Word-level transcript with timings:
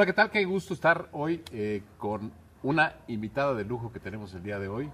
Hola, 0.00 0.06
¿qué 0.06 0.14
tal? 0.14 0.30
Qué 0.30 0.46
gusto 0.46 0.72
estar 0.72 1.10
hoy 1.12 1.42
eh, 1.52 1.82
con 1.98 2.32
una 2.62 2.94
invitada 3.06 3.52
de 3.52 3.66
lujo 3.66 3.92
que 3.92 4.00
tenemos 4.00 4.32
el 4.32 4.42
día 4.42 4.58
de 4.58 4.66
hoy. 4.66 4.88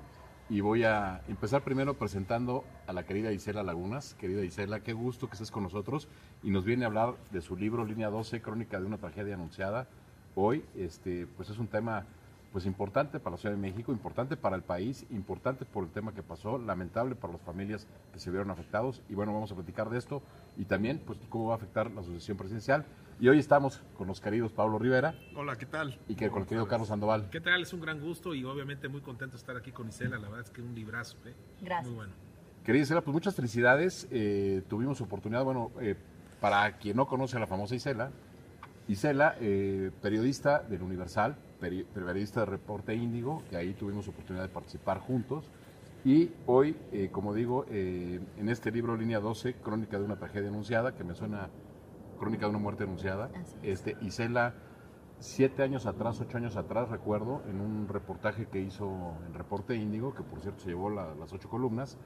Y 0.50 0.62
voy 0.62 0.82
a 0.82 1.22
empezar 1.28 1.62
primero 1.62 1.94
presentando 1.94 2.64
a 2.88 2.92
la 2.92 3.04
querida 3.04 3.30
Isela 3.30 3.62
Lagunas. 3.62 4.14
Querida 4.14 4.42
Isela, 4.42 4.80
qué 4.80 4.94
gusto 4.94 5.28
que 5.28 5.34
estés 5.34 5.52
con 5.52 5.62
nosotros 5.62 6.08
y 6.42 6.50
nos 6.50 6.64
viene 6.64 6.82
a 6.82 6.88
hablar 6.88 7.14
de 7.30 7.40
su 7.40 7.56
libro 7.56 7.84
Línea 7.84 8.10
12, 8.10 8.42
Crónica 8.42 8.80
de 8.80 8.86
una 8.86 8.98
tragedia 8.98 9.34
anunciada. 9.34 9.86
Hoy, 10.34 10.64
este, 10.74 11.28
pues 11.36 11.50
es 11.50 11.58
un 11.58 11.68
tema 11.68 12.04
pues 12.50 12.66
importante 12.66 13.20
para 13.20 13.36
la 13.36 13.40
Ciudad 13.40 13.54
de 13.54 13.62
México, 13.62 13.92
importante 13.92 14.36
para 14.36 14.56
el 14.56 14.62
país, 14.62 15.06
importante 15.10 15.64
por 15.66 15.84
el 15.84 15.90
tema 15.90 16.14
que 16.14 16.24
pasó, 16.24 16.58
lamentable 16.58 17.14
para 17.14 17.34
las 17.34 17.42
familias 17.42 17.86
que 18.12 18.18
se 18.18 18.32
vieron 18.32 18.50
afectados. 18.50 19.02
Y 19.08 19.14
bueno, 19.14 19.32
vamos 19.32 19.52
a 19.52 19.54
platicar 19.54 19.88
de 19.88 19.98
esto 19.98 20.20
y 20.56 20.64
también 20.64 21.00
pues 21.06 21.20
cómo 21.28 21.46
va 21.46 21.52
a 21.52 21.58
afectar 21.58 21.92
la 21.92 22.00
asociación 22.00 22.36
presidencial. 22.36 22.84
Y 23.18 23.28
hoy 23.28 23.38
estamos 23.38 23.80
con 23.96 24.06
los 24.08 24.20
queridos 24.20 24.52
Pablo 24.52 24.78
Rivera. 24.78 25.14
Hola, 25.34 25.56
¿qué 25.56 25.64
tal? 25.64 25.98
Y 26.06 26.14
que 26.14 26.28
con 26.28 26.42
el 26.42 26.48
querido 26.48 26.68
Carlos 26.68 26.88
Sandoval. 26.88 27.30
¿Qué 27.30 27.40
tal? 27.40 27.62
Es 27.62 27.72
un 27.72 27.80
gran 27.80 27.98
gusto 28.00 28.34
y 28.34 28.44
obviamente 28.44 28.88
muy 28.88 29.00
contento 29.00 29.32
de 29.36 29.38
estar 29.38 29.56
aquí 29.56 29.72
con 29.72 29.88
Isela. 29.88 30.18
La 30.18 30.28
verdad 30.28 30.40
es 30.44 30.50
que 30.50 30.60
un 30.60 30.74
librazo. 30.74 31.16
¿eh? 31.24 31.32
Gracias. 31.62 31.86
Muy 31.86 31.94
bueno. 31.96 32.12
Querida 32.62 32.82
Isela, 32.82 33.00
pues 33.00 33.14
muchas 33.14 33.34
felicidades. 33.34 34.06
Eh, 34.10 34.62
tuvimos 34.68 35.00
oportunidad, 35.00 35.44
bueno, 35.44 35.70
eh, 35.80 35.94
para 36.40 36.76
quien 36.76 36.96
no 36.98 37.06
conoce 37.06 37.38
a 37.38 37.40
la 37.40 37.46
famosa 37.46 37.74
Isela, 37.74 38.10
Isela, 38.86 39.36
eh, 39.40 39.90
periodista 40.02 40.58
del 40.60 40.82
Universal, 40.82 41.36
peri- 41.60 41.86
periodista 41.86 42.40
de 42.40 42.46
Reporte 42.46 42.94
Índigo, 42.94 43.42
que 43.48 43.56
ahí 43.56 43.72
tuvimos 43.72 44.06
oportunidad 44.08 44.44
de 44.44 44.50
participar 44.50 44.98
juntos. 45.00 45.46
Y 46.04 46.32
hoy, 46.44 46.76
eh, 46.92 47.08
como 47.10 47.32
digo, 47.32 47.64
eh, 47.70 48.20
en 48.36 48.48
este 48.50 48.70
libro, 48.70 48.94
Línea 48.96 49.20
12, 49.20 49.54
Crónica 49.54 49.98
de 49.98 50.04
una 50.04 50.16
tragedia 50.16 50.50
anunciada, 50.50 50.94
que 50.94 51.02
me 51.02 51.14
suena 51.14 51.48
Crónica 52.18 52.46
de 52.46 52.50
una 52.50 52.58
muerte 52.58 52.84
anunciada, 52.84 53.30
es. 53.34 53.54
este, 53.62 53.96
Isela, 54.00 54.54
siete 55.20 55.62
años 55.62 55.86
atrás, 55.86 56.20
ocho 56.20 56.36
años 56.38 56.56
atrás, 56.56 56.88
recuerdo, 56.88 57.42
en 57.48 57.60
un 57.60 57.88
reportaje 57.88 58.46
que 58.46 58.60
hizo 58.60 58.86
en 59.26 59.34
Reporte 59.34 59.74
Índigo, 59.74 60.14
que 60.14 60.22
por 60.22 60.40
cierto 60.40 60.60
se 60.60 60.68
llevó 60.70 60.90
la- 60.90 61.14
las 61.14 61.32
ocho 61.32 61.48
columnas, 61.48 61.96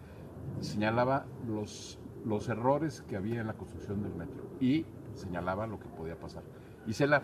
señalaba 0.60 1.26
los, 1.46 1.98
los 2.24 2.48
errores 2.48 3.02
que 3.02 3.16
había 3.16 3.40
en 3.40 3.46
la 3.46 3.54
construcción 3.54 4.02
del 4.02 4.14
metro 4.14 4.42
y 4.60 4.84
señalaba 5.14 5.66
lo 5.66 5.78
que 5.78 5.88
podía 5.88 6.14
pasar. 6.16 6.42
Isela, 6.86 7.22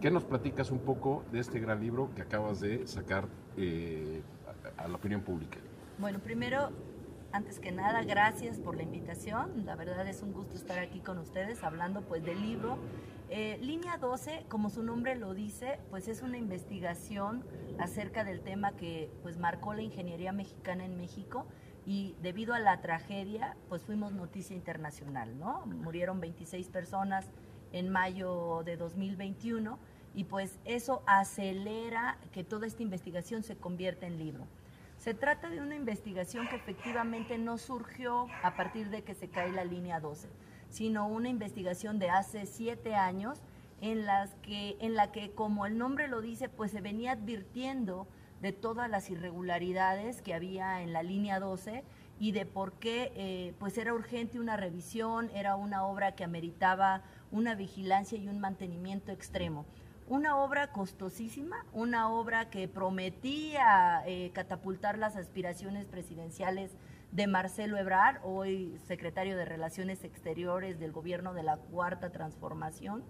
¿qué 0.00 0.10
nos 0.10 0.24
platicas 0.24 0.70
un 0.70 0.78
poco 0.80 1.24
de 1.32 1.40
este 1.40 1.60
gran 1.60 1.80
libro 1.80 2.08
que 2.14 2.22
acabas 2.22 2.60
de 2.60 2.86
sacar 2.86 3.24
eh, 3.56 4.22
a, 4.78 4.84
a 4.84 4.88
la 4.88 4.96
opinión 4.96 5.20
pública? 5.22 5.58
Bueno, 5.98 6.18
primero, 6.20 6.70
antes 7.32 7.60
que 7.60 7.72
nada, 7.72 8.02
gracias 8.02 8.58
por 8.58 8.76
la 8.76 8.82
invitación. 8.82 9.64
La 9.66 9.76
verdad 9.76 10.06
es 10.06 10.22
un 10.22 10.32
gusto 10.32 10.56
estar 10.56 10.78
aquí 10.78 11.00
con 11.00 11.18
ustedes 11.18 11.62
hablando 11.62 12.02
pues 12.02 12.24
del 12.24 12.40
libro. 12.40 12.78
Eh, 13.30 13.58
Línea 13.60 13.98
12, 13.98 14.46
como 14.48 14.70
su 14.70 14.82
nombre 14.82 15.14
lo 15.14 15.34
dice, 15.34 15.78
pues 15.90 16.08
es 16.08 16.22
una 16.22 16.38
investigación 16.38 17.44
acerca 17.78 18.24
del 18.24 18.40
tema 18.40 18.72
que 18.72 19.10
pues 19.22 19.36
marcó 19.36 19.74
la 19.74 19.82
ingeniería 19.82 20.32
mexicana 20.32 20.84
en 20.86 20.96
México 20.96 21.46
y 21.84 22.16
debido 22.22 22.54
a 22.54 22.58
la 22.58 22.80
tragedia 22.80 23.56
pues 23.68 23.82
fuimos 23.82 24.12
noticia 24.12 24.56
internacional, 24.56 25.38
¿no? 25.38 25.66
Murieron 25.66 26.20
26 26.20 26.68
personas 26.70 27.26
en 27.72 27.90
mayo 27.90 28.62
de 28.64 28.78
2021 28.78 29.78
y 30.14 30.24
pues 30.24 30.58
eso 30.64 31.02
acelera 31.06 32.18
que 32.32 32.44
toda 32.44 32.66
esta 32.66 32.82
investigación 32.82 33.42
se 33.42 33.56
convierta 33.56 34.06
en 34.06 34.18
libro. 34.18 34.46
Se 34.98 35.14
trata 35.14 35.48
de 35.48 35.60
una 35.60 35.76
investigación 35.76 36.48
que 36.48 36.56
efectivamente 36.56 37.38
no 37.38 37.56
surgió 37.56 38.26
a 38.42 38.56
partir 38.56 38.90
de 38.90 39.02
que 39.02 39.14
se 39.14 39.28
cae 39.28 39.52
la 39.52 39.64
línea 39.64 40.00
12, 40.00 40.28
sino 40.70 41.06
una 41.06 41.28
investigación 41.28 42.00
de 42.00 42.10
hace 42.10 42.46
siete 42.46 42.96
años 42.96 43.40
en, 43.80 44.06
las 44.06 44.34
que, 44.42 44.76
en 44.80 44.96
la 44.96 45.12
que, 45.12 45.30
como 45.30 45.66
el 45.66 45.78
nombre 45.78 46.08
lo 46.08 46.20
dice, 46.20 46.48
pues 46.48 46.72
se 46.72 46.80
venía 46.80 47.12
advirtiendo 47.12 48.08
de 48.42 48.52
todas 48.52 48.90
las 48.90 49.08
irregularidades 49.08 50.20
que 50.20 50.34
había 50.34 50.82
en 50.82 50.92
la 50.92 51.04
línea 51.04 51.38
12 51.38 51.84
y 52.18 52.32
de 52.32 52.44
por 52.44 52.72
qué 52.72 53.12
eh, 53.14 53.54
pues 53.60 53.78
era 53.78 53.94
urgente 53.94 54.40
una 54.40 54.56
revisión, 54.56 55.30
era 55.32 55.54
una 55.54 55.86
obra 55.86 56.16
que 56.16 56.24
ameritaba 56.24 57.02
una 57.30 57.54
vigilancia 57.54 58.18
y 58.18 58.26
un 58.26 58.40
mantenimiento 58.40 59.12
extremo. 59.12 59.64
Una 60.10 60.38
obra 60.38 60.72
costosísima, 60.72 61.66
una 61.74 62.10
obra 62.10 62.48
que 62.48 62.66
prometía 62.66 64.02
eh, 64.06 64.30
catapultar 64.32 64.96
las 64.96 65.16
aspiraciones 65.16 65.86
presidenciales 65.86 66.74
de 67.12 67.26
Marcelo 67.26 67.76
Ebrard, 67.76 68.24
hoy 68.24 68.78
secretario 68.86 69.36
de 69.36 69.44
Relaciones 69.44 70.04
Exteriores 70.04 70.80
del 70.80 70.92
gobierno 70.92 71.34
de 71.34 71.42
la 71.42 71.58
Cuarta 71.58 72.08
Transformación. 72.08 73.04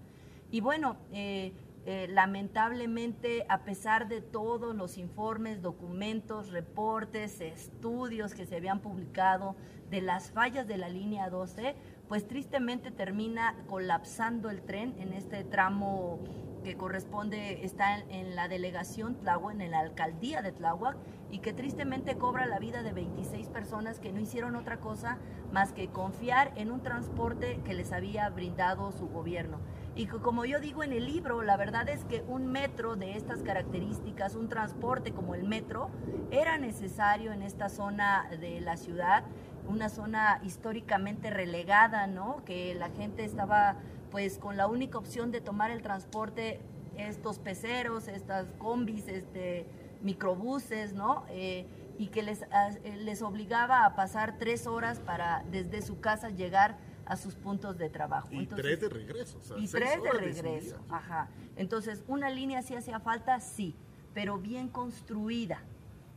Y 0.51 0.61
bueno, 0.61 0.97
eh, 1.13 1.53
eh, 1.87 2.09
lamentablemente, 2.11 3.47
a 3.49 3.63
pesar 3.63 4.09
de 4.09 4.21
todos 4.21 4.75
los 4.75 4.99
informes, 4.99 5.63
documentos, 5.63 6.51
reportes, 6.51 7.41
estudios 7.41 8.35
que 8.35 8.45
se 8.45 8.57
habían 8.57 8.81
publicado 8.81 9.55
de 9.89 10.01
las 10.01 10.33
fallas 10.33 10.67
de 10.67 10.79
la 10.79 10.89
línea 10.89 11.31
12, 11.31 11.77
pues 12.09 12.27
tristemente 12.27 12.91
termina 12.91 13.55
colapsando 13.69 14.51
el 14.51 14.63
tren 14.63 14.97
en 14.99 15.13
este 15.13 15.45
tramo 15.45 16.19
que 16.63 16.77
corresponde, 16.77 17.65
está 17.65 17.99
en, 17.99 18.37
la 18.37 18.49
delegación 18.49 19.17
Tláhuac, 19.17 19.61
en 19.61 19.71
la 19.71 19.81
alcaldía 19.81 20.43
de 20.43 20.53
Tláhuac, 20.53 20.97
y 21.31 21.39
que 21.39 21.53
tristemente 21.53 22.17
cobra 22.17 22.47
la 22.47 22.59
vida 22.59 22.83
de 22.83 22.93
26 22.93 23.49
personas 23.49 24.01
que 24.01 24.13
no 24.13 24.21
hicieron 24.21 24.57
otra 24.57 24.79
cosa 24.79 25.19
más 25.53 25.73
que 25.73 25.89
confiar 25.89 26.53
en 26.57 26.71
un 26.71 26.83
transporte 26.83 27.61
que 27.65 27.75
les 27.75 27.93
había 27.93 28.29
brindado 28.31 28.93
su 28.93 29.09
gobierno. 29.09 29.59
Y 29.95 30.07
que, 30.07 30.19
como 30.19 30.45
yo 30.45 30.61
digo 30.61 30.85
en 30.85 30.93
el 30.93 31.07
libro, 31.07 31.43
la 31.43 31.57
verdad 31.57 31.89
es 31.89 32.05
que 32.05 32.23
un 32.29 32.47
metro 32.47 32.97
de 32.97 33.17
estas 33.17 33.43
características, 33.43 34.37
un 34.37 34.49
transporte 34.49 35.13
como 35.13 35.35
el 35.35 35.45
metro, 35.45 35.91
era 36.31 36.57
necesario 36.57 37.33
en 37.33 37.43
esta 37.43 37.69
zona 37.69 38.29
de 38.41 38.61
la 38.61 38.77
ciudad, 38.77 39.25
una 39.69 39.89
zona 39.89 40.41
históricamente 40.45 41.31
relegada, 41.31 42.07
¿no? 42.07 42.43
Que 42.45 42.75
la 42.75 42.91
gente 42.91 43.25
estaba 43.25 43.77
pues 44.11 44.39
con 44.39 44.57
la 44.57 44.67
única 44.67 44.99
opción 44.99 45.31
de 45.31 45.41
tomar 45.41 45.71
el 45.71 45.83
transporte, 45.83 46.61
estos 46.97 47.39
peceros, 47.39 48.09
estas 48.09 48.47
combis, 48.59 49.07
este, 49.09 49.67
microbuses, 50.03 50.95
¿no? 50.95 51.25
Eh, 51.29 51.67
y 51.99 52.09
que 52.09 52.23
les, 52.23 52.43
a- 52.53 52.71
eh, 52.71 52.97
les 52.97 53.23
obligaba 53.23 53.85
a 53.85 53.95
pasar 53.97 54.39
tres 54.39 54.67
horas 54.67 55.01
para 55.01 55.45
desde 55.51 55.83
su 55.83 56.01
casa 56.01 56.31
llegar 56.31 56.79
a 57.07 57.17
sus 57.17 57.35
puntos 57.35 57.77
de 57.79 57.89
trabajo. 57.91 58.29
Y 58.31 58.39
Entonces- 58.41 58.65
tres 58.65 58.81
de 58.81 58.89
regreso. 58.89 59.39
o 59.39 59.43
sea, 59.43 59.59
y 59.59 59.67
tres 59.67 60.03
de 60.03 60.11
regreso. 60.13 60.77
Ajá. 60.91 61.29
Entonces, 61.57 62.05
una 62.07 62.31
línea 62.31 62.63
sí 62.63 62.75
hacía 62.77 63.01
falta, 63.01 63.41
sí, 63.41 63.75
pero 64.15 64.39
bien 64.39 64.69
construida, 64.69 65.61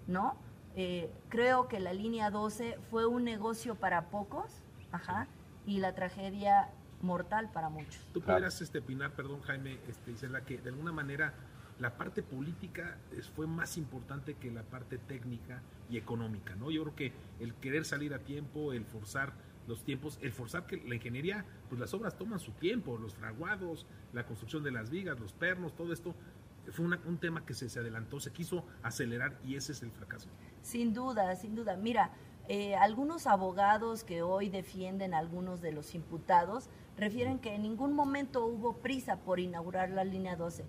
¿no? 0.07 0.35
Eh, 0.75 1.11
creo 1.29 1.67
que 1.67 1.79
la 1.79 1.93
línea 1.93 2.29
12 2.29 2.77
fue 2.89 3.05
un 3.05 3.23
negocio 3.23 3.75
para 3.75 4.09
pocos, 4.09 4.61
ajá, 4.91 5.27
y 5.65 5.79
la 5.79 5.93
tragedia 5.95 6.69
mortal 7.03 7.49
para 7.51 7.69
muchos. 7.69 8.05
Tú 8.13 8.21
Claro. 8.21 8.37
pudieras 8.39 8.61
este, 8.61 8.79
opinar, 8.79 9.11
perdón 9.11 9.41
Jaime, 9.41 9.77
este, 9.87 10.11
Isela, 10.11 10.41
que 10.41 10.57
de 10.57 10.69
alguna 10.69 10.91
manera 10.91 11.33
la 11.79 11.97
parte 11.97 12.21
política 12.21 12.97
es- 13.17 13.29
fue 13.29 13.47
más 13.47 13.77
importante 13.77 14.35
que 14.35 14.51
la 14.51 14.63
parte 14.63 14.97
técnica 14.97 15.61
y 15.89 15.97
económica, 15.97 16.55
¿no? 16.55 16.69
Yo 16.71 16.83
creo 16.83 16.95
que 16.95 17.13
el 17.39 17.53
querer 17.55 17.85
salir 17.85 18.13
a 18.13 18.19
tiempo, 18.19 18.71
el 18.73 18.85
forzar 18.85 19.33
los 19.67 19.83
tiempos, 19.83 20.17
el 20.21 20.31
forzar 20.31 20.65
que 20.65 20.77
la 20.77 20.95
ingeniería, 20.95 21.45
pues 21.69 21.79
las 21.79 21.93
obras 21.93 22.17
toman 22.17 22.39
su 22.39 22.51
tiempo, 22.53 22.97
los 22.97 23.13
fraguados, 23.15 23.85
la 24.13 24.25
construcción 24.25 24.63
de 24.63 24.71
las 24.71 24.89
vigas, 24.89 25.19
los 25.19 25.33
pernos, 25.33 25.75
todo 25.75 25.93
esto, 25.93 26.15
fue 26.71 26.85
una- 26.85 26.99
un 27.05 27.17
tema 27.17 27.45
que 27.45 27.53
se, 27.55 27.69
se 27.69 27.79
adelantó, 27.79 28.19
se 28.19 28.31
quiso 28.31 28.65
acelerar 28.83 29.37
y 29.43 29.55
ese 29.55 29.71
es 29.71 29.81
el 29.81 29.91
fracaso. 29.91 30.29
Sin 30.61 30.93
duda, 30.93 31.35
sin 31.35 31.55
duda. 31.55 31.75
Mira, 31.75 32.11
eh, 32.53 32.75
algunos 32.75 33.27
abogados 33.27 34.03
que 34.03 34.23
hoy 34.23 34.49
defienden 34.49 35.13
a 35.13 35.19
algunos 35.19 35.61
de 35.61 35.71
los 35.71 35.95
imputados 35.95 36.69
refieren 36.97 37.39
que 37.39 37.55
en 37.55 37.61
ningún 37.61 37.93
momento 37.93 38.45
hubo 38.45 38.73
prisa 38.73 39.15
por 39.15 39.39
inaugurar 39.39 39.89
la 39.89 40.03
línea 40.03 40.35
12. 40.35 40.65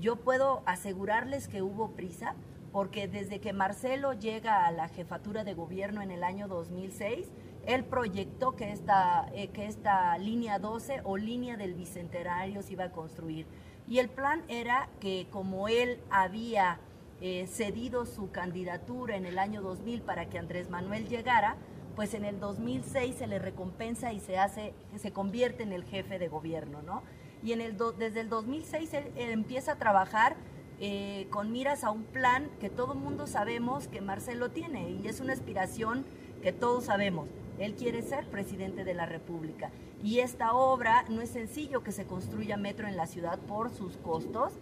Yo 0.00 0.16
puedo 0.16 0.62
asegurarles 0.64 1.46
que 1.46 1.60
hubo 1.60 1.90
prisa 1.90 2.36
porque 2.72 3.06
desde 3.06 3.38
que 3.38 3.52
Marcelo 3.52 4.14
llega 4.14 4.64
a 4.64 4.70
la 4.70 4.88
jefatura 4.88 5.44
de 5.44 5.52
gobierno 5.52 6.00
en 6.00 6.10
el 6.10 6.24
año 6.24 6.48
2006, 6.48 7.30
él 7.66 7.84
proyectó 7.84 8.56
que 8.56 8.72
esta, 8.72 9.28
eh, 9.34 9.48
que 9.48 9.66
esta 9.66 10.16
línea 10.16 10.58
12 10.58 11.02
o 11.04 11.18
línea 11.18 11.58
del 11.58 11.74
Bicentenario 11.74 12.62
se 12.62 12.72
iba 12.72 12.84
a 12.84 12.92
construir. 12.92 13.44
Y 13.86 13.98
el 13.98 14.08
plan 14.08 14.42
era 14.48 14.88
que 15.00 15.26
como 15.30 15.68
él 15.68 16.00
había 16.08 16.80
eh, 17.20 17.46
cedido 17.46 18.06
su 18.06 18.30
candidatura 18.30 19.16
en 19.16 19.26
el 19.26 19.38
año 19.38 19.62
2000 19.62 20.02
para 20.02 20.26
que 20.26 20.38
Andrés 20.38 20.70
Manuel 20.70 21.08
llegara, 21.08 21.56
pues 21.94 22.14
en 22.14 22.24
el 22.24 22.38
2006 22.40 23.16
se 23.16 23.26
le 23.26 23.38
recompensa 23.38 24.12
y 24.12 24.20
se 24.20 24.38
hace, 24.38 24.74
se 24.96 25.12
convierte 25.12 25.62
en 25.62 25.72
el 25.72 25.84
jefe 25.84 26.18
de 26.18 26.28
gobierno, 26.28 26.82
¿no? 26.82 27.02
Y 27.42 27.52
en 27.52 27.60
el 27.60 27.76
desde 27.98 28.20
el 28.20 28.28
2006 28.28 28.92
él, 28.94 29.12
él 29.16 29.30
empieza 29.30 29.72
a 29.72 29.76
trabajar 29.76 30.36
eh, 30.78 31.26
con 31.30 31.52
miras 31.52 31.84
a 31.84 31.90
un 31.90 32.04
plan 32.04 32.50
que 32.60 32.68
todo 32.68 32.94
mundo 32.94 33.26
sabemos 33.26 33.88
que 33.88 34.02
Marcelo 34.02 34.50
tiene 34.50 34.90
y 34.90 35.08
es 35.08 35.20
una 35.20 35.32
aspiración 35.32 36.04
que 36.42 36.52
todos 36.52 36.84
sabemos. 36.84 37.28
Él 37.58 37.74
quiere 37.74 38.02
ser 38.02 38.26
presidente 38.26 38.84
de 38.84 38.92
la 38.92 39.06
República. 39.06 39.70
Y 40.02 40.18
esta 40.18 40.52
obra 40.52 41.06
no 41.08 41.22
es 41.22 41.30
sencillo 41.30 41.82
que 41.82 41.92
se 41.92 42.04
construya 42.04 42.58
metro 42.58 42.86
en 42.86 42.98
la 42.98 43.06
ciudad 43.06 43.38
por 43.38 43.70
sus 43.70 43.96
costos. 43.96 44.52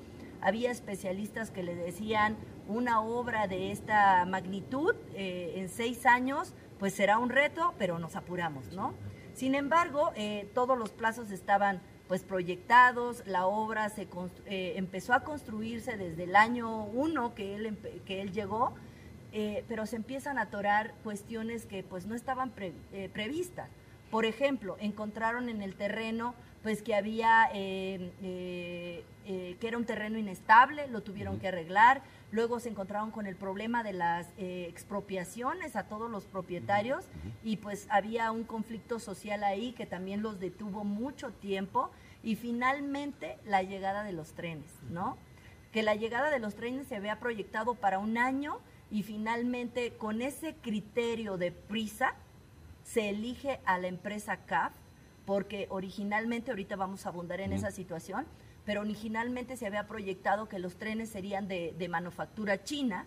Había 0.44 0.70
especialistas 0.70 1.50
que 1.50 1.62
le 1.62 1.74
decían 1.74 2.36
una 2.68 3.00
obra 3.00 3.46
de 3.48 3.72
esta 3.72 4.26
magnitud 4.26 4.94
eh, 5.14 5.54
en 5.56 5.70
seis 5.70 6.04
años, 6.04 6.52
pues 6.78 6.92
será 6.92 7.18
un 7.18 7.30
reto, 7.30 7.72
pero 7.78 7.98
nos 7.98 8.14
apuramos, 8.14 8.70
¿no? 8.74 8.92
Sin 9.32 9.54
embargo, 9.54 10.12
eh, 10.16 10.46
todos 10.54 10.76
los 10.78 10.90
plazos 10.90 11.30
estaban 11.30 11.80
pues 12.08 12.24
proyectados, 12.24 13.26
la 13.26 13.46
obra 13.46 13.88
se 13.88 14.06
eh, 14.44 14.74
empezó 14.76 15.14
a 15.14 15.20
construirse 15.20 15.96
desde 15.96 16.24
el 16.24 16.36
año 16.36 16.84
1 16.84 17.34
que 17.34 17.54
él, 17.54 17.78
que 18.04 18.20
él 18.20 18.32
llegó, 18.32 18.74
pero 19.66 19.84
se 19.86 19.96
empiezan 19.96 20.38
a 20.38 20.42
atorar 20.42 20.94
cuestiones 21.02 21.66
que 21.66 21.82
pues 21.82 22.06
no 22.06 22.14
estaban 22.14 22.52
previstas. 23.12 23.68
Por 24.08 24.26
ejemplo, 24.26 24.76
encontraron 24.78 25.48
en 25.48 25.60
el 25.60 25.74
terreno 25.74 26.36
pues 26.64 26.82
que 26.82 26.96
había, 26.96 27.50
que 27.52 29.04
era 29.60 29.76
un 29.76 29.84
terreno 29.84 30.18
inestable, 30.18 30.88
lo 30.88 31.02
tuvieron 31.02 31.38
que 31.38 31.48
arreglar, 31.48 32.02
luego 32.32 32.58
se 32.58 32.70
encontraron 32.70 33.10
con 33.10 33.26
el 33.26 33.36
problema 33.36 33.84
de 33.84 33.92
las 33.92 34.32
expropiaciones 34.38 35.76
a 35.76 35.84
todos 35.84 36.10
los 36.10 36.24
propietarios 36.24 37.04
y 37.44 37.58
pues 37.58 37.86
había 37.90 38.32
un 38.32 38.44
conflicto 38.44 38.98
social 38.98 39.44
ahí 39.44 39.72
que 39.72 39.84
también 39.84 40.22
los 40.22 40.40
detuvo 40.40 40.84
mucho 40.84 41.30
tiempo. 41.30 41.90
Y 42.22 42.36
finalmente 42.36 43.36
la 43.44 43.62
llegada 43.62 44.02
de 44.02 44.12
los 44.12 44.32
trenes, 44.32 44.72
¿no? 44.88 45.18
Que 45.70 45.82
la 45.82 45.94
llegada 45.94 46.30
de 46.30 46.38
los 46.38 46.54
trenes 46.54 46.88
se 46.88 46.96
había 46.96 47.20
proyectado 47.20 47.74
para 47.74 47.98
un 47.98 48.16
año 48.16 48.58
y 48.90 49.02
finalmente 49.02 49.92
con 49.98 50.22
ese 50.22 50.54
criterio 50.54 51.36
de 51.36 51.52
prisa 51.52 52.14
se 52.82 53.10
elige 53.10 53.60
a 53.66 53.76
la 53.76 53.88
empresa 53.88 54.38
CAF 54.46 54.72
porque 55.26 55.66
originalmente, 55.70 56.50
ahorita 56.50 56.76
vamos 56.76 57.06
a 57.06 57.08
abundar 57.08 57.40
en 57.40 57.52
esa 57.52 57.70
situación, 57.70 58.26
pero 58.64 58.80
originalmente 58.80 59.56
se 59.56 59.66
había 59.66 59.86
proyectado 59.86 60.48
que 60.48 60.58
los 60.58 60.76
trenes 60.76 61.10
serían 61.10 61.48
de, 61.48 61.88
manufactura 61.88 62.62
china, 62.62 63.06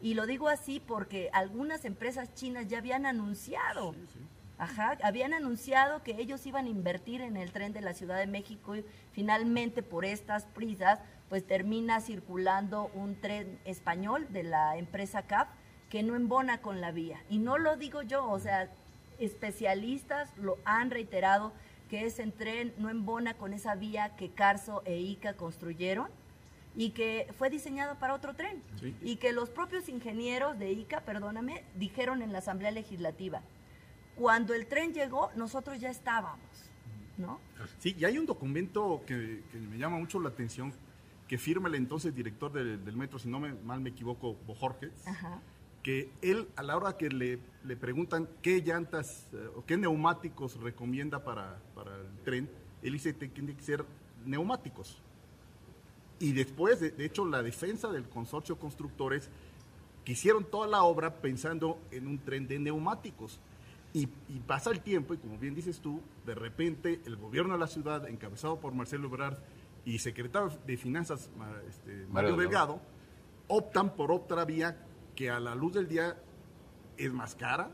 y 0.00 0.14
lo 0.14 0.26
digo 0.26 0.48
así 0.48 0.80
porque 0.80 1.28
algunas 1.32 1.84
empresas 1.84 2.32
chinas 2.34 2.68
ya 2.68 2.78
habían 2.78 3.04
anunciado 3.04 3.94
Ajá, 4.58 4.98
habían 5.04 5.34
anunciado 5.34 6.02
que 6.02 6.20
ellos 6.20 6.44
iban 6.44 6.66
a 6.66 6.68
invertir 6.68 7.20
en 7.20 7.36
el 7.36 7.52
tren 7.52 7.72
de 7.72 7.80
la 7.80 7.94
Ciudad 7.94 8.18
de 8.18 8.26
México 8.26 8.74
y 8.74 8.84
finalmente 9.12 9.84
por 9.84 10.04
estas 10.04 10.46
prisas 10.46 10.98
pues 11.28 11.46
termina 11.46 12.00
circulando 12.00 12.90
un 12.94 13.20
tren 13.20 13.60
español 13.64 14.26
de 14.30 14.42
la 14.42 14.76
empresa 14.76 15.22
CAP 15.22 15.48
que 15.90 16.02
no 16.02 16.16
embona 16.16 16.60
con 16.60 16.80
la 16.80 16.90
vía. 16.90 17.22
Y 17.30 17.38
no 17.38 17.56
lo 17.56 17.76
digo 17.76 18.02
yo, 18.02 18.28
o 18.28 18.40
sea, 18.40 18.68
especialistas 19.18 20.36
lo 20.38 20.58
han 20.64 20.90
reiterado 20.90 21.52
que 21.88 22.04
ese 22.04 22.26
tren 22.28 22.74
no 22.78 22.90
embona 22.90 23.34
con 23.34 23.52
esa 23.52 23.74
vía 23.74 24.14
que 24.16 24.30
Carso 24.30 24.82
e 24.84 24.98
ICA 24.98 25.34
construyeron 25.34 26.08
y 26.76 26.90
que 26.90 27.26
fue 27.36 27.50
diseñado 27.50 27.96
para 27.96 28.14
otro 28.14 28.34
tren. 28.34 28.62
Y 29.02 29.16
que 29.16 29.32
los 29.32 29.50
propios 29.50 29.88
ingenieros 29.88 30.58
de 30.58 30.70
ICA, 30.70 31.00
perdóname, 31.00 31.64
dijeron 31.74 32.22
en 32.22 32.32
la 32.32 32.38
Asamblea 32.38 32.70
Legislativa, 32.70 33.42
cuando 34.14 34.54
el 34.54 34.66
tren 34.66 34.92
llegó, 34.92 35.30
nosotros 35.34 35.80
ya 35.80 35.90
estábamos, 35.90 36.70
¿no? 37.16 37.40
Sí, 37.78 37.96
y 37.98 38.04
hay 38.04 38.18
un 38.18 38.26
documento 38.26 39.02
que, 39.06 39.42
me 39.52 39.78
llama 39.78 39.98
mucho 39.98 40.20
la 40.20 40.28
atención, 40.28 40.72
que 41.26 41.38
firma 41.38 41.68
el 41.68 41.74
entonces 41.74 42.14
director 42.14 42.52
del 42.52 42.96
metro, 42.96 43.18
si 43.18 43.28
no 43.28 43.40
me, 43.40 43.52
mal 43.52 43.80
me 43.80 43.90
equivoco, 43.90 44.36
Bojorges, 44.46 45.04
que 45.82 46.10
él, 46.22 46.48
a 46.56 46.62
la 46.62 46.76
hora 46.76 46.96
que 46.96 47.08
le, 47.08 47.38
le 47.64 47.76
preguntan 47.76 48.28
qué 48.42 48.60
llantas 48.60 49.28
eh, 49.32 49.48
o 49.56 49.64
qué 49.64 49.76
neumáticos 49.76 50.60
recomienda 50.60 51.24
para, 51.24 51.60
para, 51.74 51.96
el 51.96 52.24
tren, 52.24 52.50
él 52.82 52.92
dice 52.92 53.16
que 53.16 53.28
tiene 53.28 53.54
que 53.54 53.62
ser 53.62 53.84
neumáticos. 54.24 55.00
Y 56.20 56.32
después, 56.32 56.80
de, 56.80 56.90
de 56.90 57.04
hecho, 57.04 57.24
la 57.24 57.42
defensa 57.42 57.88
del 57.88 58.08
consorcio 58.08 58.58
constructores, 58.58 59.30
que 60.04 60.12
hicieron 60.12 60.44
toda 60.44 60.66
la 60.66 60.82
obra 60.84 61.16
pensando 61.16 61.78
en 61.90 62.06
un 62.06 62.18
tren 62.18 62.48
de 62.48 62.58
neumáticos. 62.58 63.38
Y, 63.92 64.06
pasa 64.46 64.70
el 64.70 64.80
tiempo, 64.80 65.14
y 65.14 65.18
como 65.18 65.38
bien 65.38 65.54
dices 65.54 65.80
tú, 65.80 66.00
de 66.24 66.34
repente 66.34 67.00
el 67.04 67.16
gobierno 67.16 67.54
de 67.54 67.60
la 67.60 67.66
ciudad, 67.66 68.08
encabezado 68.08 68.60
por 68.60 68.72
Marcelo 68.72 69.08
Ebrard 69.08 69.38
y 69.84 69.98
secretario 69.98 70.50
de 70.66 70.76
Finanzas 70.76 71.30
este, 71.68 72.06
Mario, 72.10 72.36
Delgado, 72.36 72.80
optan 73.48 73.94
por 73.94 74.12
otra 74.12 74.44
vía 74.44 74.76
que 75.18 75.30
a 75.30 75.40
la 75.40 75.56
luz 75.56 75.72
del 75.72 75.88
día 75.88 76.16
es 76.96 77.12
más 77.12 77.34
cara, 77.34 77.72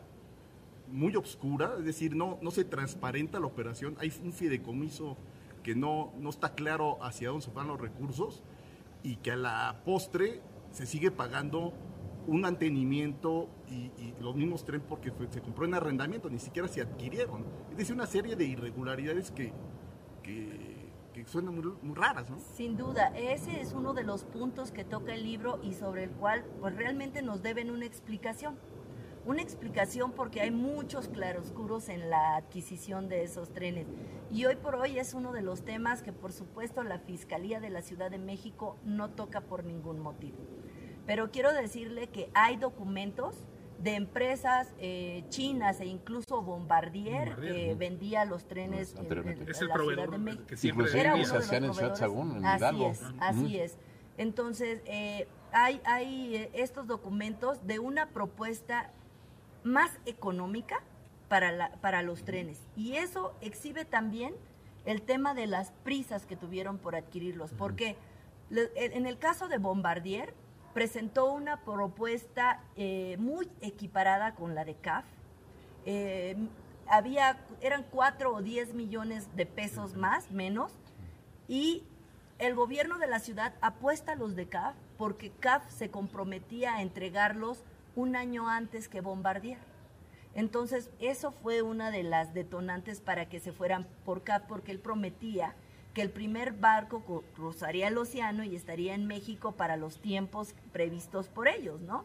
muy 0.91 1.15
oscura, 1.15 1.75
es 1.79 1.85
decir, 1.85 2.17
no, 2.17 2.39
no 2.41 2.51
se 2.51 2.65
transparenta 2.65 3.39
la 3.39 3.45
operación, 3.45 3.99
hay 4.01 4.11
un 4.25 4.33
fideicomiso 4.33 5.19
que 5.63 5.75
no, 5.75 6.15
no 6.19 6.31
está 6.31 6.55
claro 6.55 6.97
hacia 7.05 7.29
dónde 7.29 7.45
se 7.45 7.51
van 7.51 7.67
los 7.67 7.79
recursos 7.79 8.43
y 9.03 9.17
que 9.17 9.33
a 9.33 9.37
la 9.37 9.83
postre 9.85 10.41
se 10.71 10.87
sigue 10.87 11.11
pagando 11.11 11.75
un 12.27 12.41
mantenimiento 12.41 13.51
y, 13.71 13.91
los 14.23 14.35
mismos 14.35 14.65
trenes 14.65 14.87
porque 14.89 15.13
se 15.29 15.43
compró 15.43 15.67
en 15.67 15.75
arrendamiento, 15.75 16.31
ni 16.31 16.39
siquiera 16.39 16.67
se 16.67 16.81
adquirieron. 16.81 17.45
Es 17.73 17.77
decir, 17.77 17.95
una 17.95 18.07
serie 18.07 18.37
de 18.37 18.47
irregularidades 18.47 19.31
que, 19.31 19.53
que, 20.23 20.74
muy, 21.33 21.95
raras, 21.95 22.31
¿no? 22.31 22.39
Sin 22.55 22.77
duda, 22.77 23.13
ese 23.17 23.61
es 23.61 23.73
uno 23.73 23.95
de 23.95 24.05
los 24.05 24.25
puntos 24.25 24.71
que 24.71 24.85
toca 24.85 25.15
el 25.15 25.25
libro 25.25 25.59
y 25.63 25.75
sobre 25.75 26.05
el 26.05 26.11
cual 26.11 26.45
pues 26.61 26.75
realmente 26.77 27.23
nos 27.23 27.43
deben 27.43 27.71
una 27.71 27.87
explicación. 27.87 28.59
Una 29.27 29.41
explicación 29.41 30.13
porque 30.13 30.43
hay 30.43 30.51
muchos 30.51 31.09
claroscuros 31.09 31.89
en 31.89 32.11
la 32.11 32.37
adquisición 32.37 33.09
de 33.09 33.25
esos 33.25 33.53
trenes. 33.55 33.87
Y 34.31 34.45
hoy 34.45 34.57
por 34.57 34.75
hoy 34.75 34.99
es 34.99 35.15
uno 35.15 35.33
de 35.33 35.41
los 35.41 35.65
temas 35.65 36.03
que 36.03 36.13
por 36.13 36.33
supuesto 36.33 36.83
la 36.83 36.99
Fiscalía 36.99 37.59
de 37.59 37.71
la 37.71 37.81
Ciudad 37.81 38.11
de 38.11 38.19
México 38.19 38.77
no 38.85 39.11
toca 39.11 39.41
por 39.41 39.65
ningún 39.65 39.99
motivo. 39.99 40.37
Pero 41.07 41.31
quiero 41.31 41.53
decirle 41.53 42.09
que 42.09 42.31
hay 42.35 42.57
documentos 42.57 43.47
de 43.79 43.95
empresas 43.95 44.73
eh, 44.79 45.25
chinas 45.29 45.81
e 45.81 45.87
incluso 45.87 46.43
Bombardier, 46.43 47.37
que 47.37 47.75
vendía 47.75 48.25
los 48.25 48.47
trenes 48.47 48.95
en, 48.95 49.29
en, 49.29 49.49
es 49.49 49.61
el 49.61 49.69
la 49.69 49.75
proveedor 49.75 50.05
Ciudad 50.05 50.19
de 50.19 50.25
México. 50.25 50.47
Que 50.47 50.57
siempre 50.57 51.01
era 51.01 51.15
uno 51.15 51.25
se 51.25 51.57
en 51.57 51.97
Sagún, 51.97 52.37
en 52.37 52.45
Así 52.45 52.85
es, 52.85 53.03
así 53.21 53.59
es. 53.59 53.77
Entonces, 54.17 54.81
eh, 54.87 55.27
hay, 55.53 55.81
hay 55.85 56.37
eh, 56.37 56.51
estos 56.55 56.87
documentos 56.87 57.67
de 57.67 57.79
una 57.79 58.09
propuesta 58.09 58.91
más 59.65 59.91
económica 60.07 60.81
para, 61.29 61.53
la, 61.53 61.71
para 61.81 62.03
los 62.03 62.25
trenes. 62.25 62.61
Y 62.77 62.95
eso 62.95 63.35
exhibe 63.41 63.85
también 63.85 64.35
el 64.85 65.03
tema 65.03 65.35
de 65.35 65.47
las 65.47 65.73
prisas 65.83 66.27
que 66.27 66.37
tuvieron 66.37 66.79
por 66.79 66.95
adquirirlos. 66.95 67.53
Porque 67.53 67.97
en 68.51 69.07
el 69.07 69.19
caso 69.19 69.49
de 69.49 69.59
Bombardier, 69.59 70.35
presentó 70.75 71.33
una 71.33 71.61
propuesta 71.61 72.61
eh, 72.77 73.17
muy 73.19 73.49
equiparada 73.61 74.35
con 74.35 74.55
la 74.55 74.65
de 74.65 74.75
CAF. 74.75 75.05
Eh, 75.87 76.37
había, 76.87 77.39
eran 77.61 77.85
cuatro 77.91 78.35
o 78.35 78.43
diez 78.43 78.75
millones 78.75 79.35
de 79.37 79.47
pesos 79.47 79.95
más, 79.95 80.31
menos, 80.31 80.73
y 81.49 81.85
el 82.39 82.55
gobierno 82.55 82.99
de 82.99 83.07
la 83.07 83.21
ciudad 83.21 83.55
apuesta 83.61 84.13
a 84.13 84.17
los 84.17 84.35
de 84.35 84.49
CAF 84.49 84.75
porque 84.99 85.31
CAF 85.31 85.71
se 85.71 85.91
comprometía 85.91 86.75
a 86.75 86.83
entregarlos 86.83 87.63
un 87.95 88.17
año 88.17 88.49
antes 88.49 88.89
que 88.89 89.01
Bombardier. 89.01 89.59
Entonces, 90.35 90.91
eso 90.99 91.31
fue 91.31 91.63
una 91.63 91.93
de 91.93 92.03
las 92.03 92.35
detonantes 92.35 93.01
para 93.01 93.29
que 93.29 93.39
se 93.39 93.53
fueran 93.53 93.87
por 94.05 94.25
CAF, 94.25 94.43
porque 94.49 94.73
él 94.73 94.81
prometía 94.81 95.55
que 95.95 96.03
el 96.03 96.11
primer 96.11 96.53
barco 96.53 97.25
cruzaría 97.35 97.89
el 97.89 97.97
océano 97.97 98.43
y 98.43 98.57
estaría 98.57 98.95
en 98.95 99.07
México 99.07 99.53
para 99.53 99.77
los 99.77 100.01
tiempos 100.01 100.55
previstos 100.73 101.29
por 101.29 101.47
ellos, 101.47 101.81
¿no? 101.81 102.05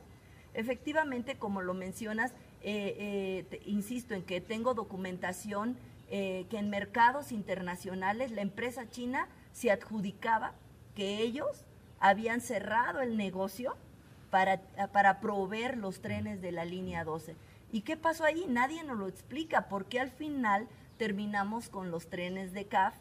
Efectivamente, 0.54 1.38
como 1.38 1.62
lo 1.62 1.74
mencionas, 1.74 2.32
eh, 2.62 3.46
eh, 3.52 3.62
insisto 3.66 4.14
en 4.14 4.24
que 4.24 4.42
tengo 4.42 4.74
documentación 4.74 5.76
eh, 6.12 6.46
que 6.50 6.58
en 6.58 6.70
mercados 6.70 7.32
internacionales 7.32 8.32
la 8.32 8.42
empresa 8.42 8.90
china 8.90 9.28
se 9.54 9.72
adjudicaba 9.72 10.54
que 10.96 11.20
ellos 11.20 11.66
habían 12.00 12.42
cerrado 12.42 13.02
el 13.02 13.18
negocio 13.18 13.76
para, 14.30 14.62
para 14.92 15.20
proveer 15.20 15.78
los 15.78 16.02
trenes 16.02 16.42
de 16.42 16.52
la 16.52 16.66
línea 16.66 17.04
12. 17.04 17.36
¿Y 17.72 17.82
qué 17.82 17.98
pasó 17.98 18.24
ahí? 18.24 18.46
Nadie 18.48 18.84
nos 18.84 18.98
lo 18.98 19.08
explica, 19.08 19.68
porque 19.68 20.00
al 20.00 20.10
final 20.10 20.68
terminamos 20.98 21.70
con 21.70 21.92
los 21.92 22.10
trenes 22.10 22.54
de 22.54 22.66
CAF 22.66 22.94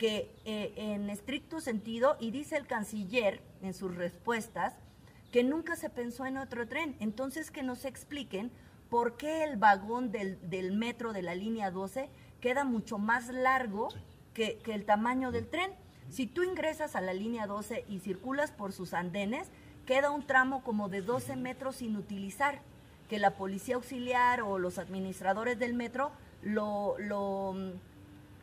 que 0.00 0.34
eh, 0.46 0.72
en 0.76 1.10
estricto 1.10 1.60
sentido, 1.60 2.16
y 2.18 2.30
dice 2.30 2.56
el 2.56 2.66
canciller 2.66 3.42
en 3.60 3.74
sus 3.74 3.94
respuestas, 3.94 4.72
que 5.30 5.44
nunca 5.44 5.76
se 5.76 5.90
pensó 5.90 6.24
en 6.24 6.38
otro 6.38 6.66
tren. 6.66 6.96
Entonces 7.00 7.50
que 7.50 7.62
nos 7.62 7.84
expliquen 7.84 8.50
por 8.88 9.18
qué 9.18 9.44
el 9.44 9.58
vagón 9.58 10.10
del, 10.10 10.38
del 10.48 10.72
metro 10.72 11.12
de 11.12 11.20
la 11.20 11.34
línea 11.34 11.70
12 11.70 12.08
queda 12.40 12.64
mucho 12.64 12.96
más 12.96 13.28
largo 13.28 13.88
que, 14.32 14.56
que, 14.64 14.72
el 14.72 14.86
tamaño 14.86 15.32
del 15.32 15.46
tren. 15.46 15.70
Si 16.08 16.26
tú 16.26 16.44
ingresas 16.44 16.96
a 16.96 17.02
la 17.02 17.12
línea 17.12 17.46
12 17.46 17.84
y 17.86 17.98
circulas 17.98 18.52
por 18.52 18.72
sus 18.72 18.94
andenes, 18.94 19.48
queda 19.84 20.10
un 20.10 20.26
tramo 20.26 20.64
como 20.64 20.88
de 20.88 21.02
12 21.02 21.36
metros 21.36 21.76
sin 21.76 21.96
utilizar. 21.96 22.62
que 23.10 23.18
la 23.18 23.32
policía 23.32 23.74
auxiliar 23.74 24.40
o 24.40 24.58
los 24.58 24.78
administradores 24.78 25.58
del 25.58 25.74
metro 25.74 26.10
lo, 26.42 26.96
lo, 26.98 27.54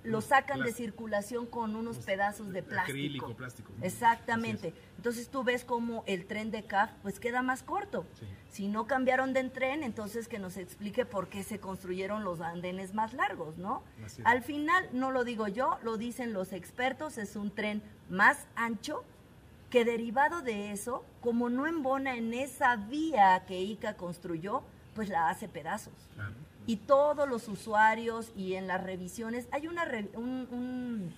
lo 0.07 0.21
sacan 0.21 0.61
de 0.61 0.71
circulación 0.71 1.45
con 1.45 1.75
unos 1.75 1.97
pedazos 1.97 2.51
de 2.53 2.63
plástico. 2.63 2.97
Acrílico, 2.97 3.35
plástico. 3.35 3.73
Exactamente. 3.81 4.73
Entonces 4.95 5.29
tú 5.29 5.43
ves 5.43 5.63
como 5.63 6.03
el 6.07 6.25
tren 6.25 6.49
de 6.49 6.63
CAF 6.63 6.91
pues 7.01 7.19
queda 7.19 7.41
más 7.41 7.61
corto. 7.61 8.05
Si 8.49 8.67
no 8.67 8.87
cambiaron 8.87 9.33
de 9.33 9.43
tren, 9.49 9.83
entonces 9.83 10.27
que 10.27 10.39
nos 10.39 10.57
explique 10.57 11.05
por 11.05 11.27
qué 11.27 11.43
se 11.43 11.59
construyeron 11.59 12.23
los 12.23 12.41
andenes 12.41 12.93
más 12.93 13.13
largos, 13.13 13.57
¿no? 13.57 13.83
Al 14.23 14.41
final, 14.41 14.89
no 14.93 15.11
lo 15.11 15.23
digo 15.23 15.47
yo, 15.47 15.77
lo 15.83 15.97
dicen 15.97 16.33
los 16.33 16.53
expertos, 16.53 17.17
es 17.17 17.35
un 17.35 17.51
tren 17.51 17.83
más 18.09 18.47
ancho 18.55 19.03
que 19.69 19.83
derivado 19.83 20.41
de 20.41 20.71
eso, 20.71 21.03
como 21.19 21.49
no 21.49 21.67
embona 21.67 22.15
en 22.15 22.33
esa 22.33 22.77
vía 22.77 23.43
que 23.45 23.59
ICA 23.59 23.95
construyó, 23.95 24.63
pues 24.95 25.09
la 25.09 25.29
hace 25.29 25.47
pedazos. 25.47 25.93
Y 26.67 26.75
todos 26.75 27.27
los 27.27 27.47
usuarios 27.47 28.31
y 28.35 28.53
en 28.53 28.67
las 28.67 28.83
revisiones, 28.83 29.47
hay 29.51 29.67
una 29.67 29.89
un, 30.15 31.13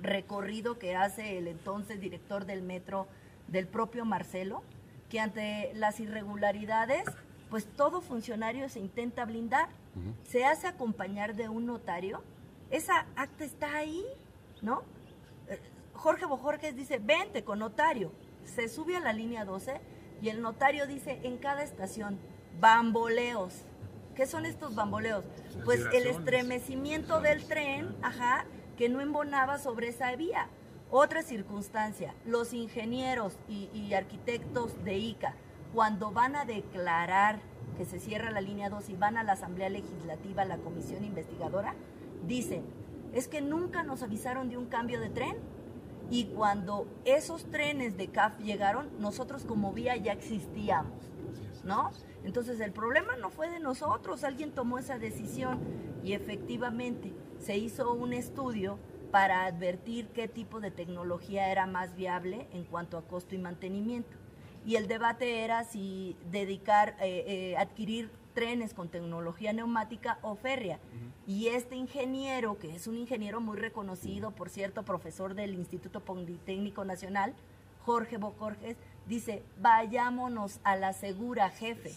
recorrido 0.00 0.78
que 0.78 0.96
hace 0.96 1.38
el 1.38 1.46
entonces 1.46 2.00
director 2.00 2.44
del 2.44 2.62
metro, 2.62 3.06
del 3.46 3.68
propio 3.68 4.04
Marcelo, 4.04 4.62
que 5.08 5.20
ante 5.20 5.72
las 5.74 6.00
irregularidades, 6.00 7.04
pues 7.48 7.66
todo 7.66 8.00
funcionario 8.00 8.68
se 8.68 8.80
intenta 8.80 9.24
blindar, 9.24 9.68
se 10.24 10.44
hace 10.44 10.66
acompañar 10.66 11.36
de 11.36 11.48
un 11.48 11.66
notario, 11.66 12.22
esa 12.70 13.06
acta 13.14 13.44
está 13.44 13.76
ahí, 13.76 14.04
¿no? 14.62 14.82
Jorge 15.94 16.26
Bojorges 16.26 16.74
dice, 16.74 16.98
vente 16.98 17.44
con 17.44 17.60
notario. 17.60 18.10
Se 18.44 18.68
sube 18.68 18.96
a 18.96 19.00
la 19.00 19.12
línea 19.12 19.44
12 19.44 19.80
y 20.20 20.30
el 20.30 20.42
notario 20.42 20.86
dice 20.88 21.20
en 21.22 21.38
cada 21.38 21.62
estación, 21.62 22.18
bamboleos. 22.58 23.64
¿Qué 24.14 24.26
son 24.26 24.44
estos 24.44 24.74
bamboleos? 24.74 25.24
Pues 25.64 25.80
el 25.92 26.06
estremecimiento 26.06 27.20
del 27.20 27.44
tren, 27.46 27.96
ajá, 28.02 28.44
que 28.76 28.88
no 28.88 29.00
embonaba 29.00 29.58
sobre 29.58 29.88
esa 29.88 30.14
vía. 30.16 30.48
Otra 30.90 31.22
circunstancia, 31.22 32.14
los 32.26 32.52
ingenieros 32.52 33.38
y, 33.48 33.70
y 33.72 33.94
arquitectos 33.94 34.84
de 34.84 34.98
ICA, 34.98 35.34
cuando 35.72 36.10
van 36.10 36.36
a 36.36 36.44
declarar 36.44 37.40
que 37.78 37.86
se 37.86 37.98
cierra 37.98 38.30
la 38.30 38.42
línea 38.42 38.68
2 38.68 38.90
y 38.90 38.96
van 38.96 39.16
a 39.16 39.22
la 39.22 39.32
Asamblea 39.32 39.70
Legislativa, 39.70 40.44
la 40.44 40.58
comisión 40.58 41.04
investigadora, 41.04 41.74
dicen, 42.26 42.64
es 43.14 43.28
que 43.28 43.40
nunca 43.40 43.82
nos 43.82 44.02
avisaron 44.02 44.50
de 44.50 44.58
un 44.58 44.66
cambio 44.66 45.00
de 45.00 45.08
tren. 45.08 45.36
Y 46.10 46.26
cuando 46.26 46.86
esos 47.06 47.50
trenes 47.50 47.96
de 47.96 48.08
CAF 48.08 48.38
llegaron, 48.40 48.90
nosotros 48.98 49.44
como 49.44 49.72
vía 49.72 49.96
ya 49.96 50.12
existíamos, 50.12 50.92
¿no? 51.64 51.90
Entonces 52.24 52.60
el 52.60 52.72
problema 52.72 53.16
no 53.16 53.30
fue 53.30 53.50
de 53.50 53.60
nosotros, 53.60 54.24
alguien 54.24 54.52
tomó 54.52 54.78
esa 54.78 54.98
decisión 54.98 55.60
y 56.04 56.12
efectivamente 56.12 57.12
se 57.38 57.56
hizo 57.56 57.92
un 57.92 58.12
estudio 58.12 58.78
para 59.10 59.44
advertir 59.44 60.08
qué 60.08 60.26
tipo 60.26 60.60
de 60.60 60.70
tecnología 60.70 61.50
era 61.50 61.66
más 61.66 61.94
viable 61.94 62.48
en 62.52 62.64
cuanto 62.64 62.96
a 62.96 63.02
costo 63.02 63.34
y 63.34 63.38
mantenimiento. 63.38 64.16
Y 64.64 64.76
el 64.76 64.86
debate 64.88 65.44
era 65.44 65.64
si 65.64 66.16
dedicar, 66.30 66.96
eh, 67.00 67.24
eh, 67.26 67.56
adquirir 67.56 68.10
trenes 68.32 68.72
con 68.74 68.88
tecnología 68.88 69.52
neumática 69.52 70.18
o 70.22 70.34
férrea. 70.36 70.78
Y 71.26 71.48
este 71.48 71.76
ingeniero, 71.76 72.58
que 72.58 72.74
es 72.74 72.86
un 72.86 72.96
ingeniero 72.96 73.40
muy 73.40 73.58
reconocido, 73.58 74.30
por 74.30 74.48
cierto, 74.48 74.84
profesor 74.84 75.34
del 75.34 75.54
Instituto 75.54 76.00
Politécnico 76.00 76.84
Nacional, 76.84 77.34
Jorge 77.84 78.16
Bocorges, 78.16 78.76
dice, 79.06 79.42
vayámonos 79.60 80.60
a 80.64 80.76
la 80.76 80.92
segura, 80.92 81.50
jefe. 81.50 81.92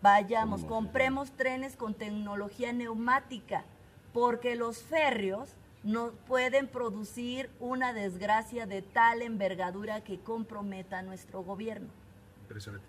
Vayamos, 0.00 0.64
compremos 0.64 1.32
trenes 1.32 1.76
con 1.76 1.94
tecnología 1.94 2.72
neumática, 2.72 3.64
porque 4.12 4.54
los 4.54 4.82
férreos 4.82 5.56
no 5.82 6.12
pueden 6.26 6.68
producir 6.68 7.50
una 7.60 7.92
desgracia 7.92 8.66
de 8.66 8.82
tal 8.82 9.22
envergadura 9.22 10.02
que 10.02 10.20
comprometa 10.20 10.98
a 10.98 11.02
nuestro 11.02 11.42
gobierno. 11.42 11.88
Impresionante. 12.42 12.86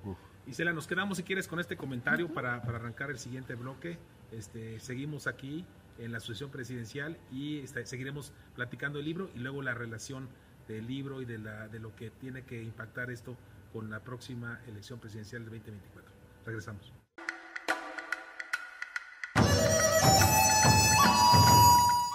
Isela, 0.47 0.73
nos 0.73 0.87
quedamos 0.87 1.17
si 1.17 1.23
quieres 1.23 1.47
con 1.47 1.59
este 1.59 1.77
comentario 1.77 2.33
para, 2.33 2.55
arrancar 2.55 3.11
el 3.11 3.19
siguiente 3.19 3.55
bloque. 3.55 3.97
Este, 4.31 4.79
seguimos 4.79 5.27
aquí 5.27 5.65
en 5.99 6.11
la 6.11 6.17
Asociación 6.17 6.49
Presidencial 6.49 7.17
y 7.31 7.59
este, 7.59 7.85
seguiremos 7.85 8.33
platicando 8.55 8.99
el 8.99 9.05
libro 9.05 9.29
y 9.35 9.39
luego 9.39 9.61
la 9.61 9.73
relación 9.73 10.29
del 10.69 10.87
libro 10.87 11.21
y 11.21 11.25
de, 11.25 11.39
la, 11.39 11.67
de 11.67 11.79
lo 11.79 11.95
que 11.95 12.11
tiene 12.11 12.43
que 12.43 12.61
impactar 12.61 13.09
esto 13.09 13.35
con 13.73 13.89
la 13.89 13.99
próxima 13.99 14.59
elección 14.67 14.99
presidencial 14.99 15.43
del 15.43 15.59
2024. 15.59 16.11
Regresamos. 16.45 16.93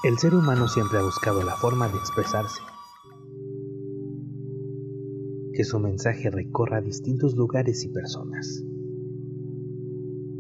El 0.04 0.18
ser 0.18 0.34
humano 0.34 0.68
siempre 0.68 0.98
ha 0.98 1.02
buscado 1.02 1.42
la 1.42 1.56
forma 1.56 1.88
de 1.88 1.96
expresarse 1.96 2.60
que 5.54 5.64
su 5.64 5.78
mensaje 5.78 6.30
recorra 6.30 6.80
distintos 6.80 7.36
lugares 7.36 7.84
y 7.84 7.88
personas. 7.88 8.64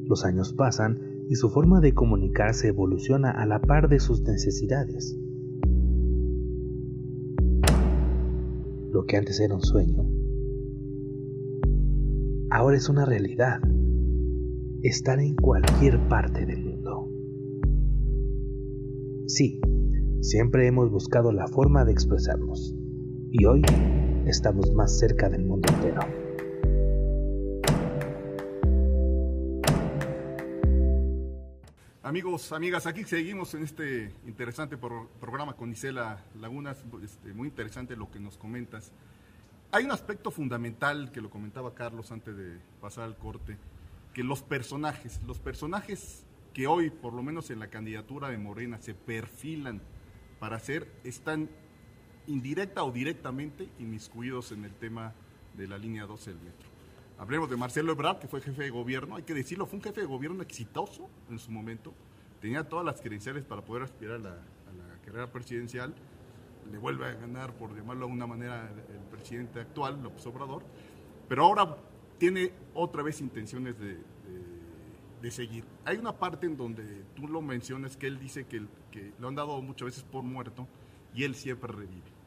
Los 0.06 0.24
años 0.24 0.52
pasan 0.52 1.24
y 1.28 1.36
su 1.36 1.50
forma 1.50 1.80
de 1.80 1.94
comunicarse 1.94 2.68
evoluciona 2.68 3.30
a 3.30 3.46
la 3.46 3.60
par 3.60 3.88
de 3.88 4.00
sus 4.00 4.20
necesidades. 4.22 5.16
Que 9.06 9.16
antes 9.16 9.38
era 9.40 9.54
un 9.54 9.62
sueño, 9.62 10.04
ahora 12.50 12.76
es 12.76 12.88
una 12.88 13.04
realidad. 13.04 13.60
Estar 14.82 15.18
en 15.20 15.34
cualquier 15.36 15.98
parte 16.08 16.46
del 16.46 16.64
mundo. 16.64 17.10
Sí, 19.26 19.60
siempre 20.20 20.66
hemos 20.66 20.90
buscado 20.90 21.32
la 21.32 21.46
forma 21.48 21.84
de 21.84 21.92
expresarnos. 21.92 22.74
Y 23.30 23.44
hoy 23.46 23.62
estamos 24.26 24.72
más 24.74 24.98
cerca 24.98 25.28
del 25.28 25.44
mundo 25.44 25.68
entero. 25.74 26.23
Amigos, 32.04 32.52
amigas, 32.52 32.86
aquí 32.86 33.02
seguimos 33.04 33.54
en 33.54 33.62
este 33.62 34.12
interesante 34.26 34.76
programa 34.76 35.54
con 35.54 35.72
Isela 35.72 36.22
Lagunas, 36.38 36.84
este, 37.02 37.32
muy 37.32 37.48
interesante 37.48 37.96
lo 37.96 38.10
que 38.10 38.20
nos 38.20 38.36
comentas. 38.36 38.92
Hay 39.72 39.86
un 39.86 39.90
aspecto 39.90 40.30
fundamental 40.30 41.10
que 41.12 41.22
lo 41.22 41.30
comentaba 41.30 41.74
Carlos 41.74 42.12
antes 42.12 42.36
de 42.36 42.58
pasar 42.82 43.04
al 43.04 43.16
corte, 43.16 43.56
que 44.12 44.22
los 44.22 44.42
personajes, 44.42 45.18
los 45.26 45.38
personajes 45.38 46.26
que 46.52 46.66
hoy, 46.66 46.90
por 46.90 47.14
lo 47.14 47.22
menos 47.22 47.48
en 47.48 47.58
la 47.58 47.68
candidatura 47.68 48.28
de 48.28 48.36
Morena, 48.36 48.76
se 48.82 48.92
perfilan 48.92 49.80
para 50.38 50.58
ser, 50.58 50.86
están 51.04 51.48
indirecta 52.26 52.84
o 52.84 52.92
directamente 52.92 53.70
inmiscuidos 53.78 54.52
en 54.52 54.66
el 54.66 54.74
tema 54.74 55.14
de 55.56 55.68
la 55.68 55.78
línea 55.78 56.04
12 56.04 56.34
del 56.34 56.42
metro. 56.42 56.73
Hablemos 57.18 57.48
de 57.48 57.56
Marcelo 57.56 57.92
Ebrard, 57.92 58.18
que 58.18 58.26
fue 58.26 58.40
jefe 58.40 58.64
de 58.64 58.70
gobierno, 58.70 59.16
hay 59.16 59.22
que 59.22 59.34
decirlo, 59.34 59.66
fue 59.66 59.78
un 59.78 59.84
jefe 59.84 60.00
de 60.00 60.06
gobierno 60.06 60.42
exitoso 60.42 61.08
en 61.30 61.38
su 61.38 61.50
momento, 61.52 61.94
tenía 62.40 62.68
todas 62.68 62.84
las 62.84 63.00
credenciales 63.00 63.44
para 63.44 63.62
poder 63.62 63.84
aspirar 63.84 64.16
a 64.16 64.18
la, 64.18 64.38
carrera 65.04 65.30
presidencial, 65.30 65.94
le 66.72 66.78
vuelve 66.78 67.04
a 67.04 67.12
ganar, 67.12 67.52
por 67.52 67.68
llamarlo 67.76 68.06
de 68.06 68.12
alguna 68.12 68.26
manera, 68.26 68.70
el, 68.88 69.16
presidente 69.16 69.60
actual, 69.60 70.02
López 70.02 70.26
Obrador, 70.26 70.62
pero 71.28 71.44
ahora 71.44 71.76
tiene 72.18 72.52
otra 72.72 73.02
vez 73.02 73.20
intenciones 73.20 73.78
de, 73.78 73.98
de, 75.20 75.30
seguir. 75.30 75.64
Hay 75.84 75.98
una 75.98 76.12
parte 76.12 76.46
en 76.46 76.56
donde 76.56 77.04
tú 77.14 77.28
lo 77.28 77.42
mencionas 77.42 77.98
que 77.98 78.06
él 78.06 78.18
dice 78.18 78.46
que 78.46 78.62
lo 79.18 79.28
han 79.28 79.34
dado 79.34 79.60
muchas 79.60 79.86
veces 79.86 80.04
por 80.04 80.22
muerto 80.22 80.66
y 81.14 81.24
él 81.24 81.34
siempre 81.34 81.70
revive. 81.70 82.23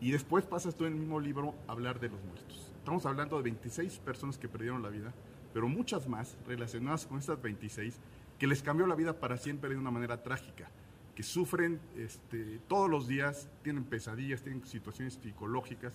Y 0.00 0.12
después 0.12 0.44
pasas 0.44 0.76
tú 0.76 0.84
en 0.84 0.92
el 0.92 0.98
mismo 1.00 1.18
libro 1.18 1.54
a 1.66 1.72
hablar 1.72 1.98
de 1.98 2.08
los 2.08 2.22
muertos. 2.22 2.72
Estamos 2.78 3.04
hablando 3.06 3.36
de 3.36 3.42
26 3.42 3.98
personas 3.98 4.38
que 4.38 4.48
perdieron 4.48 4.82
la 4.82 4.88
vida, 4.88 5.12
pero 5.52 5.68
muchas 5.68 6.08
más 6.08 6.36
relacionadas 6.46 7.06
con 7.06 7.18
estas 7.18 7.40
26 7.42 7.98
que 8.38 8.46
les 8.46 8.62
cambió 8.62 8.86
la 8.86 8.94
vida 8.94 9.18
para 9.18 9.36
siempre 9.36 9.70
de 9.70 9.76
una 9.76 9.90
manera 9.90 10.22
trágica, 10.22 10.70
que 11.14 11.22
sufren 11.24 11.80
este, 11.96 12.60
todos 12.68 12.88
los 12.88 13.08
días, 13.08 13.48
tienen 13.62 13.84
pesadillas, 13.84 14.42
tienen 14.42 14.64
situaciones 14.64 15.18
psicológicas. 15.20 15.94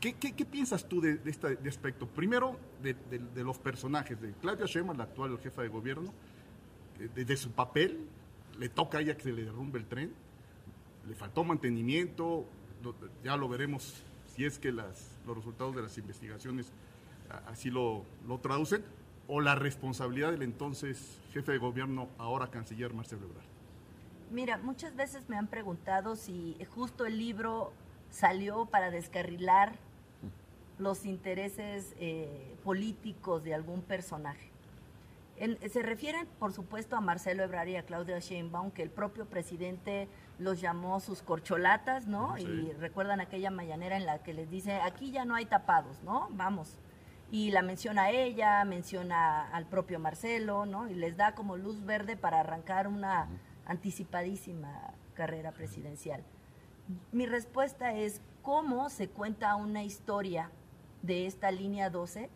¿Qué, 0.00 0.14
qué, 0.14 0.44
piensas 0.44 0.88
tú 0.88 1.00
de, 1.00 1.20
este 1.24 1.58
aspecto? 1.68 2.06
Primero, 2.06 2.58
de, 2.82 2.96
los 3.42 3.58
personajes, 3.58 4.20
de 4.20 4.32
Claudia 4.40 4.66
Sheinbaum, 4.66 4.98
la 4.98 5.04
actual 5.04 5.38
jefa 5.38 5.62
de 5.62 5.68
gobierno, 5.68 6.12
desde 7.14 7.36
su 7.36 7.52
papel, 7.52 8.06
le 8.58 8.68
toca 8.68 8.98
a 8.98 9.00
ella 9.00 9.16
que 9.16 9.22
se 9.22 9.32
le 9.32 9.44
derrumbe 9.44 9.78
el 9.78 9.86
tren, 9.86 10.12
le 11.08 11.14
faltó 11.14 11.44
mantenimiento, 11.44 12.46
ya 13.22 13.36
lo 13.36 13.48
veremos 13.48 14.02
si 14.34 14.44
es 14.44 14.58
que 14.58 14.72
los 14.72 15.36
resultados 15.36 15.76
de 15.76 15.82
las 15.82 15.96
investigaciones 15.96 16.72
así 17.46 17.70
lo, 17.70 18.04
lo, 18.26 18.38
traducen, 18.38 18.84
o 19.26 19.40
la 19.40 19.54
responsabilidad 19.54 20.32
del 20.32 20.42
entonces 20.42 21.20
jefe 21.32 21.52
de 21.52 21.58
gobierno, 21.58 22.08
ahora 22.18 22.48
canciller 22.48 22.92
Marcelo 22.92 23.26
Ebrard. 23.26 23.46
Mira, 24.30 24.58
muchas 24.58 24.94
veces 24.96 25.28
me 25.28 25.36
han 25.36 25.46
preguntado 25.46 26.16
si 26.16 26.56
justo 26.74 27.06
el 27.06 27.18
libro 27.18 27.72
salió 28.10 28.66
para 28.66 28.90
descarrilar 28.90 29.76
los 30.78 31.04
intereses 31.04 31.94
eh, 31.98 32.56
políticos 32.64 33.44
de 33.44 33.54
algún 33.54 33.82
personaje. 33.82 34.50
se 35.70 35.82
refieren, 35.82 36.26
por 36.38 36.52
supuesto, 36.52 36.96
a 36.96 37.00
Marcelo 37.00 37.42
Ebrard 37.44 37.68
y 37.68 37.76
a 37.76 37.84
Claudia 37.84 38.18
Sheinbaum, 38.18 38.70
que 38.70 38.82
el 38.82 38.90
propio 38.90 39.26
presidente 39.26 40.08
los 40.38 40.60
llamó 40.60 41.00
sus 41.00 41.22
corcholatas, 41.22 42.06
¿no? 42.06 42.36
Y 42.38 42.72
recuerdan 42.72 43.20
aquella 43.20 43.50
mañanera 43.50 43.96
en 43.96 44.06
la 44.06 44.22
que 44.22 44.34
les 44.34 44.50
dice, 44.50 44.74
aquí 44.80 45.10
ya 45.10 45.24
no 45.24 45.34
hay 45.34 45.46
tapados, 45.46 46.02
¿no? 46.02 46.28
Vamos. 46.32 46.78
Y 47.30 47.50
la 47.50 47.62
menciona 47.62 48.04
a 48.04 48.10
ella, 48.10 48.64
menciona 48.64 49.48
al 49.50 49.66
propio 49.66 49.98
Marcelo, 49.98 50.66
¿no? 50.66 50.88
Y 50.88 50.94
les 50.94 51.16
da 51.16 51.34
como 51.34 51.56
luz 51.56 51.84
verde 51.84 52.16
para 52.16 52.40
arrancar 52.40 52.88
una 52.88 53.28
anticipadísima 53.66 54.94
carrera 55.14 55.52
presidencial. 55.52 56.22
Mi 57.12 57.26
respuesta 57.26 57.94
es, 57.94 58.20
¿cómo 58.42 58.90
se 58.90 59.08
cuenta 59.08 59.56
una 59.56 59.84
historia 59.84 60.50
de 61.02 61.26
esta 61.26 61.50
línea 61.50 61.90
12 61.90 62.28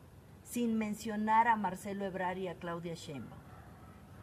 sin 0.42 0.78
mencionar 0.78 1.48
a 1.48 1.56
Marcelo 1.56 2.04
Ebrard 2.06 2.38
y 2.38 2.48
a 2.48 2.54
Claudia 2.54 2.94
Sheinbaum? 2.94 3.38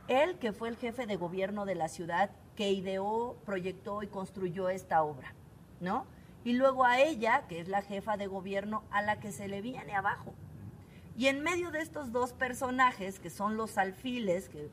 Él, 0.08 0.38
que 0.40 0.54
fue 0.54 0.70
el 0.70 0.78
jefe 0.78 1.06
de 1.06 1.16
gobierno 1.16 1.66
de 1.66 1.76
la 1.76 1.88
ciudad, 1.88 2.32
que 2.56 2.72
ideó, 2.72 3.36
proyectó 3.46 4.04
y 4.04 4.08
construyó 4.08 4.70
esta 4.70 5.04
obra, 5.04 5.34
¿no? 5.80 6.06
Y 6.44 6.54
luego 6.54 6.86
a 6.86 7.00
ella, 7.00 7.46
que 7.48 7.60
es 7.60 7.68
la 7.68 7.82
jefa 7.82 8.18
de 8.18 8.28
gobierno, 8.28 8.84
a 8.92 9.02
la 9.02 9.20
que 9.20 9.32
se 9.32 9.48
le 9.48 9.62
viene 9.62 9.96
abajo. 9.96 10.34
Y 11.18 11.28
en 11.28 11.42
medio 11.42 11.72
de 11.72 11.80
estos 11.80 12.12
dos 12.12 12.34
personajes, 12.34 13.20
que 13.20 13.30
son 13.30 13.58
los 13.58 13.78
alfiles, 13.78 14.50
que, 14.50 14.70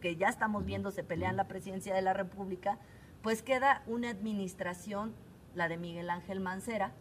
que 0.00 0.16
ya 0.16 0.28
estamos 0.28 0.64
viendo 0.64 0.90
se 0.90 1.04
pelean 1.04 1.36
la 1.36 1.48
presidencia 1.48 1.94
de 1.94 2.02
la 2.02 2.12
República, 2.12 2.78
pues 3.22 3.42
queda 3.42 3.82
una 3.86 4.10
administración, 4.10 5.14
la 5.54 5.68
de 5.68 5.78
Miguel 5.78 6.10
Ángel 6.10 6.40
Mancera, 6.40 6.92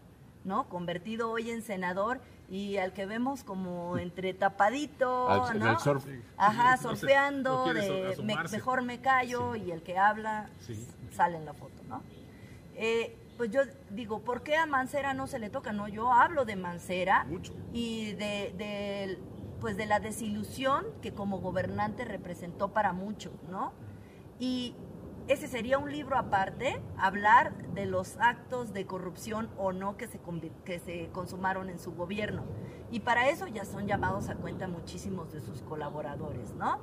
¿no? 0.43 0.69
Convertido 0.69 1.31
hoy 1.31 1.49
en 1.49 1.61
senador 1.61 2.21
y 2.49 2.77
al 2.77 2.93
que 2.93 3.05
vemos 3.05 3.43
como 3.43 3.97
entre 3.97 4.33
tapadito, 4.33 5.29
¿no? 5.73 5.79
Ajá, 6.37 6.77
surfeando, 6.77 7.65
de 7.73 8.15
mejor 8.51 8.81
me 8.83 8.99
callo 9.01 9.55
y 9.55 9.71
el 9.71 9.81
que 9.81 9.97
habla 9.97 10.49
sale 11.11 11.37
en 11.37 11.45
la 11.45 11.53
foto, 11.53 11.81
¿no? 11.87 12.01
Eh, 12.75 13.17
pues 13.37 13.51
yo 13.51 13.61
digo, 13.89 14.19
¿por 14.19 14.43
qué 14.43 14.55
a 14.55 14.65
Mancera 14.65 15.13
no 15.13 15.27
se 15.27 15.39
le 15.39 15.49
toca? 15.49 15.73
No, 15.73 15.87
yo 15.87 16.11
hablo 16.13 16.45
de 16.45 16.55
Mancera 16.55 17.25
y 17.73 18.13
de, 18.13 18.53
de, 18.57 19.19
pues 19.59 19.75
de 19.75 19.85
la 19.85 19.99
desilusión 19.99 20.85
que 21.01 21.13
como 21.13 21.39
gobernante 21.39 22.05
representó 22.05 22.69
para 22.69 22.93
mucho, 22.93 23.31
¿no? 23.49 23.73
Y 24.39 24.75
ese 25.27 25.47
sería 25.47 25.79
un 25.79 25.91
libro 25.91 26.17
aparte, 26.17 26.79
hablar 26.97 27.55
de 27.73 27.87
los 27.87 28.17
actos 28.17 28.73
de 28.73 28.85
corrupción 28.85 29.49
o 29.57 29.73
no 29.73 29.97
que 29.97 30.07
se, 30.07 30.19
que 30.63 30.79
se 30.79 31.09
consumaron 31.11 31.69
en 31.69 31.79
su 31.79 31.93
gobierno. 31.93 32.43
Y 32.91 32.99
para 32.99 33.29
eso 33.29 33.47
ya 33.47 33.65
son 33.65 33.87
llamados 33.87 34.29
a 34.29 34.35
cuenta 34.35 34.67
muchísimos 34.67 35.33
de 35.33 35.41
sus 35.41 35.63
colaboradores, 35.63 36.53
¿no? 36.53 36.79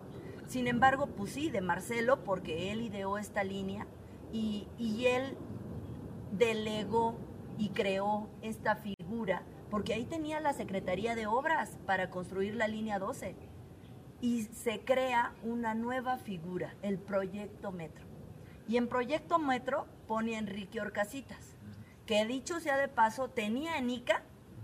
Sin 0.49 0.67
embargo, 0.67 1.07
pues 1.07 1.33
sí, 1.33 1.51
de 1.51 1.61
Marcelo, 1.61 2.25
porque 2.25 2.73
él 2.73 2.83
ideó 2.83 3.17
esta 3.17 3.45
línea 3.45 3.87
y, 4.33 4.67
y 4.77 5.07
él 5.07 5.37
delegó 6.33 7.15
y 7.59 7.69
creó 7.69 8.29
esta 8.43 8.75
figura, 8.75 9.45
porque 9.71 9.95
ahí 9.95 10.05
tenía 10.05 10.41
la 10.41 10.53
Secretaría 10.53 11.15
de 11.15 11.29
Obras 11.29 11.79
para 11.87 12.11
construir 12.11 12.57
la 12.57 12.67
línea 12.67 12.99
12. 12.99 13.37
Y 14.21 14.43
se 14.43 14.81
crea 14.81 15.33
una 15.45 15.75
nueva 15.75 16.19
figura, 16.19 16.75
el 16.83 16.99
Proyecto 16.99 17.71
Metro. 17.73 18.12
Y 18.69 18.77
en 18.77 18.89
Proyecto 18.89 19.39
Metro 19.39 19.87
pone 20.07 20.37
Enrique 20.37 20.81
Orcasitas, 20.81 21.57
que 22.07 22.25
dicho 22.27 22.61
sea 22.61 22.77
de 22.77 22.89
paso, 22.89 23.29
tenía 23.29 23.79
en 23.79 23.91
ICA, 23.91 24.23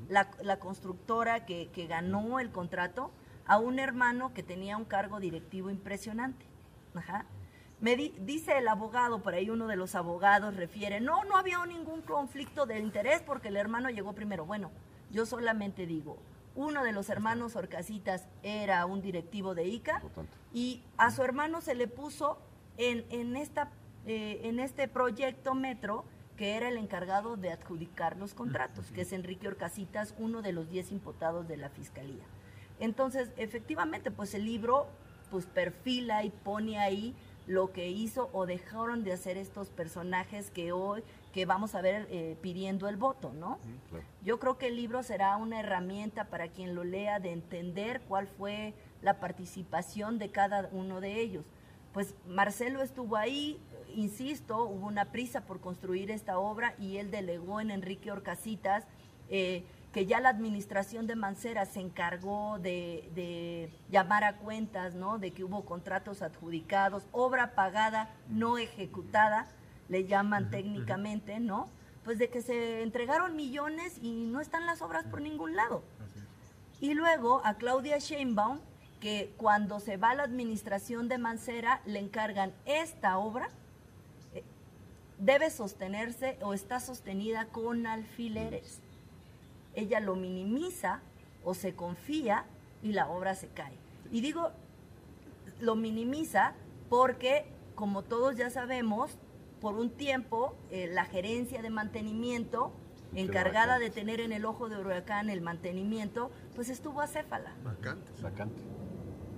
la, 0.09 0.59
constructora 0.59 1.45
que, 1.45 1.87
ganó 1.88 2.41
el 2.41 2.50
contrato, 2.50 3.11
a 3.47 3.58
un 3.58 3.78
hermano 3.78 4.34
que 4.34 4.43
tenía 4.43 4.76
un 4.76 4.84
cargo 4.84 5.21
directivo 5.21 5.71
impresionante. 5.71 6.47
Me 7.80 7.97
dice 7.97 8.58
el 8.58 8.69
abogado, 8.69 9.23
por 9.23 9.34
ahí 9.34 9.50
uno 9.50 9.69
de 9.69 9.76
los 9.76 9.95
abogados 9.95 10.56
refiere, 10.56 11.00
no, 11.00 11.25
no 11.25 11.37
había 11.37 11.65
ningún 11.65 12.02
conflicto 12.02 12.67
de 12.67 12.78
interés 12.78 13.23
porque 13.23 13.49
el 13.49 13.56
hermano 13.56 13.89
llegó 13.91 14.15
primero. 14.15 14.45
Bueno, 14.45 14.71
yo 15.11 15.26
solamente 15.26 15.87
digo, 15.87 16.19
uno 16.56 16.82
de 16.82 16.93
los 16.93 17.08
hermanos 17.08 17.54
Orcasitas 17.54 18.26
era 18.43 18.84
un 18.84 19.00
directivo 19.00 19.54
de 19.54 19.67
ICA 19.67 20.02
y 20.52 20.82
a 20.97 21.13
su 21.13 21.23
hermano 21.23 21.61
se 21.61 21.76
le 21.76 21.87
puso 21.87 22.39
en, 22.78 23.06
en 23.11 23.37
esta 23.37 23.71
eh, 24.08 24.40
en 24.44 24.58
este 24.58 24.88
proyecto 24.88 25.54
Metro, 25.54 26.04
que 26.36 26.56
era 26.56 26.68
el 26.68 26.78
encargado 26.78 27.36
de 27.36 27.52
adjudicar 27.52 28.16
los 28.16 28.32
contratos, 28.32 28.90
que 28.90 29.02
es 29.02 29.12
Enrique 29.12 29.47
Orcasitas, 29.47 30.14
uno 30.18 30.40
de 30.40 30.52
los 30.52 30.71
diez 30.71 30.90
imputados 30.92 31.47
de 31.47 31.58
la 31.58 31.68
Fiscalía. 31.68 32.25
Entonces, 32.80 33.30
efectivamente, 33.36 34.10
pues 34.10 34.34
el 34.34 34.44
libro 34.44 34.86
pues 35.30 35.44
perfila 35.44 36.25
y 36.25 36.30
pone 36.30 36.78
ahí 36.78 37.14
lo 37.47 37.73
que 37.73 37.88
hizo 37.88 38.30
o 38.32 38.47
dejaron 38.47 39.04
de 39.04 39.12
hacer 39.12 39.36
estos 39.36 39.68
personajes 39.68 40.50
que 40.50 40.73
hoy 40.73 41.02
que 41.32 41.44
vamos 41.44 41.75
a 41.75 41.82
ver 41.82 42.06
eh, 42.10 42.36
pidiendo 42.40 42.88
el 42.88 42.97
voto, 42.97 43.32
¿no? 43.34 43.58
Yo 44.25 44.38
creo 44.38 44.56
que 44.56 44.68
el 44.68 44.76
libro 44.76 45.02
será 45.02 45.36
una 45.36 45.60
herramienta 45.60 46.25
para 46.25 46.49
quien 46.49 46.75
lo 46.75 46.84
lea 46.84 47.21
de 47.21 47.32
entender 47.32 48.00
cuál 48.08 48.26
fue 48.26 48.75
la 49.02 49.21
participación 49.21 50.18
de 50.18 50.30
cada 50.30 50.68
uno 50.73 51.00
de 51.00 51.21
ellos. 51.21 51.44
Pues 51.92 52.14
Marcelo 52.26 52.82
estuvo 52.82 53.16
ahí, 53.16 53.60
insisto, 53.99 54.65
hubo 54.65 54.87
una 54.87 55.06
prisa 55.06 55.43
por 55.43 55.61
construir 55.61 56.11
esta 56.11 56.39
obra 56.39 56.75
y 56.78 56.99
él 56.99 57.11
delegó 57.11 57.61
en 57.61 57.71
Enrique 57.71 58.13
Orcasitas, 58.13 58.84
eh, 59.28 59.65
que 59.93 60.06
ya 60.06 60.21
la 60.21 60.28
administración 60.28 61.06
de 61.06 61.17
Mancera 61.17 61.67
se 61.67 61.80
encargó 61.80 62.58
de, 62.61 63.71
llamar 63.91 64.23
a 64.23 64.37
cuentas, 64.37 64.95
¿no? 64.95 65.19
De 65.19 65.32
que 65.32 65.43
hubo 65.43 65.65
contratos 65.65 66.23
adjudicados, 66.23 67.06
obra 67.11 67.54
pagada, 67.54 68.15
no 68.28 68.58
ejecutada, 68.58 69.49
le 69.89 70.06
llaman 70.06 70.50
técnicamente, 70.50 71.41
¿no? 71.41 71.69
Pues 72.04 72.19
de 72.19 72.28
que 72.28 72.43
se 72.43 72.82
entregaron 72.82 73.34
millones 73.34 73.99
y 74.00 74.26
no 74.26 74.41
están 74.41 74.67
las 74.67 74.82
obras 74.82 75.04
por 75.06 75.21
ningún 75.21 75.56
lado. 75.56 75.82
Y 76.80 76.95
luego 76.95 77.41
a 77.45 77.54
Claudia 77.54 77.99
Sheinbaum, 77.99 78.61
que 79.00 79.34
cuando 79.37 79.80
se 79.80 79.97
va 79.97 80.11
a 80.11 80.15
la 80.15 80.23
administración 80.23 81.08
de 81.08 81.19
Mancera 81.19 81.80
le 81.87 81.99
encargan 81.99 82.52
esta 82.67 83.19
obra 83.19 83.49
debe 85.19 85.50
sostenerse 85.50 86.39
o 86.43 86.54
está 86.54 86.81
sostenida 86.81 87.47
con 87.47 87.87
alfileres. 87.87 88.81
Ella 89.75 90.00
lo 90.00 90.17
minimiza 90.17 91.00
o 91.45 91.54
se 91.54 91.75
confía 91.75 92.45
y 92.83 92.93
la 92.93 93.09
obra 93.09 93.35
se 93.35 93.49
cae. 93.49 93.76
Y 94.11 94.21
digo, 94.21 94.50
lo 95.61 95.76
minimiza 95.76 96.54
porque, 96.89 97.47
como 97.75 98.02
todos 98.02 98.37
ya 98.37 98.50
sabemos, 98.50 99.19
por 99.61 99.75
un 99.75 99.91
tiempo 99.91 100.54
eh, 100.71 100.89
la 100.89 101.04
gerencia 101.04 101.63
de 101.63 101.71
mantenimiento 101.71 102.73
encargada 103.15 103.78
de 103.78 103.91
tener 103.91 104.21
en 104.21 104.33
el 104.33 104.45
ojo 104.45 104.69
de 104.69 104.78
huracán 104.78 105.31
el 105.31 105.41
mantenimiento, 105.41 106.31
pues 106.54 106.69
estuvo 106.69 107.00
acéfala. 107.00 107.54
Vacante. 107.65 108.13
Vacante. 108.23 108.63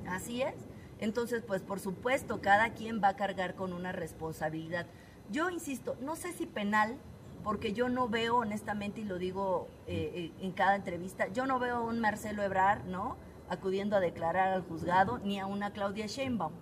Así 0.07 0.43
es. 0.43 0.55
Entonces, 0.99 1.43
pues 1.47 1.62
por 1.62 1.81
supuesto, 1.81 2.40
cada 2.43 2.71
quien 2.75 3.03
va 3.03 3.09
a 3.09 3.16
cargar 3.16 3.55
con 3.55 3.73
una 3.73 3.93
responsabilidad. 3.93 4.87
Yo 5.31 5.49
insisto, 5.49 5.97
no 6.01 6.16
sé 6.16 6.33
si 6.33 6.47
penal, 6.47 6.99
porque 7.45 7.73
yo 7.73 7.88
no 7.88 8.09
veo, 8.09 8.38
honestamente, 8.38 9.01
y 9.01 9.05
lo 9.05 9.16
digo 9.16 9.69
eh, 9.87 10.11
eh, 10.14 10.45
en 10.45 10.51
cada 10.51 10.75
entrevista, 10.75 11.29
yo 11.29 11.47
no 11.47 11.61
veo 11.61 11.77
a 11.77 11.81
un 11.83 12.01
Marcelo 12.01 12.43
Ebrar, 12.43 12.85
¿no? 12.87 13.16
Acudiendo 13.49 13.97
a 13.97 14.01
declarar 14.01 14.49
al 14.49 14.62
juzgado, 14.62 15.19
ni 15.19 15.38
a 15.38 15.47
una 15.47 15.73
Claudia 15.73 16.07
Sheinbaum. 16.07 16.53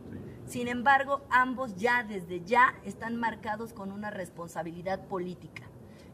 Sin 0.47 0.69
embargo, 0.69 1.23
ambos 1.31 1.77
ya 1.77 2.03
desde 2.05 2.45
ya 2.45 2.75
están 2.85 3.17
marcados 3.17 3.73
con 3.73 3.91
una 3.91 4.11
responsabilidad 4.11 5.07
política. 5.07 5.63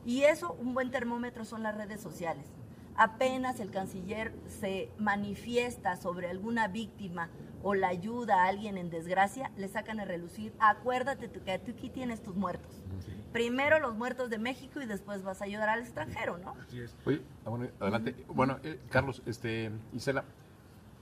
Y 0.05 0.23
eso, 0.23 0.57
un 0.61 0.75
buen 0.75 0.93
termómetro 0.93 1.45
son 1.45 1.65
las 1.65 1.77
redes 1.77 2.01
sociales. 2.01 2.47
Apenas 2.97 3.61
el 3.61 3.71
canciller 3.71 4.33
se 4.47 4.91
manifiesta 4.99 5.97
sobre 5.97 6.29
alguna 6.29 6.69
víctima 6.69 7.29
o 7.63 7.75
la 7.75 7.89
ayuda 7.89 8.45
a 8.45 8.49
alguien 8.49 8.77
en 8.77 8.91
desgracia, 8.91 9.51
le 9.57 9.69
sacan 9.69 9.99
a 9.99 10.05
relucir, 10.05 10.53
acuérdate 10.59 11.31
que 11.31 11.59
tú 11.59 11.73
aquí 11.73 11.89
tienes 11.89 12.23
tus 12.23 12.37
muertos. 12.37 12.85
Primero 13.33 13.81
los 13.81 13.97
muertos 13.97 14.31
de 14.31 14.39
México 14.39 14.81
y 14.81 14.87
después 14.87 15.23
vas 15.25 15.41
a 15.41 15.47
ayudar 15.47 15.69
al 15.69 15.81
extranjero, 15.81 16.39
¿no? 16.39 16.55
Así 16.61 16.81
es. 16.81 16.95
Oye, 17.05 17.23
ah, 17.47 17.51
adelante. 17.81 18.15
Bueno, 18.29 18.59
eh, 18.63 18.79
Carlos, 18.91 19.23
este, 19.27 19.73
Isela, 19.93 20.25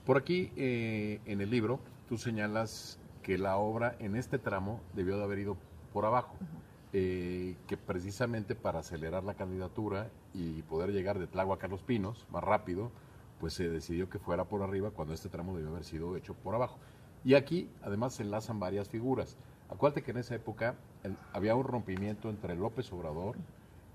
por 0.06 0.16
aquí 0.16 0.50
eh, 0.56 1.20
en 1.26 1.40
el 1.40 1.50
libro 1.50 1.80
tú 2.08 2.16
señalas 2.16 2.98
que 3.22 3.38
la 3.38 3.56
obra 3.56 3.96
en 3.98 4.16
este 4.16 4.38
tramo 4.38 4.80
debió 4.94 5.18
de 5.18 5.24
haber 5.24 5.40
ido 5.40 5.56
por 5.92 6.06
abajo. 6.06 6.36
Eh, 6.94 7.56
que 7.66 7.78
precisamente 7.78 8.54
para 8.54 8.80
acelerar 8.80 9.24
la 9.24 9.32
candidatura 9.32 10.10
y 10.34 10.60
poder 10.62 10.90
llegar 10.92 11.18
de 11.18 11.26
Tlago 11.26 11.54
a 11.54 11.58
Carlos 11.58 11.82
Pinos 11.82 12.26
más 12.30 12.44
rápido, 12.44 12.90
pues 13.40 13.54
se 13.54 13.70
decidió 13.70 14.10
que 14.10 14.18
fuera 14.18 14.44
por 14.44 14.62
arriba 14.62 14.90
cuando 14.90 15.14
este 15.14 15.30
tramo 15.30 15.56
debió 15.56 15.70
haber 15.70 15.84
sido 15.84 16.16
hecho 16.16 16.34
por 16.34 16.54
abajo. 16.54 16.78
Y 17.24 17.34
aquí 17.34 17.70
además 17.82 18.14
se 18.14 18.24
enlazan 18.24 18.60
varias 18.60 18.90
figuras. 18.90 19.38
Acuérdate 19.70 20.02
que 20.02 20.10
en 20.10 20.18
esa 20.18 20.34
época 20.34 20.74
había 21.32 21.54
un 21.54 21.64
rompimiento 21.64 22.28
entre 22.28 22.54
López 22.56 22.92
Obrador 22.92 23.36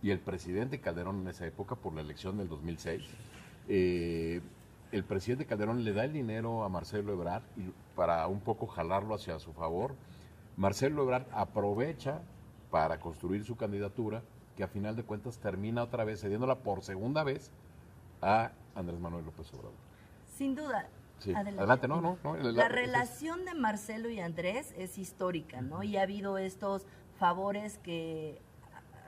y 0.01 0.09
el 0.09 0.19
presidente 0.19 0.79
Calderón 0.79 1.21
en 1.21 1.27
esa 1.27 1.45
época, 1.45 1.75
por 1.75 1.93
la 1.93 2.01
elección 2.01 2.37
del 2.37 2.49
2006, 2.49 3.03
eh, 3.67 4.41
el 4.91 5.03
presidente 5.03 5.45
Calderón 5.45 5.83
le 5.83 5.93
da 5.93 6.05
el 6.05 6.13
dinero 6.13 6.63
a 6.63 6.69
Marcelo 6.69 7.13
Ebrard 7.13 7.43
y 7.57 7.71
para 7.95 8.25
un 8.27 8.39
poco 8.39 8.65
jalarlo 8.65 9.13
hacia 9.13 9.37
su 9.39 9.53
favor. 9.53 9.93
Marcelo 10.55 11.03
Ebrard 11.03 11.27
aprovecha 11.31 12.21
para 12.77 12.99
construir 12.99 13.43
su 13.43 13.55
candidatura, 13.55 14.21
que 14.55 14.63
a 14.63 14.67
final 14.67 14.95
de 14.95 15.03
cuentas 15.03 15.39
termina 15.39 15.81
otra 15.81 16.03
vez 16.03 16.21
cediéndola 16.21 16.59
por 16.59 16.83
segunda 16.83 17.23
vez 17.23 17.51
a 18.21 18.51
Andrés 18.75 18.99
Manuel 18.99 19.25
López 19.25 19.51
Obrador. 19.53 19.73
Sin 20.35 20.53
duda. 20.53 20.87
Adelante. 21.35 21.87
no, 21.87 21.99
no. 22.01 22.17
la, 22.35 22.67
relación 22.67 23.45
de 23.45 23.55
Marcelo 23.55 24.11
y 24.11 24.19
Andrés 24.19 24.75
es 24.77 24.99
histórica, 24.99 25.61
¿no? 25.61 25.81
Y 25.81 25.97
ha 25.97 26.03
habido 26.03 26.37
estos 26.37 26.85
favores 27.17 27.79
que 27.79 28.39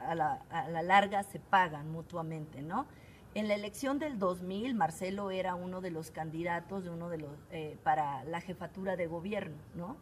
a 0.04 0.16
la, 0.16 0.42
a 0.50 0.68
la 0.70 0.82
larga 0.82 1.22
se 1.22 1.40
pagan 1.40 1.92
mutuamente, 1.92 2.64
¿no? 2.64 2.88
En 3.36 3.48
la 3.48 3.54
elección 3.54 4.00
del 4.00 4.18
2000, 4.18 4.74
Marcelo 4.74 5.30
era 5.30 5.54
uno 5.54 5.82
de 5.82 5.92
los 5.92 6.10
candidatos 6.10 6.84
de 6.86 6.90
uno 6.90 7.10
de 7.10 7.20
los 7.20 7.30
eh, 7.52 7.78
para 7.84 8.24
la 8.24 8.42
jefatura 8.42 8.96
de 8.96 9.06
gobierno, 9.06 9.58
¿no? 9.76 9.96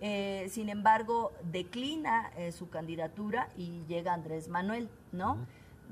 Eh, 0.00 0.48
sin 0.50 0.68
embargo, 0.68 1.32
declina 1.42 2.30
eh, 2.36 2.52
su 2.52 2.68
candidatura 2.68 3.48
y 3.56 3.84
llega 3.86 4.12
Andrés 4.12 4.48
Manuel, 4.48 4.88
¿no? 5.12 5.38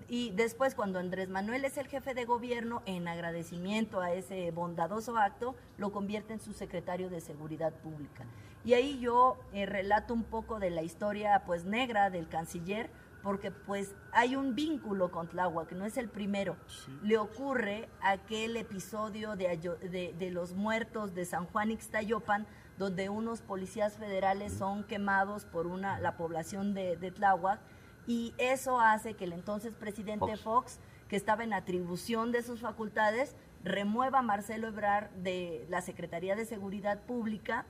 Y 0.08 0.30
después, 0.32 0.74
cuando 0.74 0.98
Andrés 0.98 1.28
Manuel 1.28 1.64
es 1.64 1.78
el 1.78 1.86
jefe 1.86 2.14
de 2.14 2.24
gobierno, 2.24 2.82
en 2.84 3.08
agradecimiento 3.08 4.00
a 4.00 4.12
ese 4.12 4.50
bondadoso 4.50 5.16
acto, 5.16 5.54
lo 5.78 5.92
convierte 5.92 6.34
en 6.34 6.40
su 6.40 6.52
secretario 6.52 7.08
de 7.08 7.20
Seguridad 7.20 7.72
Pública. 7.72 8.24
Y 8.64 8.74
ahí 8.74 8.98
yo 8.98 9.38
relato 9.52 10.12
un 10.12 10.24
poco 10.24 10.58
de 10.58 10.70
la 10.70 10.82
historia, 10.82 11.42
pues, 11.46 11.64
negra 11.64 12.10
del 12.10 12.28
canciller, 12.28 12.90
porque 13.24 13.50
pues 13.50 13.94
hay 14.12 14.36
un 14.36 14.54
vínculo 14.54 15.10
con 15.10 15.26
Tláhuac, 15.26 15.68
que 15.68 15.74
no 15.74 15.86
es 15.86 15.96
el 15.96 16.10
primero. 16.10 16.56
Le 17.02 17.16
ocurre 17.16 17.88
aquel 18.02 18.56
episodio 18.58 19.34
de, 19.34 20.14
de, 20.18 20.30
los 20.30 20.52
muertos 20.52 21.14
de 21.14 21.24
San 21.24 21.46
Juan 21.46 21.70
Ixtayopan, 21.70 22.46
donde 22.78 23.08
unos 23.08 23.40
policías 23.40 23.96
federales 23.96 24.52
son 24.52 24.84
quemados 24.84 25.44
por 25.44 25.66
una, 25.66 25.98
la 26.00 26.16
población 26.16 26.74
de, 26.74 26.96
de 26.96 27.10
Tláhuac, 27.10 27.60
y 28.06 28.34
eso 28.38 28.80
hace 28.80 29.14
que 29.14 29.24
el 29.24 29.32
entonces 29.32 29.74
presidente 29.74 30.36
Fox. 30.36 30.78
que 31.08 31.16
estaba 31.16 31.44
en 31.44 31.52
atribución 31.52 32.32
de 32.32 32.42
sus 32.42 32.60
facultades, 32.60 33.36
remueva 33.62 34.20
a 34.20 34.22
Marcelo 34.22 34.68
Ebrard 34.68 35.10
de 35.10 35.66
la 35.68 35.80
Secretaría 35.80 36.34
de 36.34 36.44
Seguridad 36.44 37.00
Pública, 37.00 37.66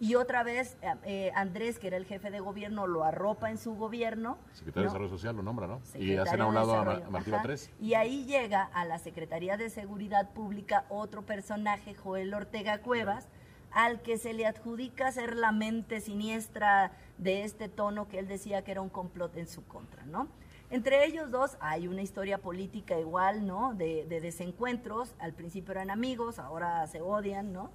y 0.00 0.16
otra 0.16 0.42
vez 0.42 0.76
eh, 0.82 0.94
eh, 1.04 1.32
Andrés, 1.34 1.78
que 1.78 1.86
era 1.86 1.96
el 1.96 2.04
jefe 2.04 2.30
de 2.30 2.40
gobierno, 2.40 2.86
lo 2.86 3.04
arropa 3.04 3.50
en 3.50 3.58
su 3.58 3.74
gobierno. 3.74 4.38
Secretario 4.52 4.82
de 4.82 4.88
Desarrollo 4.88 5.10
Social 5.10 5.36
lo 5.36 5.42
nombra, 5.42 5.66
¿no? 5.66 5.80
y 5.94 6.16
hacen 6.16 6.40
a 6.40 6.46
un 6.46 6.54
lado 6.54 6.74
a, 6.74 7.00
Martín 7.10 7.34
3. 7.42 7.70
Y 7.80 7.94
ahí 7.94 8.24
llega 8.24 8.64
a 8.64 8.84
la 8.84 8.98
Secretaría 8.98 9.56
de 9.56 9.70
Seguridad 9.70 10.30
Pública 10.30 10.84
otro 10.88 11.22
personaje, 11.22 11.94
Joel 11.94 12.34
Ortega 12.34 12.78
Cuevas, 12.78 13.28
al 13.74 14.00
que 14.02 14.18
se 14.18 14.32
le 14.32 14.46
adjudica 14.46 15.10
ser 15.10 15.36
la 15.36 15.50
mente 15.50 16.00
siniestra 16.00 16.92
de 17.18 17.42
este 17.42 17.68
tono 17.68 18.08
que 18.08 18.20
él 18.20 18.28
decía 18.28 18.62
que 18.62 18.70
era 18.70 18.80
un 18.80 18.88
complot 18.88 19.36
en 19.36 19.48
su 19.48 19.66
contra, 19.66 20.06
¿no? 20.06 20.28
Entre 20.70 21.04
ellos 21.04 21.30
dos 21.30 21.56
hay 21.60 21.88
una 21.88 22.00
historia 22.00 22.38
política 22.38 22.98
igual, 22.98 23.46
¿no? 23.46 23.74
De, 23.74 24.06
de 24.06 24.20
desencuentros, 24.20 25.14
al 25.18 25.34
principio 25.34 25.72
eran 25.72 25.90
amigos, 25.90 26.38
ahora 26.38 26.86
se 26.86 27.00
odian, 27.00 27.52
¿no? 27.52 27.70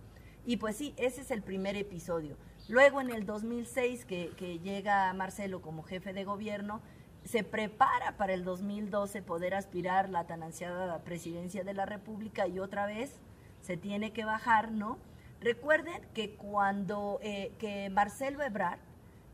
Y 0.45 0.57
pues 0.57 0.77
sí, 0.77 0.93
ese 0.97 1.21
es 1.21 1.31
el 1.31 1.41
primer 1.41 1.75
episodio. 1.75 2.37
Luego 2.69 3.01
en 3.01 3.11
el 3.11 3.25
2006 3.25 4.05
que, 4.05 4.31
que 4.37 4.59
llega 4.59 5.13
Marcelo 5.13 5.61
como 5.61 5.83
jefe 5.83 6.13
de 6.13 6.23
gobierno, 6.23 6.81
se 7.25 7.43
prepara 7.43 8.15
para 8.15 8.33
el 8.33 8.45
2012 8.45 9.21
poder 9.21 9.53
aspirar 9.53 10.09
la 10.09 10.25
tan 10.25 10.43
ansiada 10.43 11.03
presidencia 11.03 11.63
de 11.65 11.73
la 11.73 11.85
República 11.85 12.47
y 12.47 12.59
otra 12.59 12.85
vez 12.85 13.19
se 13.61 13.75
tiene 13.75 14.13
que 14.13 14.23
bajar, 14.23 14.71
¿no? 14.71 14.97
Recuerden 15.41 16.01
que 16.13 16.35
cuando 16.35 17.19
eh, 17.21 17.53
que 17.59 17.89
Marcelo 17.89 18.43
Ebrard, 18.43 18.79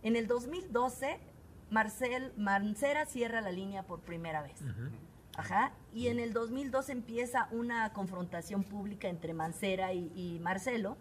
en 0.04 0.16
el 0.16 0.28
2012, 0.28 1.18
Marcel 1.72 2.32
Mancera 2.38 3.06
cierra 3.06 3.42
la 3.42 3.52
línea 3.52 3.84
por 3.84 4.02
primera 4.02 4.44
vez. 4.44 4.60
Ajá. 5.36 5.72
Y 5.94 6.08
en 6.08 6.20
el 6.20 6.32
2002 6.32 6.90
empieza 6.90 7.48
una 7.52 7.92
confrontación 7.92 8.64
pública 8.64 9.08
entre 9.08 9.34
Mancera 9.34 9.94
y, 9.94 10.40
Marcelo. 10.42 10.96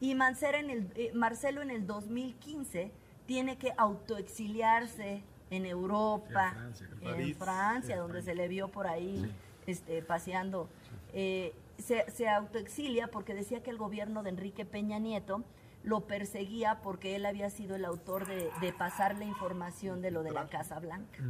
Y 0.00 0.14
Mancera 0.14 0.58
en 0.58 0.70
el, 0.70 0.92
eh, 0.94 1.10
Marcelo 1.14 1.62
en 1.62 1.70
el 1.70 1.86
2015 1.86 2.92
tiene 3.26 3.56
que 3.56 3.72
autoexiliarse 3.76 5.22
en 5.50 5.66
Europa, 5.66 6.54
en 7.00 7.34
Francia, 7.34 7.96
donde 7.96 8.22
se 8.22 8.34
le 8.34 8.48
vio 8.48 8.68
por 8.68 8.86
ahí 8.86 9.32
este, 9.66 10.02
paseando. 10.02 10.68
Eh, 11.12 11.54
se, 11.78 12.28
autoexilia 12.28 13.08
porque 13.08 13.34
decía 13.34 13.62
que 13.62 13.70
el 13.70 13.78
gobierno 13.78 14.22
de 14.22 14.30
Enrique 14.30 14.64
Peña 14.64 14.98
Nieto 14.98 15.44
lo 15.82 16.06
perseguía 16.06 16.80
porque 16.82 17.16
él 17.16 17.26
había 17.26 17.50
sido 17.50 17.76
el 17.76 17.84
autor 17.84 18.26
de, 18.26 18.50
de 18.60 18.72
pasar 18.72 19.18
la 19.18 19.24
información 19.24 20.00
de 20.00 20.10
lo 20.10 20.22
de 20.22 20.32
la 20.32 20.48
Casa 20.48 20.78
Blanca. 20.80 21.22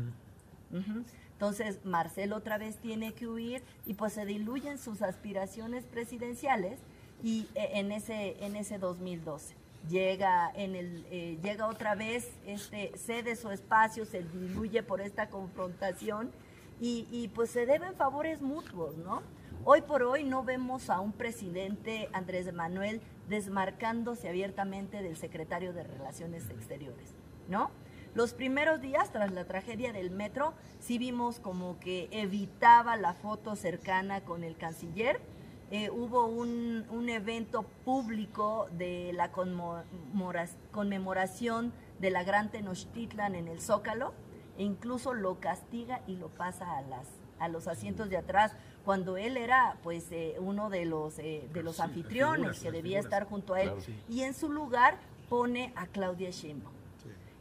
Entonces, 1.33 1.85
Marcelo 1.85 2.37
otra 2.37 2.59
vez 2.59 2.79
tiene 2.79 3.13
que 3.13 3.27
huir 3.27 3.63
y 3.87 3.95
pues 3.95 4.13
se 4.13 4.25
diluyen 4.25 4.79
sus 4.79 5.03
aspiraciones 5.03 5.85
presidenciales 5.85 6.79
y 7.23 7.49
e, 7.55 7.81
en 7.81 7.93
ese, 7.93 8.37
en 8.45 8.57
ese 8.57 8.79
2012 8.79 9.55
llega 9.89 10.51
en 10.55 10.75
el 10.75 11.05
eh, 11.11 11.39
llega 11.43 11.67
otra 11.67 11.95
vez 11.95 12.31
este 12.47 12.97
cede 12.97 13.37
su 13.37 13.51
espacio 13.51 14.07
se 14.07 14.23
diluye 14.23 14.83
por 14.83 15.01
esta 15.01 15.29
confrontación 15.29 16.31
y, 16.81 17.07
y, 17.13 17.29
pues 17.29 17.51
se 17.51 17.67
deben 17.67 17.95
favores 17.95 18.41
mutuos 18.41 18.97
no 18.97 19.23
hoy 19.65 19.83
por 19.83 20.03
hoy 20.03 20.25
no 20.25 20.45
vemos 20.45 20.91
a 20.91 21.01
un 21.01 21.13
presidente 21.13 22.09
Andrés 22.13 22.53
Manuel 22.53 23.01
desmarcándose 23.29 24.29
abiertamente 24.29 25.03
del 25.03 25.17
secretario 25.17 25.73
de 25.73 25.85
relaciones 25.85 26.49
exteriores 26.51 27.15
no 27.49 27.71
los 28.15 28.33
primeros 28.33 28.81
días, 28.81 29.11
tras 29.11 29.33
la 29.33 29.45
tragedia 29.45 29.93
del 29.93 30.13
metro, 30.13 30.55
sí 30.79 30.99
vimos 30.99 31.41
como 31.41 31.81
que 31.81 32.09
evitaba 32.13 32.97
la 32.97 33.13
foto 33.13 33.57
cercana 33.57 34.21
con 34.21 34.45
el 34.45 34.57
canciller. 34.57 35.21
Eh, 35.73 35.91
hubo 35.91 36.27
un, 36.27 37.09
evento 37.09 37.65
público 37.85 38.69
de 38.79 39.13
la 39.15 39.33
conmemoración 40.71 41.73
de 41.99 42.11
la 42.11 42.23
Gran 42.23 42.53
Tenochtitlan 42.53 43.35
en 43.35 43.49
el 43.49 43.61
Zócalo, 43.61 44.15
e 44.57 44.63
incluso 44.63 45.13
lo 45.13 45.41
castiga 45.41 46.03
y 46.07 46.15
lo 46.15 46.29
pasa 46.29 46.79
a, 46.79 46.83
las, 46.83 47.09
a 47.41 47.49
los 47.49 47.67
asientos 47.67 48.11
de 48.11 48.19
atrás, 48.19 48.53
cuando 48.85 49.17
él 49.17 49.37
era 49.37 49.77
pues 49.83 50.11
eh, 50.11 50.37
uno 50.39 50.71
de 50.71 50.85
los, 50.85 51.19
eh, 51.19 51.49
de 51.53 51.63
los 51.63 51.81
anfitriones 51.81 52.61
que 52.61 52.71
debía 52.71 53.01
estar 53.01 53.25
junto 53.25 53.55
a 53.55 53.63
él, 53.63 53.73
y 54.09 54.23
en 54.23 54.35
su 54.35 54.51
lugar 54.51 54.99
pone 55.29 55.73
a 55.77 55.87
Claudia 55.87 56.31
Sheinbaum. 56.31 56.75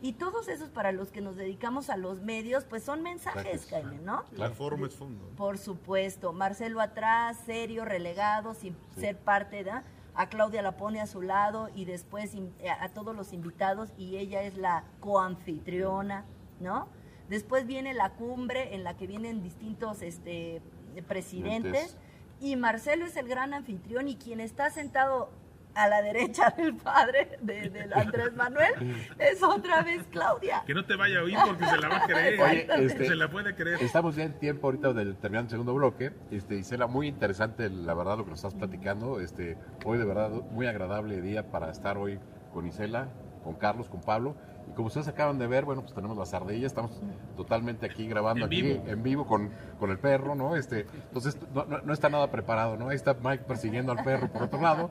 Y 0.02 0.12
todos 0.14 0.50
esos 0.50 0.70
para 0.70 0.92
los 0.92 1.12
que 1.12 1.22
nos 1.22 1.38
dedicamos 1.38 1.90
a 1.90 1.96
los 1.96 2.20
medios, 2.20 2.66
pues 2.66 2.84
son 2.84 3.04
mensajes, 3.04 3.68
Jaime, 3.70 4.00
¿no? 4.04 4.26
La 4.34 4.50
forma 4.50 4.88
es 4.88 4.96
fondo. 4.96 5.24
Por 5.38 5.58
supuesto. 5.58 6.34
Marcelo 6.34 6.82
atrás, 6.82 7.38
serio, 7.46 7.86
relegado, 7.86 8.54
sin 8.54 8.76
ser 9.00 9.18
parte 9.18 9.64
de... 9.64 9.72
A 10.16 10.28
Claudia 10.28 10.62
la 10.62 10.74
pone 10.78 11.00
a 11.00 11.08
su 11.08 11.22
lado 11.22 11.70
y 11.74 11.86
después 11.86 12.34
a, 12.80 12.90
todos 12.90 13.16
los 13.16 13.32
invitados 13.32 13.90
y 13.98 14.18
ella 14.18 14.44
es 14.44 14.58
la 14.58 14.84
coanfitriona, 15.00 16.26
¿no? 16.60 16.88
Después 17.30 17.66
viene 17.66 17.94
la 17.94 18.12
cumbre 18.12 18.76
en 18.76 18.84
la 18.84 18.96
que 18.96 19.08
vienen 19.08 19.42
distintos 19.42 20.02
este, 20.02 20.62
presidentes 21.02 21.98
y 22.40 22.56
Marcelo 22.56 23.06
es 23.06 23.16
el 23.16 23.28
gran 23.28 23.54
anfitrión 23.54 24.08
y 24.08 24.16
quien 24.16 24.40
está 24.40 24.70
sentado 24.70 25.30
a 25.76 25.88
la 25.88 26.02
derecha 26.02 26.54
del 26.58 26.76
padre 26.76 27.38
de, 27.42 27.90
Andrés 27.96 28.34
Manuel 28.36 28.74
es 29.18 29.42
otra 29.42 29.82
vez 29.82 30.04
Claudia. 30.12 30.64
Que 30.66 30.74
no 30.74 30.86
te 30.86 30.96
vaya 30.96 31.20
a 31.20 31.24
oír 31.24 31.38
porque 31.46 31.66
se 31.66 31.78
la 31.78 31.90
va 31.90 31.98
a 31.98 32.06
creer. 32.06 32.70
Este, 32.84 33.08
se 33.08 33.16
la 33.16 33.30
puede 33.30 33.56
creer. 33.56 33.82
Estamos 33.82 34.16
ya 34.16 34.24
en 34.24 34.38
tiempo 34.40 34.68
ahorita 34.68 34.94
del 34.94 35.16
terminando 35.16 35.48
el 35.48 35.52
segundo 35.52 35.74
bloque. 35.74 36.12
Este, 36.32 36.56
Isela, 36.56 36.88
muy 36.88 37.08
interesante 37.08 37.70
la 37.70 37.94
verdad 37.94 38.18
lo 38.18 38.26
que 38.26 38.32
nos 38.32 38.40
estás 38.40 38.56
platicando. 38.56 39.20
Este, 39.20 39.58
hoy 39.86 39.98
de 39.98 40.06
verdad 40.06 40.30
muy 40.30 40.68
agradable 40.68 41.22
día 41.22 41.50
para 41.50 41.72
estar 41.72 41.98
hoy 41.98 42.20
con 42.54 42.68
Isela, 42.68 43.10
con 43.44 43.56
Carlos, 43.56 43.90
con 43.90 44.02
Pablo. 44.02 44.36
Y 44.74 44.76
como 44.76 44.88
ustedes 44.88 45.08
acaban 45.08 45.38
de 45.38 45.46
ver, 45.46 45.66
bueno, 45.66 45.82
pues 45.84 45.94
tenemos 45.94 46.18
las 46.18 46.34
ardillas, 46.34 46.72
estamos 46.72 47.00
totalmente 47.38 47.86
aquí 47.86 48.08
grabando 48.08 48.48
aquí 48.48 48.82
en 48.88 49.04
vivo 49.04 49.28
con, 49.28 49.52
con 49.80 49.92
el 49.92 50.00
perro, 50.00 50.34
¿no? 50.34 50.56
Este, 50.56 50.88
entonces 51.10 51.38
no, 51.54 51.66
no, 51.66 51.82
no, 51.82 51.94
está 51.94 52.10
nada 52.10 52.32
preparado, 52.32 52.76
¿no? 52.76 52.90
Ahí 52.90 52.96
está 52.96 53.14
Mike 53.14 53.44
persiguiendo 53.48 53.92
al 53.92 54.04
perro 54.04 54.32
por 54.32 54.42
otro 54.42 54.60
lado. 54.60 54.90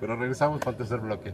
Pero 0.00 0.16
regresamos 0.16 0.58
para 0.58 0.72
el 0.72 0.76
tercer 0.78 0.98
bloque. 0.98 1.32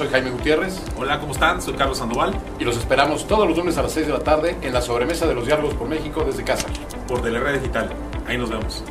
Soy 0.00 0.08
Jaime 0.08 0.30
Gutiérrez. 0.30 0.82
Hola, 0.96 1.20
¿cómo 1.20 1.32
están? 1.32 1.60
Soy 1.60 1.74
Carlos 1.74 1.98
Sandoval. 1.98 2.32
Y 2.58 2.64
los 2.64 2.78
esperamos 2.78 3.28
todos 3.28 3.46
los 3.46 3.58
lunes 3.58 3.76
a 3.76 3.82
las 3.82 3.92
6 3.92 4.06
de 4.06 4.12
la 4.14 4.20
tarde 4.20 4.56
en 4.62 4.72
la 4.72 4.80
sobremesa 4.80 5.26
de 5.26 5.34
los 5.34 5.44
diálogos 5.44 5.74
por 5.74 5.86
México 5.88 6.24
desde 6.24 6.42
casa. 6.42 6.68
por 7.06 7.22
Red 7.22 7.60
Digital. 7.60 7.90
Ahí 8.26 8.38
nos 8.38 8.48
vemos. 8.48 8.82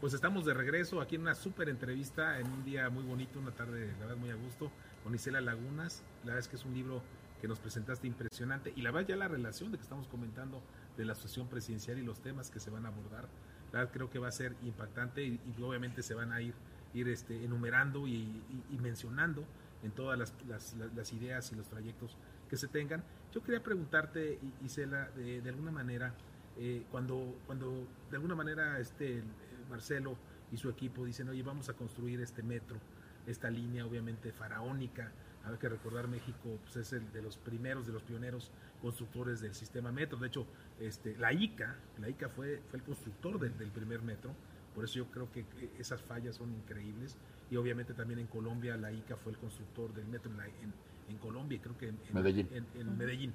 Pues 0.00 0.12
estamos 0.12 0.44
de 0.44 0.52
regreso 0.52 1.00
aquí 1.00 1.14
en 1.14 1.20
una 1.20 1.36
súper 1.36 1.68
entrevista, 1.68 2.40
en 2.40 2.50
un 2.50 2.64
día 2.64 2.90
muy 2.90 3.04
bonito, 3.04 3.38
una 3.38 3.52
tarde, 3.52 3.86
la 4.00 4.06
verdad, 4.06 4.16
muy 4.16 4.30
a 4.30 4.34
gusto, 4.34 4.72
con 5.04 5.14
Isela 5.14 5.40
Lagunas. 5.40 6.02
La 6.24 6.30
verdad 6.30 6.40
es 6.40 6.48
que 6.48 6.56
es 6.56 6.64
un 6.64 6.74
libro 6.74 7.02
que 7.40 7.46
nos 7.46 7.60
presentaste 7.60 8.08
impresionante 8.08 8.72
y 8.74 8.82
la 8.82 8.90
verdad 8.90 9.10
ya 9.10 9.16
la 9.16 9.28
relación 9.28 9.70
de 9.70 9.78
que 9.78 9.84
estamos 9.84 10.08
comentando 10.08 10.60
de 10.96 11.04
la 11.04 11.12
asociación 11.12 11.46
presidencial 11.46 11.98
y 11.98 12.02
los 12.02 12.20
temas 12.20 12.50
que 12.50 12.58
se 12.58 12.70
van 12.70 12.84
a 12.84 12.88
abordar, 12.88 13.28
la 13.72 13.78
verdad 13.78 13.92
creo 13.92 14.10
que 14.10 14.18
va 14.18 14.26
a 14.26 14.32
ser 14.32 14.56
impactante 14.64 15.22
y, 15.22 15.40
obviamente 15.62 16.02
se 16.02 16.14
van 16.14 16.32
a 16.32 16.40
ir, 16.40 16.54
ir 16.94 17.06
este, 17.06 17.44
enumerando 17.44 18.08
y, 18.08 18.42
mencionando 18.80 19.44
en 19.82 19.92
todas 19.92 20.18
las, 20.18 21.12
ideas 21.12 21.52
y 21.52 21.56
los 21.56 21.68
trayectos 21.68 22.16
que 22.48 22.56
se 22.56 22.68
tengan. 22.68 23.02
Yo 23.32 23.42
quería 23.42 23.62
preguntarte, 23.62 24.38
Isela, 24.64 25.10
de, 25.16 25.48
alguna 25.48 25.70
manera, 25.70 26.14
eh, 26.58 26.84
cuando, 26.90 27.36
cuando 27.46 27.86
de 28.10 28.16
alguna 28.16 28.34
manera 28.34 28.78
este 28.78 29.22
Marcelo 29.70 30.16
y 30.52 30.56
su 30.56 30.68
equipo 30.68 31.04
dicen, 31.04 31.28
oye, 31.28 31.42
vamos 31.42 31.68
a 31.68 31.74
construir 31.74 32.20
este 32.20 32.42
metro, 32.42 32.78
esta 33.26 33.50
línea 33.50 33.86
obviamente 33.86 34.32
faraónica. 34.32 35.12
Hay 35.44 35.56
que 35.56 35.68
recordar 35.68 36.08
México 36.08 36.58
pues, 36.62 36.76
es 36.76 36.92
el 36.92 37.10
de 37.12 37.22
los 37.22 37.38
primeros, 37.38 37.86
de 37.86 37.92
los 37.92 38.02
pioneros 38.02 38.50
constructores 38.82 39.40
del 39.40 39.54
sistema 39.54 39.90
metro. 39.92 40.18
De 40.18 40.26
hecho, 40.26 40.46
este, 40.80 41.16
la 41.16 41.32
ICA, 41.32 41.76
la 41.98 42.08
ICA 42.08 42.28
fue, 42.28 42.60
fue 42.68 42.78
el 42.78 42.84
constructor 42.84 43.38
del, 43.38 43.52
primer 43.70 44.02
metro. 44.02 44.34
Por 44.74 44.84
eso 44.84 44.94
yo 44.94 45.06
creo 45.10 45.30
que 45.32 45.44
esas 45.78 46.02
fallas 46.02 46.36
son 46.36 46.52
increíbles. 46.52 47.16
Y 47.50 47.56
obviamente 47.56 47.94
también 47.94 48.20
en 48.20 48.26
Colombia 48.26 48.76
la 48.76 48.92
ICA 48.92 49.16
fue 49.16 49.32
el 49.32 49.38
constructor 49.38 49.92
del 49.92 50.06
metro 50.06 50.30
en, 50.30 50.72
en, 51.08 51.18
Colombia, 51.18 51.58
creo 51.60 51.76
que 51.76 51.88
en 51.88 51.98
Medellín. 52.12 52.48
En, 52.52 52.96
Medellín. 52.96 53.32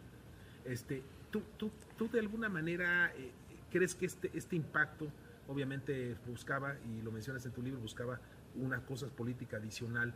Este, 0.64 1.04
¿tú, 1.32 1.44
tú, 1.58 1.72
¿Tú 1.98 2.10
de 2.10 2.20
alguna 2.20 2.48
manera 2.48 3.12
eh, 3.18 3.32
crees 3.70 3.94
que 3.94 4.06
este, 4.06 4.32
este 4.34 4.56
impacto 4.56 5.12
obviamente 5.48 6.16
buscaba, 6.28 6.76
y 6.86 7.02
lo 7.02 7.12
mencionas 7.12 7.46
en 7.46 7.52
tu 7.52 7.62
libro, 7.62 7.80
buscaba 7.80 8.20
una 8.56 8.80
cosa 8.86 9.08
política 9.08 9.58
adicional, 9.58 10.14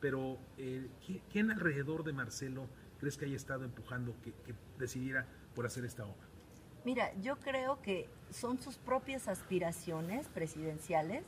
pero 0.00 0.38
eh, 0.58 0.88
¿quién 1.30 1.50
alrededor 1.50 2.04
de 2.04 2.12
Marcelo 2.12 2.66
crees 2.98 3.16
que 3.16 3.26
haya 3.26 3.36
estado 3.36 3.64
empujando 3.64 4.14
que, 4.22 4.32
decidiera 4.78 5.26
por 5.54 5.66
hacer 5.66 5.84
esta 5.84 6.04
obra? 6.04 6.26
Mira, 6.84 7.12
yo 7.20 7.38
creo 7.38 7.80
que 7.80 8.08
son 8.30 8.60
sus 8.60 8.76
propias 8.76 9.28
aspiraciones 9.28 10.26
presidenciales 10.28 11.24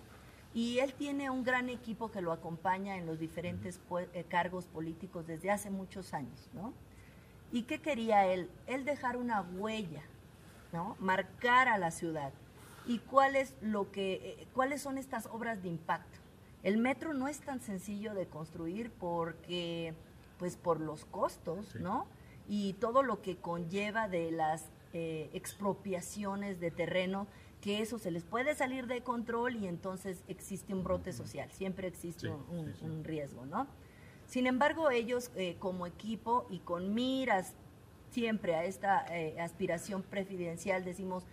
y 0.52 0.78
él 0.78 0.94
tiene 0.94 1.30
un 1.30 1.44
gran 1.44 1.68
equipo 1.68 2.10
que 2.10 2.20
lo 2.20 2.32
acompaña 2.32 2.96
en 2.96 3.06
los 3.06 3.18
diferentes 3.18 3.80
eh, 4.12 4.24
cargos 4.28 4.66
políticos 4.66 5.26
desde 5.26 5.50
hace 5.50 5.70
muchos 5.70 6.14
años, 6.14 6.48
¿no? 6.54 6.72
¿Y 7.52 7.62
qué 7.62 7.80
quería 7.80 8.26
él? 8.26 8.50
Él 8.66 8.84
dejar 8.84 9.16
una 9.16 9.42
huella, 9.42 10.02
¿no? 10.72 10.96
Marcar 10.98 11.68
a 11.68 11.78
la 11.78 11.92
ciudad 11.92 12.32
y 12.86 12.98
cuál 12.98 13.36
es 13.36 13.54
lo 13.60 13.90
que, 13.92 14.14
eh, 14.14 14.46
cuáles 14.54 14.82
son 14.82 14.98
estas 14.98 15.26
obras 15.26 15.62
de 15.62 15.68
impacto. 15.68 16.18
El 16.62 16.78
metro 16.78 17.14
no 17.14 17.28
es 17.28 17.40
tan 17.40 17.60
sencillo 17.60 18.14
de 18.14 18.26
construir 18.26 18.90
porque, 18.90 19.94
pues 20.38 20.56
por 20.56 20.80
los 20.80 21.04
costos, 21.04 21.76
¿no? 21.76 22.06
Y 22.48 22.72
todo 22.74 23.02
lo 23.02 23.22
que 23.22 23.36
conlleva 23.36 24.08
de 24.08 24.30
las 24.30 24.70
eh, 24.94 25.28
expropiaciones 25.34 26.60
de 26.60 26.70
terreno, 26.70 27.26
que 27.60 27.82
eso 27.82 27.98
se 27.98 28.10
les 28.10 28.24
puede 28.24 28.54
salir 28.54 28.86
de 28.86 29.02
control 29.02 29.56
y 29.56 29.66
entonces 29.66 30.24
existe 30.28 30.72
un 30.72 30.84
brote 30.84 31.12
social, 31.12 31.50
siempre 31.50 31.88
existe 31.88 32.30
un, 32.30 33.04
riesgo, 33.04 33.44
¿no? 33.44 33.66
Sin 34.26 34.46
embargo, 34.46 34.90
ellos 34.90 35.30
eh, 35.36 35.56
como 35.58 35.86
equipo 35.86 36.46
y 36.48 36.60
con 36.60 36.94
miras 36.94 37.54
siempre 38.10 38.54
a 38.54 38.64
esta 38.64 39.04
aspiración 39.38 40.02
presidencial 40.02 40.84
decimos, 40.84 41.24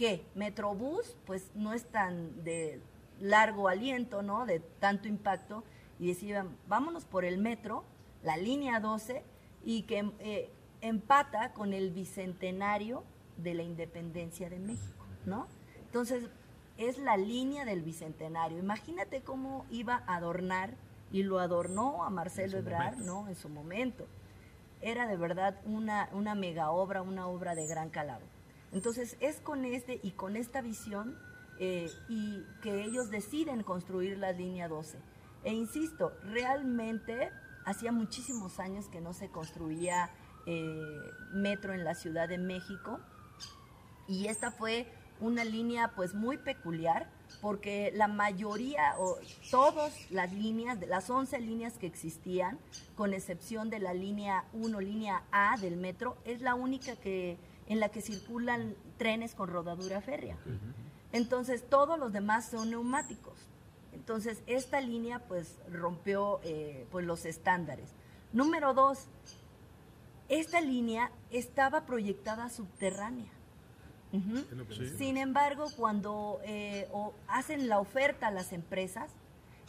que 0.00 0.24
Metrobús 0.34 1.14
pues 1.26 1.50
no 1.54 1.74
es 1.74 1.84
tan 1.84 2.42
de 2.42 2.80
largo 3.20 3.68
aliento, 3.68 4.22
¿no? 4.22 4.46
De 4.46 4.60
tanto 4.60 5.08
impacto 5.08 5.62
y 5.98 6.08
decían, 6.08 6.56
vámonos 6.68 7.04
por 7.04 7.26
el 7.26 7.36
metro, 7.36 7.84
la 8.22 8.38
línea 8.38 8.80
12 8.80 9.22
y 9.62 9.82
que 9.82 10.10
eh, 10.20 10.50
empata 10.80 11.52
con 11.52 11.72
el 11.72 11.90
bicentenario 11.90 13.04
de 13.36 13.54
la 13.54 13.62
independencia 13.62 14.50
de 14.50 14.58
México, 14.58 15.04
¿no? 15.26 15.46
Entonces, 15.86 16.28
es 16.76 16.98
la 16.98 17.16
línea 17.16 17.64
del 17.64 17.82
bicentenario. 17.82 18.58
Imagínate 18.58 19.20
cómo 19.22 19.66
iba 19.70 20.02
a 20.06 20.16
adornar 20.16 20.74
y 21.12 21.22
lo 21.22 21.38
adornó 21.38 22.04
a 22.04 22.10
Marcelo 22.10 22.58
Ebrard, 22.58 22.98
¿no? 22.98 23.28
En 23.28 23.34
su 23.34 23.48
momento. 23.48 24.06
Era 24.80 25.06
de 25.06 25.16
verdad 25.16 25.60
una, 25.64 26.08
una 26.12 26.34
mega 26.34 26.70
obra, 26.70 27.02
una 27.02 27.26
obra 27.26 27.54
de 27.54 27.66
gran 27.66 27.90
calado. 27.90 28.24
Entonces 28.72 29.16
es 29.20 29.40
con 29.40 29.64
este 29.64 30.00
y 30.02 30.12
con 30.12 30.36
esta 30.36 30.62
visión 30.62 31.18
eh, 31.58 31.90
y 32.08 32.42
que 32.62 32.84
ellos 32.84 33.10
deciden 33.10 33.62
construir 33.62 34.16
la 34.16 34.32
línea 34.32 34.68
12. 34.68 34.98
E 35.44 35.52
insisto, 35.52 36.12
realmente 36.22 37.30
hacía 37.66 37.92
muchísimos 37.92 38.58
años 38.58 38.88
que 38.88 39.00
no 39.00 39.12
se 39.12 39.28
construía 39.28 40.10
eh, 40.46 41.00
metro 41.32 41.72
en 41.72 41.84
la 41.84 41.94
Ciudad 41.94 42.28
de 42.28 42.38
México 42.38 43.00
y 44.08 44.26
esta 44.26 44.50
fue 44.50 44.86
una 45.20 45.44
línea 45.44 45.92
pues 45.94 46.14
muy 46.14 46.38
peculiar 46.38 47.08
porque 47.40 47.92
la 47.94 48.08
mayoría 48.08 48.94
o 48.98 49.18
todas 49.50 50.10
las 50.10 50.32
líneas, 50.32 50.78
las 50.86 51.08
11 51.08 51.40
líneas 51.40 51.74
que 51.78 51.86
existían, 51.86 52.58
con 52.96 53.14
excepción 53.14 53.70
de 53.70 53.78
la 53.78 53.94
línea 53.94 54.44
1, 54.52 54.80
línea 54.80 55.22
A 55.30 55.56
del 55.58 55.76
metro, 55.76 56.16
es 56.24 56.40
la 56.40 56.54
única 56.54 56.96
que 56.96 57.38
en 57.66 57.78
la 57.78 57.88
que 57.88 58.02
circulan 58.02 58.74
trenes 58.98 59.34
con 59.36 59.48
rodadura 59.48 60.00
férrea. 60.00 60.36
Entonces, 61.12 61.64
todos 61.68 61.98
los 61.98 62.12
demás 62.12 62.50
son 62.50 62.70
neumáticos. 62.70 63.38
Entonces, 63.92 64.42
esta 64.46 64.80
línea 64.80 65.20
pues 65.28 65.56
rompió 65.70 66.40
eh, 66.42 66.86
pues, 66.90 67.06
los 67.06 67.24
estándares. 67.24 67.90
Número 68.32 68.74
dos, 68.74 69.06
esta 70.30 70.60
línea 70.60 71.10
estaba 71.30 71.84
proyectada 71.84 72.48
subterránea. 72.48 73.30
Sin 74.96 75.18
embargo, 75.18 75.66
cuando 75.76 76.40
eh, 76.44 76.88
hacen 77.28 77.68
la 77.68 77.78
oferta 77.78 78.28
a 78.28 78.30
las 78.30 78.52
empresas, 78.52 79.12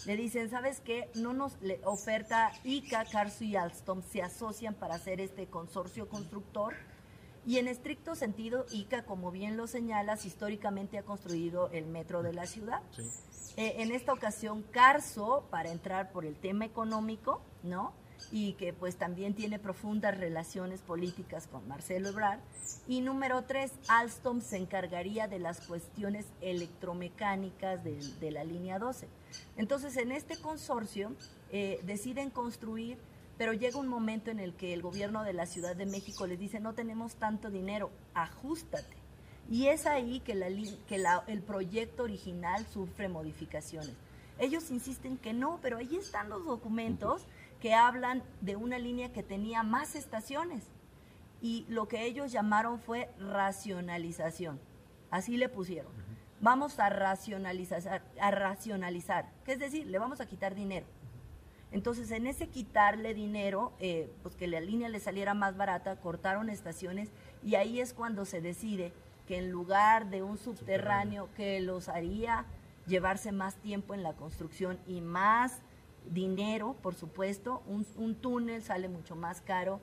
le 0.05 0.15
dicen, 0.15 0.49
¿sabes 0.49 0.79
qué? 0.79 1.09
No 1.13 1.33
nos 1.33 1.61
le 1.61 1.79
oferta 1.83 2.51
ICA, 2.63 3.05
Carso 3.05 3.43
y 3.43 3.55
Alstom 3.55 4.01
se 4.01 4.21
asocian 4.21 4.73
para 4.73 4.95
hacer 4.95 5.19
este 5.19 5.47
consorcio 5.47 6.09
constructor 6.09 6.73
y 7.45 7.57
en 7.57 7.67
estricto 7.67 8.15
sentido, 8.15 8.65
ICA, 8.71 9.03
como 9.03 9.31
bien 9.31 9.57
lo 9.57 9.65
señalas, 9.65 10.25
históricamente 10.25 10.99
ha 10.99 11.03
construido 11.03 11.69
el 11.69 11.87
metro 11.87 12.21
de 12.21 12.33
la 12.33 12.45
ciudad. 12.45 12.81
Eh, 13.57 13.75
en 13.77 13.91
esta 13.91 14.13
ocasión, 14.13 14.63
Carso, 14.71 15.47
para 15.49 15.71
entrar 15.71 16.11
por 16.11 16.25
el 16.25 16.35
tema 16.35 16.65
económico, 16.65 17.41
¿no? 17.63 17.93
Y 18.31 18.53
que 18.53 18.73
pues 18.73 18.95
también 18.95 19.33
tiene 19.33 19.59
profundas 19.59 20.17
relaciones 20.17 20.81
políticas 20.81 21.47
con 21.47 21.67
Marcelo 21.67 22.09
Ebrard. 22.09 22.39
Y 22.87 23.01
número 23.01 23.43
tres, 23.43 23.71
Alstom 23.87 24.41
se 24.41 24.57
encargaría 24.57 25.27
de 25.27 25.39
las 25.39 25.61
cuestiones 25.61 26.25
electromecánicas 26.41 27.83
de, 27.83 28.31
la 28.31 28.43
línea 28.43 28.79
12. 28.79 29.07
Entonces, 29.57 29.97
en 29.97 30.11
este 30.11 30.37
consorcio 30.37 31.13
eh, 31.51 31.81
deciden 31.83 32.29
construir 32.29 32.97
pero 33.41 33.53
llega 33.53 33.79
un 33.79 33.87
momento 33.87 34.29
en 34.29 34.39
el 34.39 34.53
que 34.53 34.71
el 34.71 34.83
gobierno 34.83 35.23
de 35.23 35.33
la 35.33 35.47
Ciudad 35.47 35.75
de 35.75 35.87
México 35.87 36.27
les 36.27 36.37
dice, 36.37 36.59
no 36.59 36.73
tenemos 36.73 37.15
tanto 37.15 37.49
dinero, 37.49 37.89
ajustate. 38.13 38.95
Y 39.49 39.65
es 39.65 39.87
ahí 39.87 40.19
que, 40.19 40.33
el 40.33 41.41
proyecto 41.41 42.03
original 42.03 42.67
sufre 42.67 43.09
modificaciones. 43.09 43.95
Ellos 44.37 44.69
insisten 44.69 45.17
que 45.17 45.33
no, 45.33 45.57
pero 45.61 45.77
ahí 45.77 45.95
están 45.95 46.29
los 46.29 46.45
documentos 46.45 47.25
que 47.61 47.73
hablan 47.73 48.23
de 48.41 48.55
una 48.55 48.79
línea 48.79 49.13
que 49.13 49.23
tenía 49.23 49.63
más 49.63 49.95
estaciones. 49.95 50.63
Y 51.41 51.65
lo 51.69 51.87
que 51.87 52.05
ellos 52.05 52.31
llamaron 52.31 52.79
fue 52.79 53.09
racionalización. 53.19 54.59
Así 55.09 55.37
le 55.37 55.47
pusieron. 55.47 55.91
Vamos 56.41 56.79
a 56.79 56.89
racionalizar, 56.89 58.03
a 58.19 58.31
racionalizar, 58.31 59.29
que 59.45 59.53
es 59.53 59.59
decir, 59.59 59.87
le 59.87 59.99
vamos 59.99 60.19
a 60.21 60.25
quitar 60.25 60.55
dinero 60.55 60.87
entonces, 61.71 62.11
en 62.11 62.27
ese 62.27 62.47
quitarle 62.47 63.13
dinero, 63.13 63.71
eh, 63.79 64.11
pues 64.23 64.35
que 64.35 64.47
la 64.47 64.59
línea 64.59 64.89
le 64.89 64.99
saliera 64.99 65.33
más 65.33 65.55
barata, 65.55 65.95
cortaron 65.95 66.49
estaciones 66.49 67.09
y 67.43 67.55
ahí 67.55 67.79
es 67.79 67.93
cuando 67.93 68.25
se 68.25 68.41
decide 68.41 68.91
que 69.25 69.37
en 69.37 69.51
lugar 69.51 70.09
de 70.09 70.21
un 70.21 70.37
subterráneo, 70.37 71.29
que 71.35 71.61
los 71.61 71.87
haría 71.87 72.45
llevarse 72.87 73.31
más 73.31 73.55
tiempo 73.55 73.93
en 73.93 74.03
la 74.03 74.13
construcción 74.13 74.79
y 74.85 74.99
más 74.99 75.61
dinero, 76.09 76.75
por 76.81 76.95
supuesto, 76.95 77.61
un, 77.67 78.15
túnel 78.15 78.61
sale 78.61 78.89
mucho 78.89 79.15
más 79.15 79.41
caro 79.41 79.79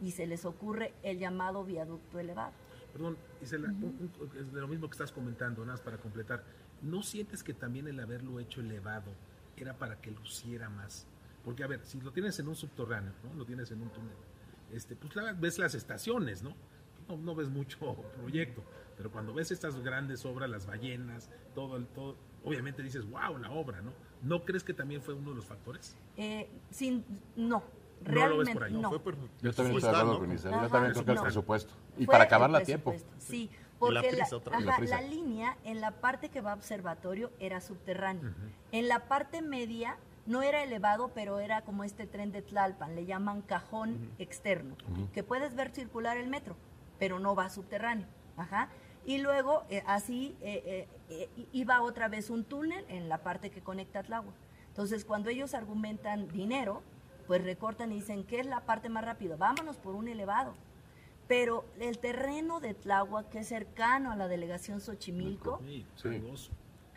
y 0.00 0.12
se 0.12 0.26
les 0.26 0.44
ocurre 0.44 0.92
el 1.02 1.18
llamado 1.18 1.64
viaducto 1.64 2.18
elevado. 2.18 2.52
Perdón, 2.92 3.16
Isela, 3.40 3.68
de 3.68 4.60
lo 4.60 4.68
mismo 4.68 4.88
que 4.88 4.94
estás 4.94 5.12
comentando, 5.12 5.60
nada 5.62 5.74
más 5.74 5.80
para 5.80 5.98
completar, 5.98 6.42
¿no 6.82 7.02
sientes 7.02 7.42
que 7.42 7.54
también 7.54 7.86
el 7.86 8.00
haberlo 8.00 8.40
hecho 8.40 8.60
elevado 8.60 9.12
era 9.56 9.74
para 9.74 10.00
que 10.00 10.10
luciera 10.10 10.68
más? 10.68 11.06
Porque, 11.44 11.62
a 11.62 11.66
ver, 11.66 11.80
si 11.84 12.00
lo 12.00 12.10
tienes 12.12 12.38
en 12.40 12.48
un 12.48 12.56
subterráneo, 12.56 13.12
¿no? 13.22 13.34
Lo 13.34 13.44
tienes 13.46 13.70
en 13.70 13.80
un 13.80 13.90
túnel, 13.90 14.16
este, 14.72 14.96
pues 14.96 15.14
ves 15.38 15.58
las 15.58 15.74
estaciones, 15.74 16.42
¿no? 16.42 16.54
no, 17.16 17.34
ves 17.34 17.48
mucho 17.48 17.78
proyecto, 18.20 18.62
pero 18.96 19.10
cuando 19.10 19.34
ves 19.34 19.50
estas 19.50 19.82
grandes 19.82 20.24
obras, 20.24 20.50
las 20.50 20.66
ballenas, 20.66 21.30
todo 21.54 21.76
el 21.76 21.86
todo, 21.86 22.16
obviamente 22.44 22.82
dices, 22.82 23.08
wow, 23.08 23.38
la 23.38 23.50
obra, 23.50 23.80
¿no? 23.82 23.92
¿No 24.22 24.44
crees 24.44 24.64
que 24.64 24.74
también 24.74 25.02
fue 25.02 25.14
uno 25.14 25.30
de 25.30 25.36
los 25.36 25.46
factores? 25.46 25.96
Eh, 26.16 26.48
sin, 26.70 27.04
no, 27.36 27.62
realmente 28.02 28.70
no. 28.70 28.90
Fue 28.90 29.14
yo 29.40 29.52
también 29.52 29.76
estoy 29.76 29.92
de 29.92 29.98
acuerdo 29.98 30.18
con 30.18 30.32
Isabel, 30.32 30.60
yo 30.62 30.68
también 30.68 30.92
creo 30.92 31.04
que 31.04 31.12
el 31.12 31.20
presupuesto. 31.20 31.74
Y 31.98 32.06
para 32.06 32.24
acabarla 32.24 32.58
a 32.58 32.62
tiempo. 32.62 32.94
Sí, 33.18 33.50
porque 33.78 34.12
la, 34.82 35.00
línea 35.00 35.56
en 35.64 35.80
la 35.80 35.90
parte 35.90 36.28
que 36.28 36.42
va 36.42 36.52
a 36.52 36.54
observatorio 36.54 37.30
era 37.40 37.60
subterránea. 37.60 38.34
En 38.72 38.88
la 38.88 39.08
parte 39.08 39.40
media 39.40 39.96
no 40.26 40.42
era 40.42 40.62
elevado, 40.62 41.10
pero 41.14 41.40
era 41.40 41.62
como 41.62 41.82
este 41.82 42.06
tren 42.06 42.30
de 42.30 42.42
Tlalpan, 42.42 42.94
le 42.94 43.06
llaman 43.06 43.40
cajón 43.42 44.10
externo, 44.18 44.76
que 45.12 45.22
puedes 45.22 45.54
ver 45.54 45.70
circular 45.70 46.18
el 46.18 46.28
metro, 46.28 46.56
pero 46.98 47.18
no 47.18 47.34
va 47.34 47.48
subterráneo. 47.48 48.06
Ajá. 48.36 48.68
Y 49.04 49.18
luego, 49.18 49.64
eh, 49.70 49.82
así, 49.86 50.36
eh, 50.42 50.86
eh, 51.08 51.28
iba 51.52 51.82
otra 51.82 52.08
vez 52.08 52.30
un 52.30 52.44
túnel 52.44 52.84
en 52.88 53.08
la 53.08 53.18
parte 53.18 53.50
que 53.50 53.60
conecta 53.60 54.00
a 54.00 54.02
Tláhuac. 54.02 54.34
Entonces, 54.68 55.04
cuando 55.04 55.30
ellos 55.30 55.54
argumentan 55.54 56.28
dinero, 56.28 56.82
pues 57.26 57.42
recortan 57.42 57.92
y 57.92 57.96
dicen, 57.96 58.24
¿qué 58.24 58.40
es 58.40 58.46
la 58.46 58.60
parte 58.60 58.88
más 58.88 59.04
rápida? 59.04 59.36
Vámonos 59.36 59.76
por 59.76 59.94
un 59.94 60.08
elevado. 60.08 60.54
Pero 61.28 61.64
el 61.78 61.98
terreno 61.98 62.60
de 62.60 62.74
Tláhuac, 62.74 63.28
que 63.28 63.40
es 63.40 63.48
cercano 63.48 64.10
a 64.10 64.16
la 64.16 64.26
delegación 64.28 64.80
Xochimilco, 64.80 65.60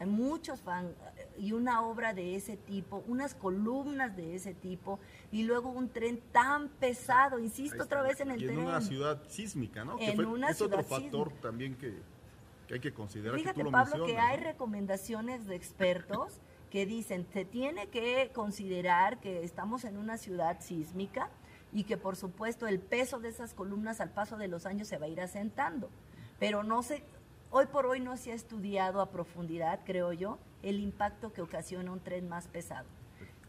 hay 0.04 0.10
muchos 0.10 0.62
fans 0.62 0.92
y 1.38 1.52
una 1.52 1.82
obra 1.82 2.14
de 2.14 2.36
ese 2.36 2.58
tipo, 2.58 3.04
unas 3.08 3.34
columnas 3.34 4.16
de 4.16 4.36
ese 4.36 4.54
tipo, 4.54 5.00
y 5.32 5.44
luego 5.44 5.70
un 5.70 5.90
tren 5.90 6.22
tan 6.32 6.70
pesado, 6.70 7.40
insisto 7.40 7.84
otra 7.84 8.02
vez 8.02 8.20
en 8.20 8.32
el 8.32 8.40
tren. 8.40 8.60
en 8.60 8.66
una 8.66 8.82
ciudad 8.82 9.22
sísmica, 9.28 9.84
¿no? 9.84 9.98
En 10.00 10.26
una 10.26 10.50
es 10.50 10.62
otro 10.62 10.84
factor 10.84 11.32
también 11.42 11.76
que, 11.76 11.98
hay 12.72 12.80
que 12.80 12.94
considerar. 12.94 13.38
Fíjate, 13.38 13.66
Pablo, 13.66 14.06
que 14.06 14.18
hay 14.18 14.40
recomendaciones 14.40 15.46
de 15.46 15.56
expertos 15.56 16.40
que 16.70 16.86
dicen, 16.86 17.28
se 17.32 17.46
tiene 17.46 17.88
que 17.88 18.32
considerar 18.34 19.20
que 19.20 19.44
estamos 19.44 19.84
en 19.84 19.98
una 19.98 20.18
ciudad 20.18 20.60
sísmica, 20.60 21.30
y 21.74 21.84
que 21.84 21.98
por 21.98 22.16
supuesto 22.16 22.68
el 22.68 22.80
peso 22.80 23.20
de 23.20 23.30
esas 23.30 23.54
columnas 23.54 24.00
al 24.00 24.12
paso 24.12 24.38
de 24.38 24.48
los 24.48 24.66
años 24.66 24.88
se 24.88 24.98
va 24.98 25.08
a 25.08 25.10
ir 25.10 25.20
asentando. 25.20 25.90
Pero 26.40 26.64
no 26.64 26.84
se, 26.84 27.04
hoy 27.54 27.68
por 27.68 27.86
hoy 27.86 28.00
no 28.00 28.18
se 28.18 28.32
ha 28.32 28.34
estudiado 28.34 29.00
a 29.00 29.12
profundidad, 29.12 29.82
creo 29.86 30.12
yo, 30.12 30.40
el 30.64 30.80
impacto 30.80 31.32
que 31.34 31.44
ocasiona 31.44 31.92
un 31.92 32.00
tren 32.00 32.28
más 32.28 32.48
pesado. 32.48 32.88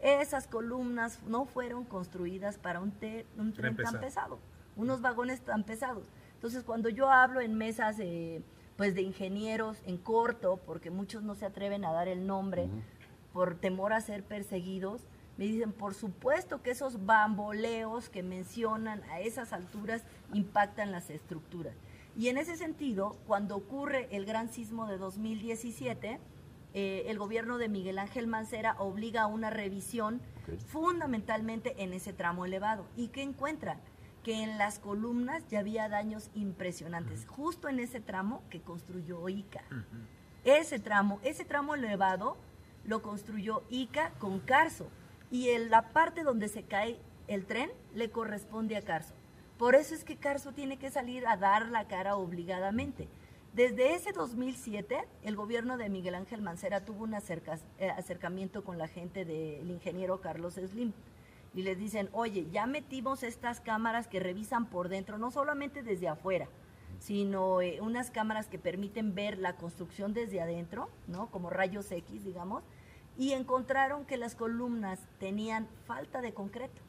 Esas 0.00 0.46
columnas 0.46 1.22
no 1.26 1.46
fueron 1.46 1.84
construidas 1.84 2.58
para 2.58 2.80
un, 2.80 2.92
un 3.38 3.52
tren, 3.54 3.76
tan 3.76 4.00
pesado, 4.00 4.38
unos 4.76 5.00
vagones 5.00 5.40
tan 5.40 5.64
pesados. 5.64 6.04
Entonces, 6.34 6.64
cuando 6.64 6.90
yo 6.90 7.10
hablo 7.10 7.40
en 7.40 7.54
mesas 7.54 7.96
pues 8.76 8.94
de 8.94 9.00
ingenieros 9.00 9.80
en 9.86 9.96
corto, 9.96 10.58
porque 10.66 10.90
muchos 10.90 11.22
no 11.22 11.34
se 11.34 11.46
atreven 11.46 11.86
a 11.86 11.92
dar 11.92 12.06
el 12.06 12.26
nombre 12.26 12.68
por 13.32 13.54
temor 13.54 13.94
a 13.94 14.02
ser 14.02 14.22
perseguidos, 14.22 15.00
me 15.38 15.46
dicen, 15.46 15.72
por 15.72 15.94
supuesto 15.94 16.60
que 16.60 16.72
esos 16.72 17.06
bamboleos 17.06 18.10
que 18.10 18.22
mencionan 18.22 19.02
a 19.04 19.20
esas 19.20 19.54
alturas 19.54 20.04
impactan 20.34 20.92
las 20.92 21.08
estructuras. 21.08 21.74
Y 22.16 22.28
en 22.28 22.38
ese 22.38 22.56
sentido, 22.56 23.16
cuando 23.26 23.56
ocurre 23.56 24.08
el 24.12 24.24
gran 24.24 24.48
sismo 24.48 24.86
de 24.86 24.98
2017, 24.98 26.20
eh, 26.74 27.04
el 27.06 27.18
gobierno 27.18 27.58
de 27.58 27.68
Miguel 27.68 27.98
Ángel 27.98 28.26
Mancera 28.26 28.76
obliga 28.78 29.22
a 29.22 29.26
una 29.26 29.50
revisión 29.50 30.20
fundamentalmente 30.66 31.82
en 31.82 31.92
ese 31.92 32.12
tramo 32.12 32.44
elevado. 32.44 32.86
¿Y 32.96 33.08
qué 33.08 33.22
encuentran? 33.22 33.80
Que 34.22 34.42
en 34.42 34.58
las 34.58 34.78
columnas 34.78 35.46
ya 35.48 35.60
había 35.60 35.88
daños 35.88 36.30
impresionantes, 36.34 37.26
justo 37.26 37.68
en 37.68 37.78
ese 37.78 38.00
tramo 38.00 38.42
que 38.48 38.60
construyó 38.60 39.28
ICA. 39.28 39.62
Ese 40.44 40.78
tramo, 40.78 41.20
ese 41.22 41.44
tramo 41.44 41.74
elevado 41.74 42.36
lo 42.84 43.02
construyó 43.02 43.62
ICA 43.70 44.10
con 44.18 44.40
Carso 44.40 44.88
y 45.30 45.50
en 45.50 45.70
la 45.70 45.92
parte 45.92 46.22
donde 46.22 46.48
se 46.48 46.62
cae 46.62 46.98
el 47.28 47.46
tren 47.46 47.70
le 47.94 48.10
corresponde 48.10 48.76
a 48.76 48.82
Carso. 48.82 49.14
Por 49.58 49.76
eso 49.76 49.94
es 49.94 50.04
que 50.04 50.16
Carso 50.16 50.52
tiene 50.52 50.78
que 50.78 50.90
salir 50.90 51.26
a 51.26 51.36
dar 51.36 51.68
la 51.68 51.86
cara 51.86 52.16
obligadamente. 52.16 53.08
Desde 53.54 53.94
ese 53.94 54.12
2007, 54.12 55.06
el 55.22 55.36
gobierno 55.36 55.76
de 55.76 55.88
Miguel 55.88 56.16
Ángel 56.16 56.42
Mancera 56.42 56.84
tuvo 56.84 57.04
un 57.04 57.14
eh, 57.14 57.90
acercamiento 57.96 58.64
con 58.64 58.78
la 58.78 58.88
gente 58.88 59.24
del 59.24 59.70
ingeniero 59.70 60.20
Carlos 60.20 60.54
Slim 60.54 60.92
y 61.54 61.62
les 61.62 61.78
dicen, 61.78 62.08
oye, 62.12 62.48
ya 62.50 62.66
metimos 62.66 63.22
estas 63.22 63.60
cámaras 63.60 64.08
que 64.08 64.18
revisan 64.18 64.66
por 64.66 64.88
dentro, 64.88 65.18
no 65.18 65.30
solamente 65.30 65.84
desde 65.84 66.08
afuera, 66.08 66.48
sino 66.98 67.60
eh, 67.60 67.80
unas 67.80 68.10
cámaras 68.10 68.48
que 68.48 68.58
permiten 68.58 69.14
ver 69.14 69.38
la 69.38 69.54
construcción 69.54 70.14
desde 70.14 70.40
adentro, 70.40 70.90
¿no? 71.06 71.30
Como 71.30 71.48
rayos 71.48 71.92
X, 71.92 72.24
digamos, 72.24 72.64
y 73.16 73.34
encontraron 73.34 74.04
que 74.04 74.16
las 74.16 74.34
columnas 74.34 74.98
tenían 75.20 75.68
falta 75.86 76.20
de 76.20 76.34
concreto. 76.34 76.82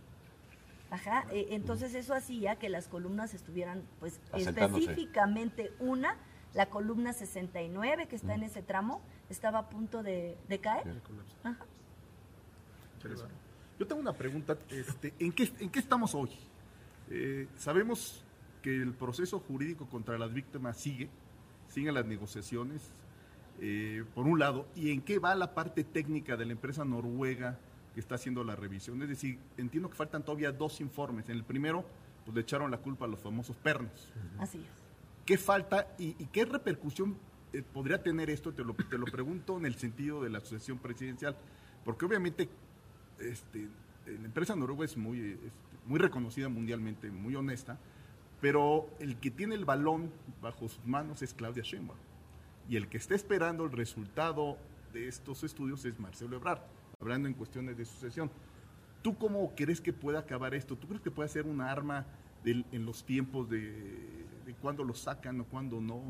Ajá, 0.91 1.25
e, 1.31 1.47
entonces 1.55 1.95
eso 1.95 2.13
hacía 2.13 2.57
que 2.57 2.69
las 2.69 2.87
columnas 2.87 3.33
estuvieran, 3.33 3.83
pues 3.99 4.19
específicamente 4.33 5.73
una, 5.79 6.17
la 6.53 6.69
columna 6.69 7.13
69 7.13 8.07
que 8.07 8.15
está 8.15 8.35
en 8.35 8.43
ese 8.43 8.61
tramo, 8.61 9.01
estaba 9.29 9.59
a 9.59 9.69
punto 9.69 10.03
de, 10.03 10.37
caer. 10.61 11.01
Yo 13.77 13.87
tengo 13.87 14.01
una 14.01 14.13
pregunta, 14.13 14.57
este, 14.69 15.13
¿en, 15.19 15.31
qué, 15.33 15.51
¿en 15.59 15.69
qué 15.69 15.79
estamos 15.79 16.15
hoy? 16.15 16.29
Eh, 17.09 17.47
sabemos 17.57 18.23
que 18.61 18.75
el 18.75 18.93
proceso 18.93 19.39
jurídico 19.39 19.87
contra 19.87 20.17
las 20.17 20.33
víctimas 20.33 20.77
sigue, 20.77 21.09
siguen 21.67 21.93
las 21.93 22.05
negociaciones, 22.05 22.81
eh, 23.59 24.03
por 24.13 24.25
un 24.25 24.39
lado, 24.39 24.67
y 24.75 24.91
en 24.91 25.01
qué 25.01 25.19
va 25.19 25.35
la 25.35 25.53
parte 25.53 25.83
técnica 25.83 26.37
de 26.37 26.45
la 26.45 26.53
empresa 26.53 26.85
noruega 26.85 27.59
que 27.95 27.99
está 27.99 28.15
haciendo 28.15 28.43
la 28.43 28.55
revisión. 28.55 29.01
Es 29.01 29.09
decir, 29.09 29.39
entiendo 29.57 29.89
que 29.89 29.95
faltan 29.95 30.23
todavía 30.23 30.51
dos 30.51 30.79
informes. 30.81 31.27
En 31.29 31.37
el 31.37 31.43
primero, 31.43 31.83
pues 32.23 32.35
le 32.35 32.41
echaron 32.41 32.69
la 32.69 32.77
culpa 32.77 33.05
a 33.05 33.07
los 33.07 33.19
famosos 33.19 33.55
pernos. 33.57 34.13
Así 34.37 34.59
es. 34.59 34.83
¿Qué 35.25 35.39
falta 35.39 35.87
y, 35.97 36.13
qué 36.27 36.45
repercusión 36.45 37.17
eh, 37.53 37.63
podría 37.63 38.03
tener 38.03 38.29
esto? 38.29 38.53
Te 38.53 38.63
lo, 38.63 38.75
te 38.75 38.97
lo 38.97 39.05
pregunto 39.05 39.57
en 39.57 39.65
el 39.65 39.75
sentido 39.75 40.21
de 40.21 40.29
la 40.29 40.39
sucesión 40.41 40.77
presidencial, 40.77 41.35
porque 41.83 42.05
obviamente 42.05 42.47
este, 43.19 43.69
la 44.05 44.25
empresa 44.25 44.55
noruega 44.55 44.85
es 44.85 44.97
muy, 44.97 45.31
este, 45.31 45.49
muy 45.87 45.99
reconocida 45.99 46.47
mundialmente, 46.49 47.09
muy 47.09 47.35
honesta, 47.35 47.79
pero 48.39 48.87
el 48.99 49.17
que 49.17 49.31
tiene 49.31 49.55
el 49.55 49.65
balón 49.65 50.11
bajo 50.41 50.69
sus 50.69 50.85
manos 50.85 51.23
es 51.23 51.33
Claudia 51.33 51.63
Sheinbaum 51.63 51.97
y 52.69 52.75
el 52.77 52.87
que 52.87 52.97
está 52.97 53.15
esperando 53.15 53.65
el 53.65 53.71
resultado 53.71 54.57
de 54.93 55.07
estos 55.07 55.43
estudios 55.43 55.85
es 55.85 55.99
Marcelo 55.99 56.37
Ebrard, 56.37 56.61
hablando 57.05 57.27
en 57.27 57.35
cuestiones 57.35 57.77
de 57.77 57.85
sucesión. 57.85 58.31
¿Tú 59.01 59.17
cómo 59.17 59.53
crees 59.55 59.79
que 59.79 59.93
puede 59.93 60.17
acabar 60.17 60.55
esto? 60.55 60.75
¿Tú 60.75 60.87
crees 60.87 61.01
que 61.01 61.11
puede 61.11 61.29
ser 61.29 61.45
un 61.45 61.61
arma 61.61 62.05
en 62.43 62.85
los 62.85 63.05
tiempos 63.05 63.49
de, 63.49 64.25
de 64.45 64.53
cuándo 64.61 64.83
lo 64.83 64.93
sacan 64.93 65.39
o 65.41 65.45
cuándo 65.45 65.79
no? 65.81 66.01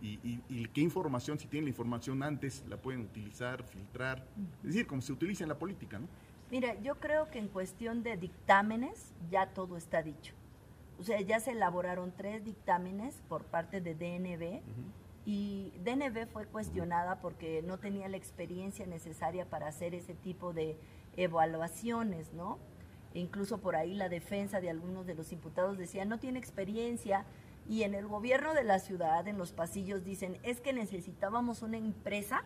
y, 0.00 0.68
qué 0.68 0.80
información, 0.80 1.40
si 1.40 1.48
tienen 1.48 1.64
la 1.64 1.70
información 1.70 2.22
antes, 2.22 2.64
la 2.68 2.76
pueden 2.76 3.00
utilizar, 3.00 3.64
filtrar? 3.64 4.24
Es 4.58 4.74
decir, 4.74 4.86
como 4.86 5.02
se 5.02 5.12
utiliza 5.12 5.42
en 5.42 5.48
la 5.48 5.58
política, 5.58 5.98
¿no? 5.98 6.06
Mira, 6.50 6.80
yo 6.80 6.94
creo 6.94 7.30
que 7.30 7.38
en 7.40 7.48
cuestión 7.48 8.02
de 8.04 8.16
dictámenes 8.16 9.12
ya 9.30 9.48
todo 9.48 9.76
está 9.76 10.02
dicho. 10.02 10.34
O 10.98 11.02
sea, 11.02 11.20
ya 11.20 11.40
se 11.40 11.50
elaboraron 11.50 12.12
tres 12.16 12.44
dictámenes 12.44 13.20
por 13.28 13.44
parte 13.44 13.80
de 13.80 13.94
DNB 13.94 14.62
y 15.28 15.74
DNB 15.84 16.26
fue 16.32 16.46
cuestionada 16.46 17.20
porque 17.20 17.60
no 17.60 17.76
tenía 17.76 18.08
la 18.08 18.16
experiencia 18.16 18.86
necesaria 18.86 19.44
para 19.44 19.68
hacer 19.68 19.94
ese 19.94 20.14
tipo 20.14 20.54
de 20.54 20.78
evaluaciones, 21.18 22.32
¿no? 22.32 22.58
E 23.12 23.20
incluso 23.20 23.58
por 23.58 23.76
ahí 23.76 23.92
la 23.92 24.08
defensa 24.08 24.62
de 24.62 24.70
algunos 24.70 25.04
de 25.04 25.14
los 25.14 25.30
imputados 25.30 25.76
decía, 25.76 26.06
no 26.06 26.18
tiene 26.18 26.38
experiencia, 26.38 27.26
y 27.68 27.82
en 27.82 27.94
el 27.94 28.06
gobierno 28.06 28.54
de 28.54 28.64
la 28.64 28.78
ciudad, 28.78 29.28
en 29.28 29.36
los 29.36 29.52
pasillos, 29.52 30.02
dicen, 30.02 30.38
es 30.44 30.62
que 30.62 30.72
necesitábamos 30.72 31.60
una 31.60 31.76
empresa 31.76 32.42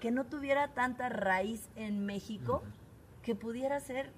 que 0.00 0.10
no 0.10 0.24
tuviera 0.24 0.68
tanta 0.68 1.10
raíz 1.10 1.68
en 1.76 2.06
México, 2.06 2.62
que 3.22 3.34
pudiera 3.34 3.78
ser 3.80 4.10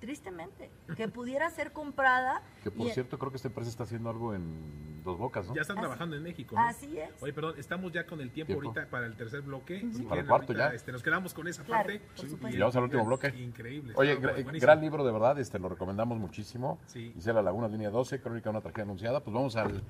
tristemente, 0.00 0.70
que 0.96 1.08
pudiera 1.08 1.50
ser 1.50 1.72
comprada. 1.72 2.42
Que 2.62 2.70
por 2.70 2.90
cierto, 2.90 3.18
creo 3.18 3.30
que 3.30 3.36
esta 3.36 3.48
empresa 3.48 3.70
está 3.70 3.84
haciendo 3.84 4.10
algo 4.10 4.34
en 4.34 5.02
Dos 5.02 5.18
Bocas, 5.18 5.46
¿no? 5.46 5.54
Ya 5.54 5.62
están 5.62 5.76
trabajando 5.76 6.16
en 6.16 6.22
México. 6.22 6.56
¿no? 6.56 6.62
Así 6.62 6.98
es. 6.98 7.22
Oye, 7.22 7.32
perdón, 7.32 7.54
estamos 7.58 7.92
ya 7.92 8.06
con 8.06 8.20
el 8.20 8.30
tiempo, 8.30 8.54
ahorita 8.54 8.88
para 8.90 9.06
el 9.06 9.16
tercer 9.16 9.42
bloque. 9.42 9.84
para 10.08 10.20
el 10.20 10.26
cuarto 10.26 10.52
ya. 10.52 10.68
Este, 10.68 10.92
nos 10.92 11.02
quedamos 11.02 11.34
con 11.34 11.48
esa 11.48 11.64
parte. 11.64 12.02
y 12.50 12.58
vamos 12.58 12.76
al 12.76 12.84
último 12.84 13.04
bloque. 13.04 13.28
Increíble. 13.28 13.92
Oye, 13.96 14.16
gran 14.16 14.80
libro 14.80 15.04
de 15.04 15.12
verdad, 15.12 15.38
este 15.38 15.58
lo 15.58 15.68
recomendamos 15.68 16.18
muchísimo. 16.18 16.78
Sí. 16.86 17.14
la 17.24 17.42
Laguna, 17.42 17.68
línea 17.68 17.90
12, 17.90 18.20
crónica 18.20 18.44
de 18.44 18.50
una 18.50 18.60
tragedia 18.60 18.84
anunciada. 18.84 19.20
Pues 19.22 19.34
vamos 19.34 19.56
al, 19.56 19.82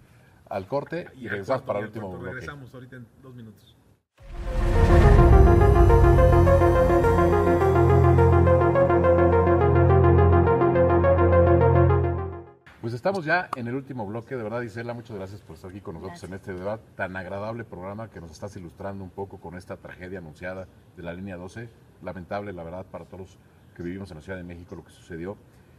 al 0.48 0.66
corte 0.66 1.09
y, 1.16 1.28
regresamos 1.28 1.62
para 1.62 1.80
el 1.80 1.86
último 1.86 2.11
bloque. 2.11 2.26
Regresamos 2.26 2.74
ahorita 2.74 2.96
en 2.96 3.07
dos 3.22 3.34
minutos. 3.34 3.76
Estamos 12.95 13.24
ya 13.24 13.49
en 13.57 13.66
el 13.66 13.74
último 13.74 14.07
bloque, 14.07 14.37
de 14.37 14.43
verdad, 14.43 14.62
Isela, 14.62 14.95
muchas 14.95 15.16
gracias 15.16 15.41
por 15.41 15.57
estar 15.57 15.70
aquí 15.70 15.80
con 15.80 15.95
nosotros 15.95 16.22
en 16.24 16.34
este 16.34 16.53
debate 16.53 16.84
tan 16.95 17.16
agradable 17.16 17.64
programa 17.64 18.09
que 18.09 18.20
nos 18.20 18.30
estás 18.30 18.57
ilustrando 18.57 19.03
un 19.03 19.11
poco 19.11 19.39
con 19.39 19.57
esta 19.57 19.76
tragedia 19.76 20.18
anunciada 20.18 20.68
de 20.97 21.03
la 21.03 21.12
línea 21.12 21.37
12. 21.37 21.68
Lamentable, 22.03 22.53
la 22.53 22.62
verdad, 22.62 22.87
para 22.87 23.05
todos 23.05 23.20
los 23.20 23.39
que 23.76 23.82
vivimos 23.82 24.11
en 24.11 24.18
la 24.18 24.22
Ciudad 24.22 24.39
de 24.39 24.45
México 24.45 24.76
lo 24.76 24.84
que 24.84 24.91
sucedió. 24.91 25.37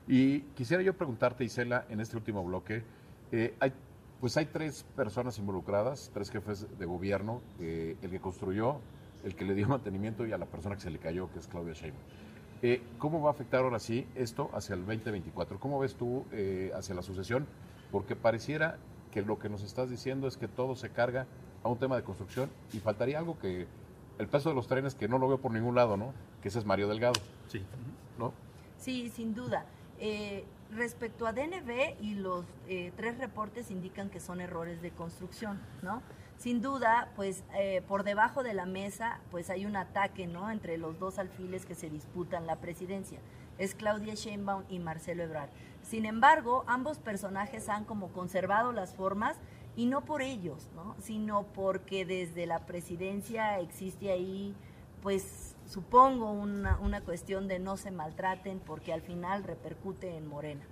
Y 0.07 0.41
quisiera 0.55 0.83
yo 0.83 0.95
preguntarte, 0.95 1.43
Isela, 1.43 1.85
en 1.89 2.01
este 2.01 2.17
último 2.17 2.43
bloque, 2.43 2.83
eh, 3.31 3.55
hay, 3.59 3.73
pues 4.19 4.35
hay 4.37 4.45
tres 4.45 4.83
personas 4.95 5.37
involucradas, 5.37 6.11
tres 6.13 6.29
jefes 6.29 6.67
de 6.77 6.85
gobierno, 6.85 7.41
eh, 7.59 7.95
el 8.01 8.11
que 8.11 8.19
construyó, 8.19 8.79
el 9.23 9.35
que 9.35 9.45
le 9.45 9.53
dio 9.53 9.67
mantenimiento 9.69 10.25
y 10.25 10.33
a 10.33 10.37
la 10.37 10.45
persona 10.45 10.75
que 10.75 10.81
se 10.81 10.91
le 10.91 10.99
cayó, 10.99 11.31
que 11.31 11.39
es 11.39 11.47
Claudia 11.47 11.73
Sheinbaum. 11.73 12.03
Eh, 12.61 12.81
¿Cómo 12.97 13.21
va 13.21 13.29
a 13.29 13.33
afectar 13.33 13.63
ahora 13.63 13.79
sí 13.79 14.07
esto 14.15 14.49
hacia 14.53 14.73
el 14.73 14.85
2024? 14.85 15.59
¿Cómo 15.59 15.79
ves 15.79 15.95
tú 15.95 16.25
eh, 16.31 16.71
hacia 16.75 16.95
la 16.95 17.03
sucesión? 17.03 17.45
Porque 17.91 18.15
pareciera 18.15 18.77
que 19.11 19.21
lo 19.21 19.37
que 19.37 19.49
nos 19.49 19.61
estás 19.61 19.89
diciendo 19.89 20.27
es 20.27 20.37
que 20.37 20.47
todo 20.47 20.75
se 20.75 20.89
carga 20.89 21.27
a 21.63 21.69
un 21.69 21.77
tema 21.77 21.95
de 21.95 22.03
construcción 22.03 22.49
y 22.73 22.79
faltaría 22.79 23.19
algo 23.19 23.37
que 23.39 23.67
el 24.17 24.27
peso 24.27 24.49
de 24.49 24.55
los 24.55 24.67
trenes 24.67 24.95
que 24.95 25.07
no 25.07 25.19
lo 25.19 25.27
veo 25.27 25.37
por 25.37 25.51
ningún 25.51 25.75
lado, 25.75 25.97
¿no? 25.97 26.13
Que 26.41 26.47
ese 26.47 26.59
es 26.59 26.65
Mario 26.65 26.87
Delgado. 26.87 27.21
Sí. 27.47 27.63
¿No? 28.17 28.33
Sí, 28.77 29.09
sin 29.09 29.35
duda. 29.35 29.65
Eh, 29.99 30.43
respecto 30.71 31.27
a 31.27 31.33
DNB 31.33 32.01
y 32.01 32.15
los 32.15 32.45
tres 32.65 33.17
reportes 33.19 33.71
indican 33.71 34.09
que 34.09 34.19
son 34.19 34.41
errores 34.41 34.81
de 34.81 34.91
construcción, 34.91 35.59
¿no? 35.83 36.01
Sin 36.37 36.61
duda, 36.61 37.11
pues 37.15 37.43
eh, 37.55 37.81
por 37.87 38.03
debajo 38.03 38.43
de 38.43 38.53
la 38.53 38.65
mesa, 38.65 39.19
pues 39.31 39.49
hay 39.49 39.65
un 39.65 39.75
ataque, 39.75 40.27
¿no? 40.27 40.51
Entre 40.51 40.77
los 40.77 40.99
dos 40.99 41.17
alfiles 41.17 41.65
que 41.65 41.73
se 41.73 41.89
disputan 41.89 42.45
la 42.45 42.57
presidencia. 42.57 43.19
Es 43.57 43.73
Claudia 43.73 44.13
Sheinbaum 44.13 44.63
y 44.69 44.77
Marcelo 44.77 45.23
Ebrard. 45.23 45.49
Sin 45.81 46.05
embargo, 46.05 46.63
ambos 46.67 46.99
personajes 46.99 47.69
han 47.69 47.85
como 47.85 48.09
conservado 48.09 48.71
las 48.71 48.93
formas 48.93 49.37
y 49.75 49.87
no 49.87 50.05
por 50.05 50.21
ellos, 50.21 50.69
¿no? 50.75 50.95
Sino 50.99 51.43
porque 51.53 52.05
desde 52.05 52.45
la 52.45 52.65
presidencia 52.67 53.59
existe 53.59 54.11
ahí, 54.11 54.55
pues 55.01 55.55
supongo 55.65 56.31
una, 56.31 56.77
una 56.79 57.01
cuestión 57.01 57.47
de 57.47 57.57
no 57.57 57.77
se 57.77 57.89
maltraten 57.89 58.59
porque 58.59 58.93
al 58.93 59.01
final 59.01 59.43
repercute 59.43 60.15
en 60.15 60.27
Morena. 60.27 60.65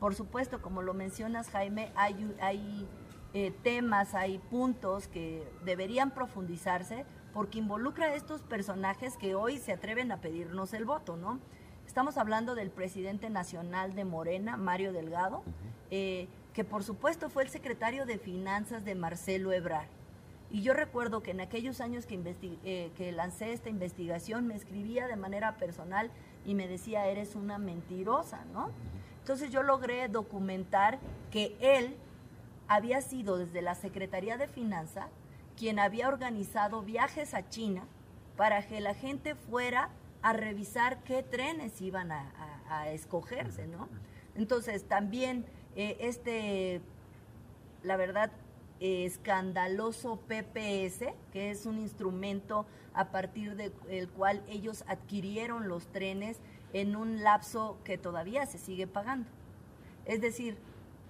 Por 0.00 0.14
supuesto, 0.14 0.62
como 0.62 0.82
lo 0.82 0.94
mencionas, 0.94 1.50
Jaime, 1.50 1.92
hay, 1.94 2.34
hay 2.40 2.88
eh, 3.34 3.52
temas, 3.62 4.14
hay 4.14 4.38
puntos 4.38 5.08
que 5.08 5.46
deberían 5.64 6.10
profundizarse 6.10 7.06
porque 7.32 7.58
involucra 7.58 8.06
a 8.06 8.14
estos 8.14 8.42
personajes 8.42 9.16
que 9.16 9.34
hoy 9.34 9.58
se 9.58 9.72
atreven 9.72 10.12
a 10.12 10.20
pedirnos 10.20 10.74
el 10.74 10.84
voto, 10.84 11.16
¿no? 11.16 11.40
Estamos 11.86 12.18
hablando 12.18 12.54
del 12.54 12.70
presidente 12.70 13.30
nacional 13.30 13.94
de 13.94 14.04
Morena, 14.04 14.56
Mario 14.56 14.92
Delgado, 14.92 15.42
eh, 15.90 16.28
que 16.52 16.64
por 16.64 16.84
supuesto 16.84 17.30
fue 17.30 17.42
el 17.42 17.48
secretario 17.48 18.06
de 18.06 18.18
Finanzas 18.18 18.84
de 18.84 18.94
Marcelo 18.94 19.52
Ebrard. 19.52 19.88
Y 20.50 20.60
yo 20.60 20.74
recuerdo 20.74 21.22
que 21.22 21.30
en 21.30 21.40
aquellos 21.40 21.80
años 21.80 22.04
que, 22.04 22.20
eh, 22.64 22.90
que 22.94 23.12
lancé 23.12 23.52
esta 23.54 23.70
investigación 23.70 24.46
me 24.46 24.54
escribía 24.54 25.06
de 25.06 25.16
manera 25.16 25.56
personal 25.56 26.10
y 26.44 26.54
me 26.54 26.68
decía, 26.68 27.06
eres 27.06 27.34
una 27.34 27.56
mentirosa, 27.56 28.44
¿no? 28.52 28.70
Entonces 29.20 29.50
yo 29.50 29.62
logré 29.62 30.08
documentar 30.08 30.98
que 31.30 31.56
él 31.60 31.96
había 32.74 33.02
sido 33.02 33.36
desde 33.36 33.60
la 33.60 33.74
Secretaría 33.74 34.38
de 34.38 34.48
Finanzas 34.48 35.06
quien 35.58 35.78
había 35.78 36.08
organizado 36.08 36.82
viajes 36.82 37.34
a 37.34 37.48
China 37.48 37.84
para 38.36 38.66
que 38.66 38.80
la 38.80 38.94
gente 38.94 39.34
fuera 39.34 39.90
a 40.22 40.32
revisar 40.32 41.02
qué 41.04 41.22
trenes 41.22 41.80
iban 41.82 42.10
a, 42.12 42.28
escogerse, 42.88 43.66
¿no? 43.66 43.86
Entonces 44.34 44.88
también 44.88 45.44
eh, 45.76 45.98
este, 46.00 46.80
la 47.82 47.98
verdad, 47.98 48.32
escandaloso 48.80 50.16
PPS, 50.26 51.12
que 51.32 51.50
es 51.50 51.66
un 51.66 51.78
instrumento 51.78 52.64
a 52.94 53.10
partir 53.10 53.56
del 53.56 54.08
cual 54.08 54.42
ellos 54.48 54.84
adquirieron 54.88 55.68
los 55.68 55.86
trenes 55.88 56.38
en 56.72 56.96
un 56.96 57.22
lapso 57.22 57.76
que 57.84 57.98
todavía 57.98 58.46
se 58.46 58.56
sigue 58.56 58.86
pagando. 58.86 59.28
Es 60.06 60.22
decir, 60.22 60.56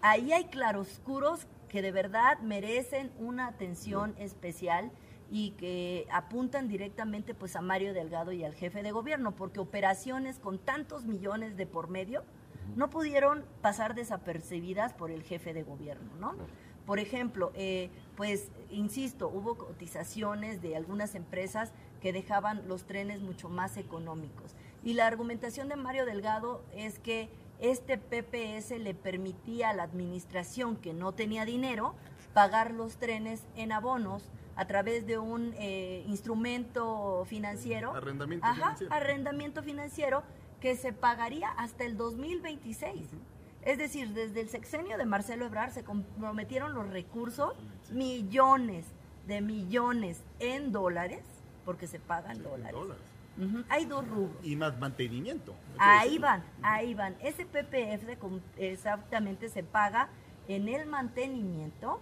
ahí 0.03 0.32
hay 0.32 0.44
claroscuros 0.44 1.46
que 1.68 1.80
de 1.80 1.92
verdad 1.92 2.38
merecen 2.40 3.11
una 3.18 3.46
atención 3.46 4.14
especial 4.18 4.90
y 5.30 5.53
que 5.53 6.07
apuntan 6.11 6.68
directamente 6.68 7.34
pues 7.34 7.57
a 7.57 7.62
Mario 7.62 7.94
Delgado 7.94 8.32
y 8.32 8.44
al 8.44 8.55
jefe 8.55 8.82
de 8.82 8.92
gobierno, 8.92 9.32
porque 9.32 9.61
operaciones 9.61 10.38
con 10.38 10.59
tantos 10.59 11.07
millones 11.07 11.57
de 11.57 11.66
por 11.66 11.88
medio 11.88 12.22
no 12.76 12.90
pudieron 12.90 13.44
pasar 13.62 13.94
desapercibidas 13.94 14.92
por 14.92 15.11
el 15.11 15.22
jefe 15.22 15.55
de 15.55 15.62
gobierno, 15.62 16.11
¿no? 16.20 16.34
Por 16.84 16.98
ejemplo, 16.98 17.53
eh, 17.55 17.90
pues, 18.16 18.50
insisto, 18.70 19.28
hubo 19.28 19.57
cotizaciones 19.57 20.61
de 20.62 20.76
algunas 20.76 21.14
empresas 21.14 21.72
que 22.00 22.12
dejaban 22.12 22.66
los 22.66 22.84
trenes 22.84 23.20
mucho 23.20 23.48
más 23.48 23.76
económicos. 23.76 24.55
Y 24.82 24.94
la 24.94 25.07
argumentación 25.07 25.68
de 25.68 25.76
Mario 25.76 26.05
Delgado 26.05 26.62
es 26.74 26.98
que 26.98 27.30
este 27.63 27.97
PPS 27.97 28.79
le 28.79 28.93
permitía 28.93 29.71
a 29.71 29.73
la 29.73 29.85
administración 29.85 30.77
que 30.77 30.93
no 30.93 31.13
tenía 31.13 31.45
dinero 31.45 31.95
pagar 32.35 32.73
los 32.73 32.97
trenes 32.97 33.45
en 33.57 33.71
abonos 33.71 34.29
a 34.57 34.67
través 34.67 35.07
de 35.07 35.19
un 35.19 35.55
eh, 35.57 36.05
instrumento 36.09 37.25
financiero. 37.27 37.95
Arrendamiento 37.95 38.47
financiero. 38.53 38.95
Arrendamiento 38.95 39.63
financiero 39.63 40.23
que 40.61 40.77
se 40.77 40.93
pagaría 40.93 41.51
hasta 41.51 41.85
el 41.85 41.97
2026. 41.97 43.11
Es 43.63 43.79
decir, 43.79 44.09
desde 44.13 44.41
el 44.41 44.49
sexenio 44.49 44.99
de 44.99 45.05
Marcelo 45.07 45.47
Ebrard 45.47 45.71
se 45.71 45.85
comprometieron 45.85 46.75
los 46.75 46.91
recursos, 46.91 47.55
millones 47.93 48.87
de 49.29 49.41
millones 49.41 50.25
en 50.41 50.73
dólares, 50.73 51.23
porque 51.65 51.87
se 51.87 52.01
pagan 52.01 52.43
dólares 52.43 52.75
hay 53.68 53.84
dos 53.84 54.07
rubros. 54.09 54.36
Y 54.45 54.57
más 54.57 54.78
mantenimiento. 54.78 55.55
Ahí 55.78 56.18
van, 56.18 56.45
ahí 56.62 56.95
van. 56.95 57.16
Ese 57.20 57.47
PPF 57.47 58.07
exactamente 58.57 59.49
se 59.49 59.62
paga 59.62 60.09
en 60.49 60.68
el 60.68 60.86
mantenimiento 60.86 62.01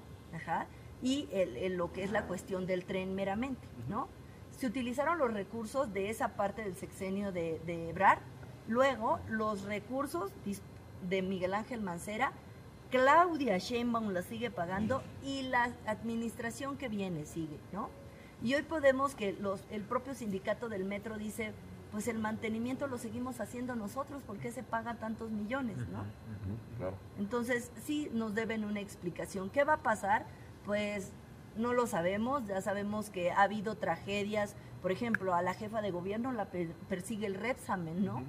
y 1.03 1.28
el, 1.32 1.74
lo 1.76 1.93
que 1.93 2.05
es 2.05 2.11
la 2.11 2.26
cuestión 2.26 2.66
del 2.66 2.84
tren 2.84 3.14
meramente, 3.14 3.66
¿no? 3.88 4.09
Se 4.57 4.66
utilizaron 4.66 5.18
los 5.18 5.32
recursos 5.32 5.93
de 5.93 6.11
esa 6.11 6.36
parte 6.36 6.62
del 6.62 6.76
sexenio 6.76 7.32
de, 7.32 7.61
de 7.64 7.91
Ebrard, 7.91 8.20
luego 8.68 9.20
los 9.28 9.62
recursos 9.62 10.30
de 11.09 11.22
Miguel 11.22 11.55
Ángel 11.55 11.80
Mancera, 11.80 12.32
Claudia 12.91 13.57
Sheinbaum 13.59 14.11
la 14.11 14.22
sigue 14.22 14.51
pagando 14.51 15.03
y 15.24 15.43
la 15.43 15.72
administración 15.86 16.76
que 16.76 16.88
viene 16.88 17.24
sigue, 17.24 17.59
¿no? 17.72 17.88
Y 18.43 18.55
hoy 18.55 18.62
podemos 18.62 19.14
que 19.14 19.32
los, 19.34 19.62
el 19.70 19.82
propio 19.82 20.14
sindicato 20.14 20.68
del 20.68 20.84
metro 20.84 21.18
dice, 21.18 21.53
pues 21.93 22.09
el 22.09 22.18
mantenimiento 22.18 22.86
lo 22.86 22.99
seguimos 22.99 23.41
haciendo 23.41 23.76
nosotros, 23.76 24.22
¿por 24.22 24.38
qué 24.38 24.51
se 24.51 24.62
paga 24.62 24.95
tantos 24.95 25.30
millones? 25.30 25.76
¿no? 25.88 26.05
Entonces, 27.18 27.70
sí 27.84 28.09
nos 28.12 28.34
deben 28.34 28.64
una 28.64 28.80
explicación. 28.80 29.51
¿Qué 29.51 29.64
va 29.64 29.74
a 29.74 29.82
pasar? 29.82 30.24
Pues 30.64 31.12
no 31.57 31.72
lo 31.74 31.86
sabemos, 31.86 32.47
ya 32.47 32.61
sabemos 32.62 33.11
que 33.11 33.32
ha 33.32 33.43
habido 33.43 33.76
tragedias, 33.76 34.55
por 34.82 34.93
ejemplo, 34.93 35.34
a 35.34 35.43
la 35.43 35.53
jefa 35.53 35.82
de 35.82 35.91
gobierno 35.91 36.32
la 36.32 36.47
persigue 36.88 37.26
el 37.26 37.34
Repsamen, 37.34 38.05
¿no? 38.05 38.22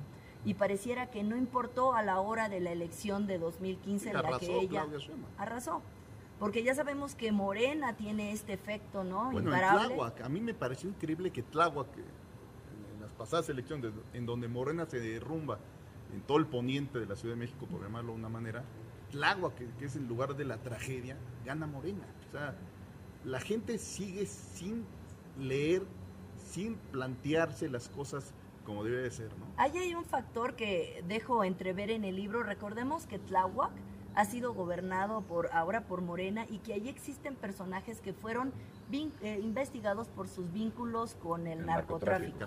Y 0.44 0.56
pareciera 0.56 1.12
que 1.12 1.24
no 1.24 1.38
importó 1.38 1.94
a 1.94 2.02
la 2.02 2.20
hora 2.20 2.50
de 2.50 2.60
la 2.60 2.72
elección 2.72 3.28
de 3.28 3.38
2015 3.38 4.10
en 4.10 4.16
la 4.16 4.40
que 4.40 4.60
ella 4.60 4.86
arrasó 5.38 5.82
porque 6.42 6.64
ya 6.64 6.74
sabemos 6.74 7.14
que 7.14 7.32
Morena 7.32 7.96
tiene 7.96 8.32
este 8.32 8.54
efecto, 8.54 9.04
¿no? 9.04 9.30
Bueno, 9.30 9.52
Tláhuac, 9.52 10.22
a 10.22 10.28
mí 10.28 10.42
me 10.42 10.56
pareció 10.56 10.90
increíble 10.90 11.30
que 11.30 11.44
Tláhuac, 11.44 11.96
en 11.96 13.00
las 13.00 13.12
pasadas 13.12 13.48
elecciones, 13.50 13.92
en 14.12 14.26
donde 14.26 14.48
Morena 14.48 14.88
se 14.88 15.00
derrumba 15.00 15.60
en 16.12 16.22
todo 16.22 16.40
el 16.40 16.48
poniente 16.48 17.00
de 17.00 17.06
la 17.06 17.16
Ciudad 17.16 17.36
de 17.36 17.42
México, 17.42 17.68
por 17.68 17.84
llamarlo 17.84 18.14
de 18.14 18.18
una 18.18 18.30
manera, 18.30 18.64
Tláhuac, 19.12 19.54
que, 19.78 19.86
es 19.86 19.96
el 19.96 20.08
lugar 20.08 20.36
de 20.36 20.46
la 20.46 20.58
tragedia, 20.58 21.16
gana 21.46 21.68
Morena. 21.68 22.08
O 22.28 22.32
sea, 22.32 22.56
la 23.24 23.40
gente 23.40 23.78
sigue 23.78 24.26
sin 24.26 24.84
leer, 25.38 25.84
sin 26.44 26.74
plantearse 26.76 27.70
las 27.70 27.88
cosas 27.88 28.34
como 28.66 28.84
debe 28.84 29.04
de 29.04 29.12
ser, 29.12 29.30
¿no? 29.38 29.46
Ahí 29.58 29.78
hay 29.78 29.94
un 29.94 30.06
factor 30.06 30.56
que 30.56 31.04
dejo 31.08 31.44
entrever 31.44 31.92
en 31.92 32.04
el 32.04 32.16
libro. 32.16 32.42
Recordemos 32.42 33.06
que 33.06 33.20
Tláhuac 33.20 33.74
ha 34.16 34.26
sido 34.26 34.54
gobernado 34.54 35.22
por 35.22 35.50
ahora 35.54 35.82
por 35.82 36.02
Morena 36.02 36.46
y 36.50 36.60
que 36.60 36.74
ahí 36.74 36.90
existen 36.90 37.36
personajes 37.36 38.02
que 38.02 38.14
fueron 38.14 38.52
eh, 38.92 39.40
investigados 39.42 40.10
por 40.10 40.28
sus 40.28 40.52
vínculos 40.52 41.16
con 41.16 41.48
el, 41.48 41.66
narcotráfico. 41.66 42.46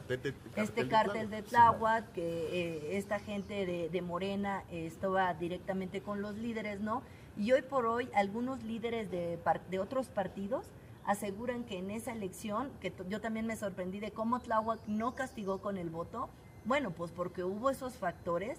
este 0.57 0.89
cártel 0.89 1.31
de 1.31 1.43
Tláhuac, 1.43 2.13
que 2.13 2.23
eh, 2.23 2.99
esta 2.99 3.19
gente 3.19 3.65
de, 3.65 4.03
Morena 4.03 4.65
estaba 4.71 5.33
directamente 5.33 6.03
con 6.03 6.21
los 6.21 6.37
líderes, 6.37 6.81
¿no? 6.81 7.03
Y 7.37 7.53
hoy 7.53 7.63
por 7.63 7.87
hoy 7.87 8.11
algunos 8.15 8.63
líderes 8.63 9.11
de, 9.11 9.39
de 9.71 9.79
otros 9.79 10.09
partidos 10.09 10.67
aseguran 11.07 11.65
que 11.65 11.79
en 11.79 11.91
esa 11.91 12.13
elección, 12.13 12.71
que 12.81 12.93
yo 13.09 13.21
también 13.21 13.47
me 13.47 13.57
sorprendí 13.57 14.01
de 14.01 14.11
cómo 14.11 14.41
Tláhuac 14.41 14.81
no 14.87 15.15
castigó 15.15 15.61
con 15.61 15.79
el 15.79 15.91
voto, 15.91 16.29
bueno, 16.65 16.91
pues 16.91 17.11
porque 17.13 17.45
hubo 17.45 17.71
esos 17.71 17.95
factores 17.95 18.59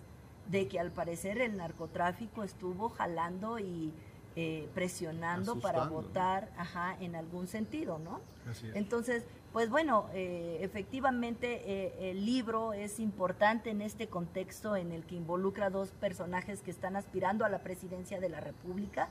de 0.49 0.67
que 0.67 0.79
al 0.79 0.91
parecer 0.91 1.39
el 1.39 1.57
narcotráfico 1.57 2.43
estuvo 2.43 2.89
jalando 2.89 3.59
y 3.59 3.91
eh, 4.35 4.67
presionando 4.73 5.59
para 5.59 5.85
votar 5.85 6.51
ajá, 6.57 6.97
en 6.99 7.15
algún 7.15 7.47
sentido, 7.47 7.99
¿no? 7.99 8.21
Así 8.49 8.67
es. 8.67 8.75
Entonces, 8.75 9.23
pues 9.55 9.69
bueno, 9.69 10.09
eh, 10.13 10.57
efectivamente 10.59 11.61
eh, 11.65 12.11
el 12.11 12.25
libro 12.25 12.73
es 12.73 12.99
importante 12.99 13.69
en 13.69 13.81
este 13.81 14.07
contexto 14.07 14.75
en 14.75 14.91
el 14.91 15.05
que 15.05 15.15
involucra 15.15 15.69
dos 15.69 15.91
personajes 15.91 16.61
que 16.61 16.71
están 16.71 16.97
aspirando 16.97 17.45
a 17.45 17.49
la 17.49 17.59
presidencia 17.59 18.19
de 18.19 18.27
la 18.27 18.41
República 18.41 19.07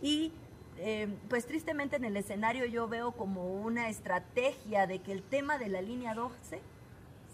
y 0.00 0.30
eh, 0.76 1.08
pues 1.28 1.46
tristemente 1.46 1.96
en 1.96 2.04
el 2.04 2.16
escenario 2.16 2.64
yo 2.66 2.86
veo 2.86 3.10
como 3.10 3.52
una 3.56 3.88
estrategia 3.88 4.86
de 4.86 5.00
que 5.00 5.10
el 5.10 5.24
tema 5.24 5.58
de 5.58 5.68
la 5.68 5.82
línea 5.82 6.14
12 6.14 6.60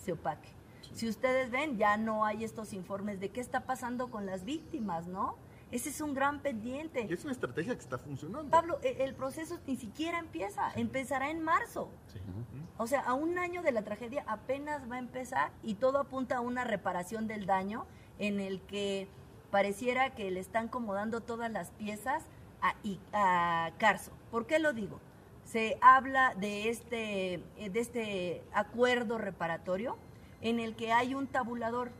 se 0.03 0.13
opaque. 0.13 0.49
Si 0.95 1.09
ustedes 1.09 1.51
ven, 1.51 1.77
ya 1.77 1.97
no 1.97 2.25
hay 2.25 2.45
estos 2.45 2.73
informes 2.73 3.21
de 3.21 3.31
qué 3.31 3.41
está 3.41 3.61
pasando 3.67 4.11
con 4.11 4.27
las 4.27 4.45
víctimas, 4.45 5.07
¿no? 5.07 5.37
Ese 5.71 5.89
es 5.89 6.01
un 6.01 6.15
gran 6.15 6.41
pendiente. 6.41 7.07
Y 7.09 7.13
es 7.13 7.25
una 7.25 7.33
estrategia 7.33 7.75
que 7.75 7.81
está 7.81 7.99
funcionando. 7.99 8.49
Pablo, 8.51 8.79
e- 8.83 9.03
el 9.05 9.15
proceso 9.15 9.59
ni 9.67 9.77
siquiera 9.77 10.19
empieza, 10.21 10.71
empezará 10.77 11.31
en 11.31 11.43
marzo. 11.43 11.91
O 12.79 12.87
sea, 12.87 13.01
a 13.01 13.15
un 13.15 13.39
año 13.39 13.63
de 13.63 13.73
la 13.73 13.83
tragedia 13.83 14.23
apenas 14.29 14.89
va 14.91 14.97
a 14.97 14.99
empezar 15.01 15.51
y 15.63 15.75
todo 15.75 15.99
apunta 15.99 16.37
a 16.37 16.41
una 16.41 16.63
reparación 16.65 17.27
del 17.27 17.45
daño 17.47 17.87
en 18.21 18.39
el 18.39 18.61
que 18.63 19.09
pareciera 19.51 20.15
que 20.15 20.31
le 20.31 20.39
están 20.41 20.67
acomodando 20.67 21.21
todas 21.21 21.51
las 21.51 21.71
piezas 21.73 22.23
a, 22.63 22.75
y- 22.85 23.01
a 23.13 23.73
Carso. 23.79 24.13
¿Por 24.31 24.47
qué 24.47 24.61
lo 24.61 24.73
digo? 24.73 25.01
Se 25.45 25.77
habla 25.81 26.35
de 26.37 26.69
este, 26.69 27.43
de 27.59 27.81
este 27.81 28.43
acuerdo 28.53 29.19
reparatorio 29.19 29.97
en 30.45 30.61
el 30.61 30.77
que 30.77 30.93
hay 30.93 31.15
un 31.15 31.27
tabulador 31.27 31.91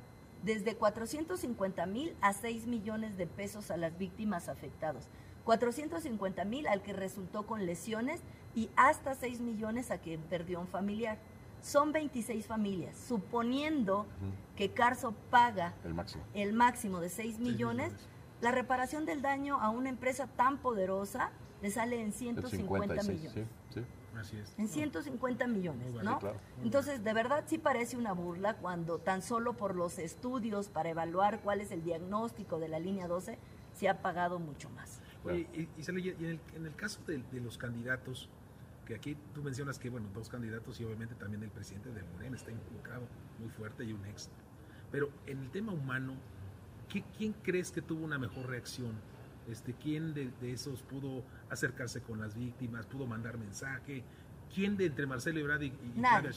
desde 0.45 0.77
450 0.77 1.87
mil 1.87 2.15
a 2.21 2.35
6 2.35 2.67
millones 2.67 3.17
de 3.17 3.27
pesos 3.27 3.71
a 3.71 3.77
las 3.77 3.99
víctimas 3.99 4.49
afectadas. 4.49 5.09
450 5.45 6.45
mil 6.45 6.67
al 6.67 6.83
que 6.83 6.93
resultó 6.93 7.47
con 7.47 7.67
lesiones 7.67 8.21
y 8.55 8.71
hasta 8.77 9.15
6 9.15 9.41
millones 9.41 9.91
a 9.91 9.99
quien 9.99 10.21
perdió 10.21 10.61
un 10.61 10.69
familiar. 10.69 11.19
Son 11.63 11.93
26 11.93 12.47
familias, 12.47 12.95
suponiendo 13.09 14.07
que 14.55 14.71
Carso 14.73 15.15
paga 15.31 15.73
El 15.83 15.95
máximo. 15.95 16.23
el 16.35 16.53
máximo 16.53 17.01
de 17.01 17.09
6 17.09 17.39
millones, 17.39 17.93
millones. 17.93 18.09
la 18.43 18.51
reparación 18.51 19.07
del 19.07 19.23
daño 19.23 19.59
a 19.63 19.71
una 19.71 19.89
empresa 19.89 20.27
tan 20.27 20.59
poderosa 20.59 21.31
le 21.63 21.71
sale 21.71 21.99
en 22.03 22.13
150 22.13 22.95
millones. 23.05 23.33
sí, 23.33 23.45
sí. 23.73 23.81
Así 24.19 24.37
es. 24.39 24.55
En 24.59 24.69
150 24.69 25.47
millones, 25.47 25.93
¿no? 25.95 26.01
Sí, 26.15 26.19
claro. 26.21 26.39
Entonces, 26.63 27.03
de 27.05 27.13
verdad 27.13 27.45
sí 27.47 27.59
parece 27.59 27.97
una 27.97 28.13
burla 28.13 28.57
cuando 28.57 28.99
tan 28.99 29.23
solo 29.23 29.55
por 29.55 29.75
los 29.75 29.99
estudios 29.99 30.69
para 30.69 30.91
evaluar 30.91 31.41
cuál 31.41 31.61
es 31.61 31.71
el 31.71 31.83
diagnóstico 31.83 32.59
de 32.59 32.69
la 32.69 32.79
línea 32.79 33.07
12 33.09 33.39
se 33.75 33.89
ha 33.89 34.01
pagado 34.03 34.39
mucho 34.39 34.71
más. 34.71 35.01
Oye, 35.25 35.49
y, 35.55 35.69
y 35.79 35.83
Celia, 35.83 36.15
y 36.19 36.25
en, 36.25 36.31
el, 36.33 36.41
en 36.55 36.67
el 36.67 36.75
caso 36.77 37.01
de, 37.07 37.23
de 37.33 37.41
los 37.41 37.59
candidatos, 37.59 38.29
que 38.87 38.95
aquí 38.95 39.17
tú 39.35 39.43
mencionas 39.43 39.79
que, 39.79 39.89
bueno, 39.89 40.07
dos 40.15 40.29
candidatos 40.29 40.79
y 40.81 40.85
obviamente 40.85 41.15
también 41.15 41.43
el 41.43 41.51
presidente 41.51 41.91
de 41.91 42.03
Morena 42.03 42.37
está 42.37 42.51
involucrado 42.51 43.03
muy 43.39 43.49
fuerte 43.49 43.85
y 43.85 43.93
un 43.93 44.05
ex. 44.07 44.29
Pero 44.93 45.09
en 45.27 45.39
el 45.41 45.51
tema 45.51 45.73
humano, 45.73 46.15
¿qué- 46.89 47.03
¿quién 47.17 47.33
crees 47.43 47.73
que 47.73 47.81
tuvo 47.83 48.05
una 48.05 48.19
mejor 48.19 48.47
reacción? 48.47 48.93
Este, 49.51 49.75
¿Quién 49.75 50.15
de, 50.15 50.31
de 50.41 50.53
esos 50.53 50.83
pudo 50.83 51.23
acercarse 51.51 52.01
con 52.01 52.21
las 52.21 52.35
víctimas, 52.35 52.87
pudo 52.87 53.07
mandar 53.07 53.37
mensaje? 53.39 54.03
¿Quién 54.55 54.77
de 54.77 54.87
entre 54.87 55.07
Marcelo 55.07 55.41
Ebrard 55.41 55.63
y, 55.63 55.67
y 55.67 55.93
Nadie. 55.97 56.31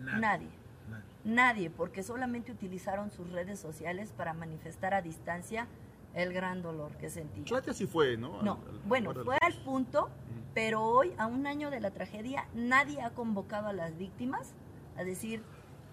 Nadie. 0.00 0.48
Nadie. 0.88 1.02
Nadie, 1.24 1.70
porque 1.70 2.02
solamente 2.02 2.52
utilizaron 2.52 3.10
sus 3.10 3.30
redes 3.30 3.58
sociales 3.60 4.12
para 4.16 4.34
manifestar 4.34 4.94
a 4.94 5.02
distancia 5.02 5.66
el 6.14 6.32
gran 6.32 6.60
dolor 6.60 6.92
que 6.98 7.08
sentían. 7.08 7.44
Claudia 7.44 7.72
sí 7.72 7.86
fue, 7.86 8.16
¿no? 8.16 8.42
No, 8.42 8.58
al- 8.68 8.80
bueno, 8.86 9.14
fue 9.24 9.38
al 9.40 9.54
punto, 9.64 10.10
pero 10.54 10.82
hoy, 10.82 11.14
a 11.18 11.26
un 11.26 11.46
año 11.46 11.70
de 11.70 11.80
la 11.80 11.90
tragedia, 11.92 12.46
nadie 12.54 13.00
ha 13.00 13.10
convocado 13.10 13.68
a 13.68 13.72
las 13.72 13.96
víctimas 13.96 14.52
a 14.98 15.04
decir, 15.04 15.42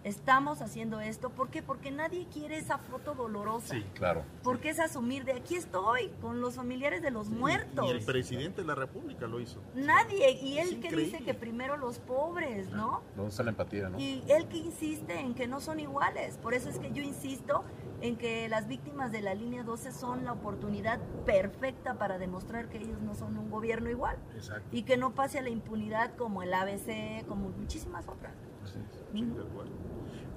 estamos 0.04 0.62
haciendo 0.62 1.00
esto. 1.00 1.30
¿Por 1.30 1.50
qué? 1.50 1.62
Porque 1.62 1.92
nadie 1.92 2.28
quiere 2.32 2.58
esa 2.58 2.78
foto 2.78 3.16
dolorosa. 3.16 3.74
Sí. 3.76 3.84
Claro. 3.94 4.24
Porque 4.44 4.70
es 4.70 4.80
asumir 4.80 5.26
de 5.26 5.34
aquí 5.34 5.56
estoy, 5.56 6.10
con 6.22 6.42
los 6.42 6.56
familiares 6.56 7.02
de 7.02 7.12
los 7.12 7.30
muertos. 7.30 7.86
Y 7.86 7.90
el 7.92 8.04
presidente 8.06 8.62
de 8.62 8.68
la 8.68 8.76
República 8.76 9.28
lo 9.28 9.40
hizo. 9.40 9.62
Nadie, 9.76 10.32
y 10.32 10.58
él 10.58 10.64
Es 10.64 10.70
que 10.70 10.76
increíble. 10.88 11.04
dice 11.06 11.24
que 11.24 11.34
primero 11.34 11.78
los 11.78 12.00
pobres, 12.00 12.70
¿no? 12.72 13.02
¿Dónde 13.16 13.30
está 13.32 13.44
la 13.44 13.50
empatía, 13.52 13.90
no? 13.90 14.00
Y 14.00 14.24
él 14.30 14.48
que 14.48 14.58
insiste 14.58 15.20
en 15.20 15.34
que 15.34 15.48
no 15.48 15.60
son 15.60 15.80
iguales. 15.80 16.38
Por 16.38 16.54
eso 16.54 16.70
es 16.70 16.80
que 16.80 16.92
yo 16.92 17.02
insisto 17.02 17.64
en 18.02 18.18
que 18.18 18.48
las 18.50 18.68
víctimas 18.68 19.12
de 19.12 19.22
la 19.22 19.34
línea 19.34 19.64
12 19.64 19.92
son 19.92 20.24
la 20.26 20.34
oportunidad 20.34 21.00
perfecta 21.26 21.98
para 21.98 22.18
demostrar 22.18 22.70
que 22.70 22.78
ellos 22.78 23.02
no 23.02 23.16
son 23.16 23.38
un 23.38 23.50
gobierno 23.50 23.90
igual. 23.90 24.18
Exacto. 24.36 24.68
Y 24.72 24.84
que 24.84 24.98
no 24.98 25.14
pase 25.14 25.40
a 25.40 25.42
la 25.42 25.50
impunidad 25.50 26.16
como 26.16 26.44
el 26.44 26.54
ABC, 26.54 27.26
como 27.28 27.50
muchísimas 27.50 28.08
otras. 28.08 28.34
Sí. 28.66 28.80
Sí, 29.12 29.26
de 29.26 29.42
acuerdo. 29.42 29.72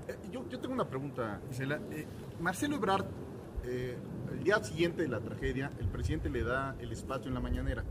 Eh, 0.08 0.16
yo, 0.30 0.48
yo 0.48 0.58
tengo 0.58 0.74
una 0.74 0.88
pregunta, 0.88 1.40
Gisela. 1.48 1.80
Eh, 1.90 2.06
Marcelo 2.40 2.76
Ebrard, 2.76 3.06
eh, 3.64 3.96
el 4.32 4.42
día 4.42 4.62
siguiente 4.62 5.02
de 5.02 5.08
la 5.08 5.20
tragedia, 5.20 5.70
el 5.78 5.88
presidente 5.88 6.30
le 6.30 6.42
da 6.42 6.74
el 6.80 6.90
espacio 6.92 7.28
en 7.28 7.34
la 7.34 7.40
mañanera 7.40 7.84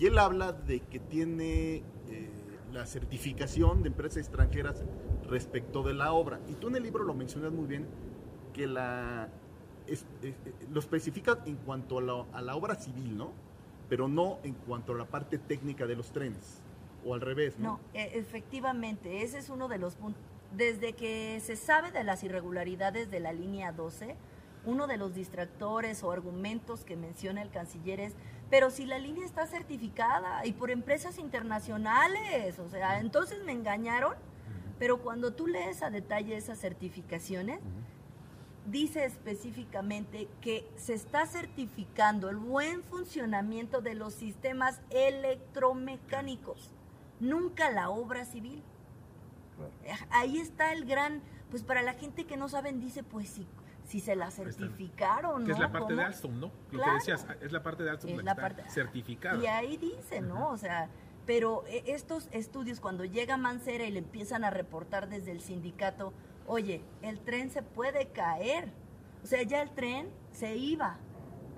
y 0.00 0.06
él 0.06 0.18
habla 0.18 0.52
de 0.52 0.80
que 0.80 0.98
tiene 0.98 1.84
eh, 2.08 2.30
la 2.72 2.86
certificación 2.86 3.82
de 3.82 3.88
empresas 3.88 4.16
extranjeras 4.16 4.82
respecto 5.28 5.82
de 5.82 5.92
la 5.92 6.12
obra. 6.12 6.40
Y 6.48 6.54
tú 6.54 6.68
en 6.68 6.76
el 6.76 6.82
libro 6.82 7.04
lo 7.04 7.12
mencionas 7.12 7.52
muy 7.52 7.66
bien, 7.66 7.86
que 8.60 8.66
la 8.66 9.28
es- 9.86 10.04
es- 10.22 10.34
eh, 10.44 10.54
lo 10.70 10.80
especifica 10.80 11.38
en 11.46 11.56
cuanto 11.56 11.96
a 11.98 12.02
la, 12.02 12.24
a 12.34 12.42
la 12.42 12.54
obra 12.56 12.74
civil, 12.74 13.16
¿no? 13.16 13.32
Pero 13.88 14.06
no 14.06 14.38
en 14.44 14.52
cuanto 14.52 14.92
a 14.92 14.96
la 14.96 15.06
parte 15.06 15.38
técnica 15.38 15.86
de 15.86 15.96
los 15.96 16.12
trenes, 16.12 16.60
o 17.06 17.14
al 17.14 17.22
revés, 17.22 17.58
¿no? 17.58 17.72
No, 17.72 17.80
e- 17.94 18.18
efectivamente, 18.18 19.22
ese 19.22 19.38
es 19.38 19.48
uno 19.48 19.66
de 19.68 19.78
los 19.78 19.94
puntos. 19.96 20.22
Desde 20.54 20.92
que 20.92 21.40
se 21.40 21.56
sabe 21.56 21.90
de 21.90 22.04
las 22.04 22.22
irregularidades 22.22 23.10
de 23.10 23.20
la 23.20 23.32
línea 23.32 23.72
12, 23.72 24.14
uno 24.66 24.86
de 24.86 24.98
los 24.98 25.14
distractores 25.14 26.02
o 26.04 26.12
argumentos 26.12 26.84
que 26.84 26.96
menciona 26.96 27.40
el 27.40 27.48
canciller 27.50 27.98
es, 28.00 28.12
pero 28.50 28.68
si 28.70 28.84
la 28.84 28.98
línea 28.98 29.24
está 29.24 29.46
certificada 29.46 30.44
y 30.44 30.52
por 30.52 30.70
empresas 30.70 31.18
internacionales, 31.18 32.58
o 32.58 32.68
sea, 32.68 33.00
entonces 33.00 33.42
me 33.44 33.52
engañaron, 33.52 34.12
pero 34.78 34.98
cuando 34.98 35.32
tú 35.32 35.46
lees 35.46 35.82
a 35.82 35.88
detalle 35.90 36.36
esas 36.36 36.58
certificaciones, 36.60 37.60
dice 38.66 39.04
específicamente 39.04 40.28
que 40.40 40.68
se 40.76 40.94
está 40.94 41.26
certificando 41.26 42.28
el 42.28 42.36
buen 42.36 42.82
funcionamiento 42.84 43.80
de 43.80 43.94
los 43.94 44.14
sistemas 44.14 44.80
electromecánicos, 44.90 46.70
nunca 47.20 47.70
la 47.70 47.90
obra 47.90 48.24
civil. 48.24 48.62
Ahí 50.10 50.38
está 50.38 50.72
el 50.72 50.84
gran, 50.84 51.22
pues 51.50 51.62
para 51.62 51.82
la 51.82 51.94
gente 51.94 52.24
que 52.24 52.36
no 52.36 52.48
saben, 52.48 52.80
dice, 52.80 53.02
pues 53.02 53.28
si, 53.28 53.46
si 53.84 54.00
se 54.00 54.16
la 54.16 54.30
certificaron, 54.30 55.44
Que 55.44 55.52
es 55.52 55.58
¿no? 55.58 55.64
la 55.64 55.72
parte 55.72 55.94
de. 55.94 56.02
Alstom, 56.02 56.40
¿no? 56.40 56.46
Lo 56.70 56.78
Claro. 56.78 56.92
que 56.92 56.98
decías, 56.98 57.26
es 57.42 57.52
la 57.52 57.62
parte 57.62 57.82
de 57.82 57.90
Alstom 57.90 58.10
Es 58.10 58.16
la 58.16 58.22
que 58.22 58.24
la 58.24 58.32
está 58.32 58.42
parte- 58.42 58.70
certificada. 58.70 59.42
Y 59.42 59.46
ahí 59.46 59.76
dice, 59.76 60.20
¿no? 60.22 60.48
O 60.50 60.56
sea, 60.56 60.88
pero 61.26 61.64
eh, 61.66 61.82
estos 61.86 62.28
estudios, 62.32 62.80
cuando 62.80 63.04
llega 63.04 63.36
Mancera 63.36 63.84
y 63.84 63.90
le 63.90 63.98
empiezan 63.98 64.44
a 64.44 64.50
reportar 64.50 65.08
desde 65.10 65.32
el 65.32 65.40
sindicato, 65.40 66.14
oye, 66.50 66.82
el 67.02 67.20
tren 67.20 67.50
se 67.50 67.62
puede 67.62 68.08
caer. 68.08 68.72
O 69.22 69.26
sea, 69.26 69.42
ya 69.42 69.62
el 69.62 69.70
tren 69.70 70.08
se 70.32 70.56
iba. 70.56 70.98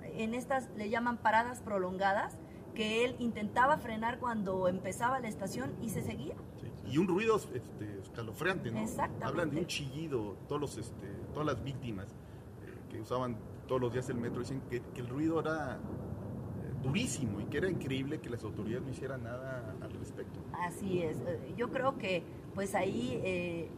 En 0.03 0.33
estas 0.35 0.69
le 0.77 0.89
llaman 0.89 1.17
paradas 1.17 1.61
prolongadas, 1.61 2.37
que 2.75 3.05
él 3.05 3.15
intentaba 3.19 3.77
frenar 3.77 4.19
cuando 4.19 4.67
empezaba 4.67 5.19
la 5.19 5.27
estación 5.27 5.73
y 5.81 5.89
se 5.89 6.01
seguía. 6.01 6.35
Sí, 6.61 6.67
Y 6.91 6.97
un 6.97 7.07
ruido 7.07 7.37
este, 7.37 7.99
escalofriante, 8.01 8.71
¿no? 8.71 8.79
Exactamente. 8.79 9.25
Hablan 9.25 9.49
de 9.49 9.57
un 9.57 9.67
chillido, 9.67 10.37
todos 10.47 10.61
los, 10.61 10.77
este, 10.77 11.07
todas 11.33 11.45
las 11.47 11.63
víctimas 11.63 12.07
eh, 12.07 12.73
que 12.89 13.01
usaban 13.01 13.37
todos 13.67 13.81
los 13.81 13.93
días 13.93 14.09
el 14.09 14.17
metro 14.17 14.39
dicen 14.39 14.61
que, 14.69 14.81
que 14.81 15.01
el 15.01 15.07
ruido 15.07 15.39
era 15.39 15.75
eh, 15.77 16.73
durísimo 16.83 17.39
y 17.41 17.45
que 17.45 17.57
era 17.57 17.69
increíble 17.69 18.19
que 18.19 18.29
las 18.29 18.43
autoridades 18.43 18.83
no 18.83 18.91
hicieran 18.91 19.23
nada 19.23 19.75
al 19.81 19.91
respecto. 19.93 20.39
Así 20.59 21.01
es. 21.01 21.17
Eh, 21.21 21.53
Yo 21.57 21.71
creo 21.71 21.97
que 21.97 22.23
pues 22.53 22.75
ahí 22.75 23.19
eh, 23.23 23.69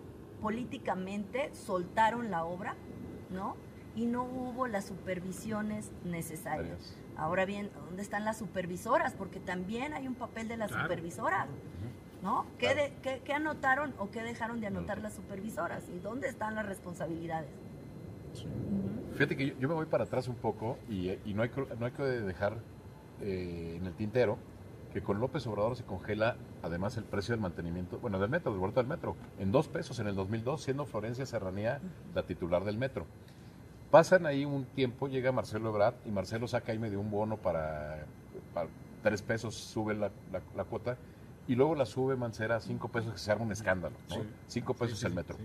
políticamente 0.46 1.50
soltaron 1.56 2.30
la 2.30 2.46
obra, 2.46 2.76
¿no? 3.32 3.56
Y 3.96 4.06
no 4.06 4.26
hubo 4.26 4.68
las 4.68 4.86
supervisiones 4.86 5.90
necesarias. 6.04 6.96
Ahora 7.18 7.46
bien, 7.46 7.72
¿dónde 7.88 8.04
están 8.04 8.26
las 8.26 8.38
supervisoras? 8.38 9.14
Porque 9.16 9.40
también 9.40 9.94
hay 9.96 10.08
un 10.08 10.14
papel 10.14 10.48
de 10.48 10.56
las 10.58 10.70
Claro. 10.70 10.84
supervisoras, 10.84 11.48
¿no? 12.22 12.46
¿Qué, 12.60 12.68
Claro. 12.74 12.82
de- 12.84 12.94
qué- 13.02 13.22
qué 13.26 13.34
anotaron 13.34 13.96
o 13.98 14.12
qué 14.12 14.22
dejaron 14.22 14.62
de 14.62 14.68
anotar 14.68 15.00
las 15.00 15.16
supervisoras? 15.16 15.82
¿Y 15.90 15.98
dónde 15.98 16.28
están 16.28 16.54
las 16.54 16.68
responsabilidades? 16.68 17.50
Ujú. 18.36 19.14
Fíjate 19.14 19.36
que 19.36 19.48
yo, 19.48 19.54
yo 19.58 19.68
me 19.68 19.74
voy 19.74 19.88
para 19.88 20.04
atrás 20.04 20.28
un 20.28 20.36
poco 20.36 20.78
y, 20.88 21.10
y 21.26 21.34
no, 21.34 21.42
hay, 21.42 21.50
que- 21.50 21.66
no 21.80 21.86
hay 21.88 21.92
que 21.92 22.04
dejar 22.04 22.60
eh, 23.22 23.78
en 23.80 23.88
el 23.88 23.94
tintero 23.96 24.38
que 24.96 25.04
con 25.04 25.20
López 25.20 25.46
Obrador 25.46 25.76
se 25.76 25.84
congela 25.84 26.38
además 26.64 26.96
el 26.96 27.04
precio 27.04 27.34
del 27.34 27.42
mantenimiento, 27.42 28.00
bueno, 28.00 28.18
del 28.18 28.30
metro, 28.30 28.52
del 28.54 28.62
boleto 28.62 28.80
del 28.80 28.88
metro, 28.88 29.18
en 29.40 29.52
dos 29.52 29.68
pesos 29.68 30.00
en 30.00 30.08
el 30.08 30.16
2002, 30.16 30.64
siendo 30.64 30.86
Florencia 30.86 31.26
Serranía 31.26 31.82
la 32.14 32.24
titular 32.24 32.64
del 32.64 32.78
metro. 32.78 33.06
Pasan 33.92 34.26
ahí 34.26 34.46
un 34.46 34.64
tiempo, 34.64 35.10
llega 35.10 35.34
Marcelo 35.34 35.68
Ebrard 35.68 35.96
y 36.06 36.12
Marcelo 36.12 36.48
saca 36.48 36.72
ahí 36.72 36.80
medio 36.80 37.02
un 37.02 37.12
bono 37.12 37.36
para, 37.36 38.06
para 38.54 38.70
tres 39.04 39.22
pesos, 39.22 39.56
sube 39.56 39.96
la, 39.96 40.12
la, 40.32 40.64
cuota 40.64 40.96
y 41.46 41.56
luego 41.56 41.76
la 41.76 41.86
sube 41.86 42.16
Mancera 42.16 42.56
a 42.56 42.62
cinco 42.62 42.88
pesos, 42.88 43.12
que 43.12 43.20
se 43.20 43.30
arma 43.30 43.44
un 43.44 43.52
escándalo, 43.52 43.98
¿no? 44.12 44.24
Cinco 44.48 44.76
pesos 44.76 45.04
el 45.04 45.14
metro. 45.14 45.36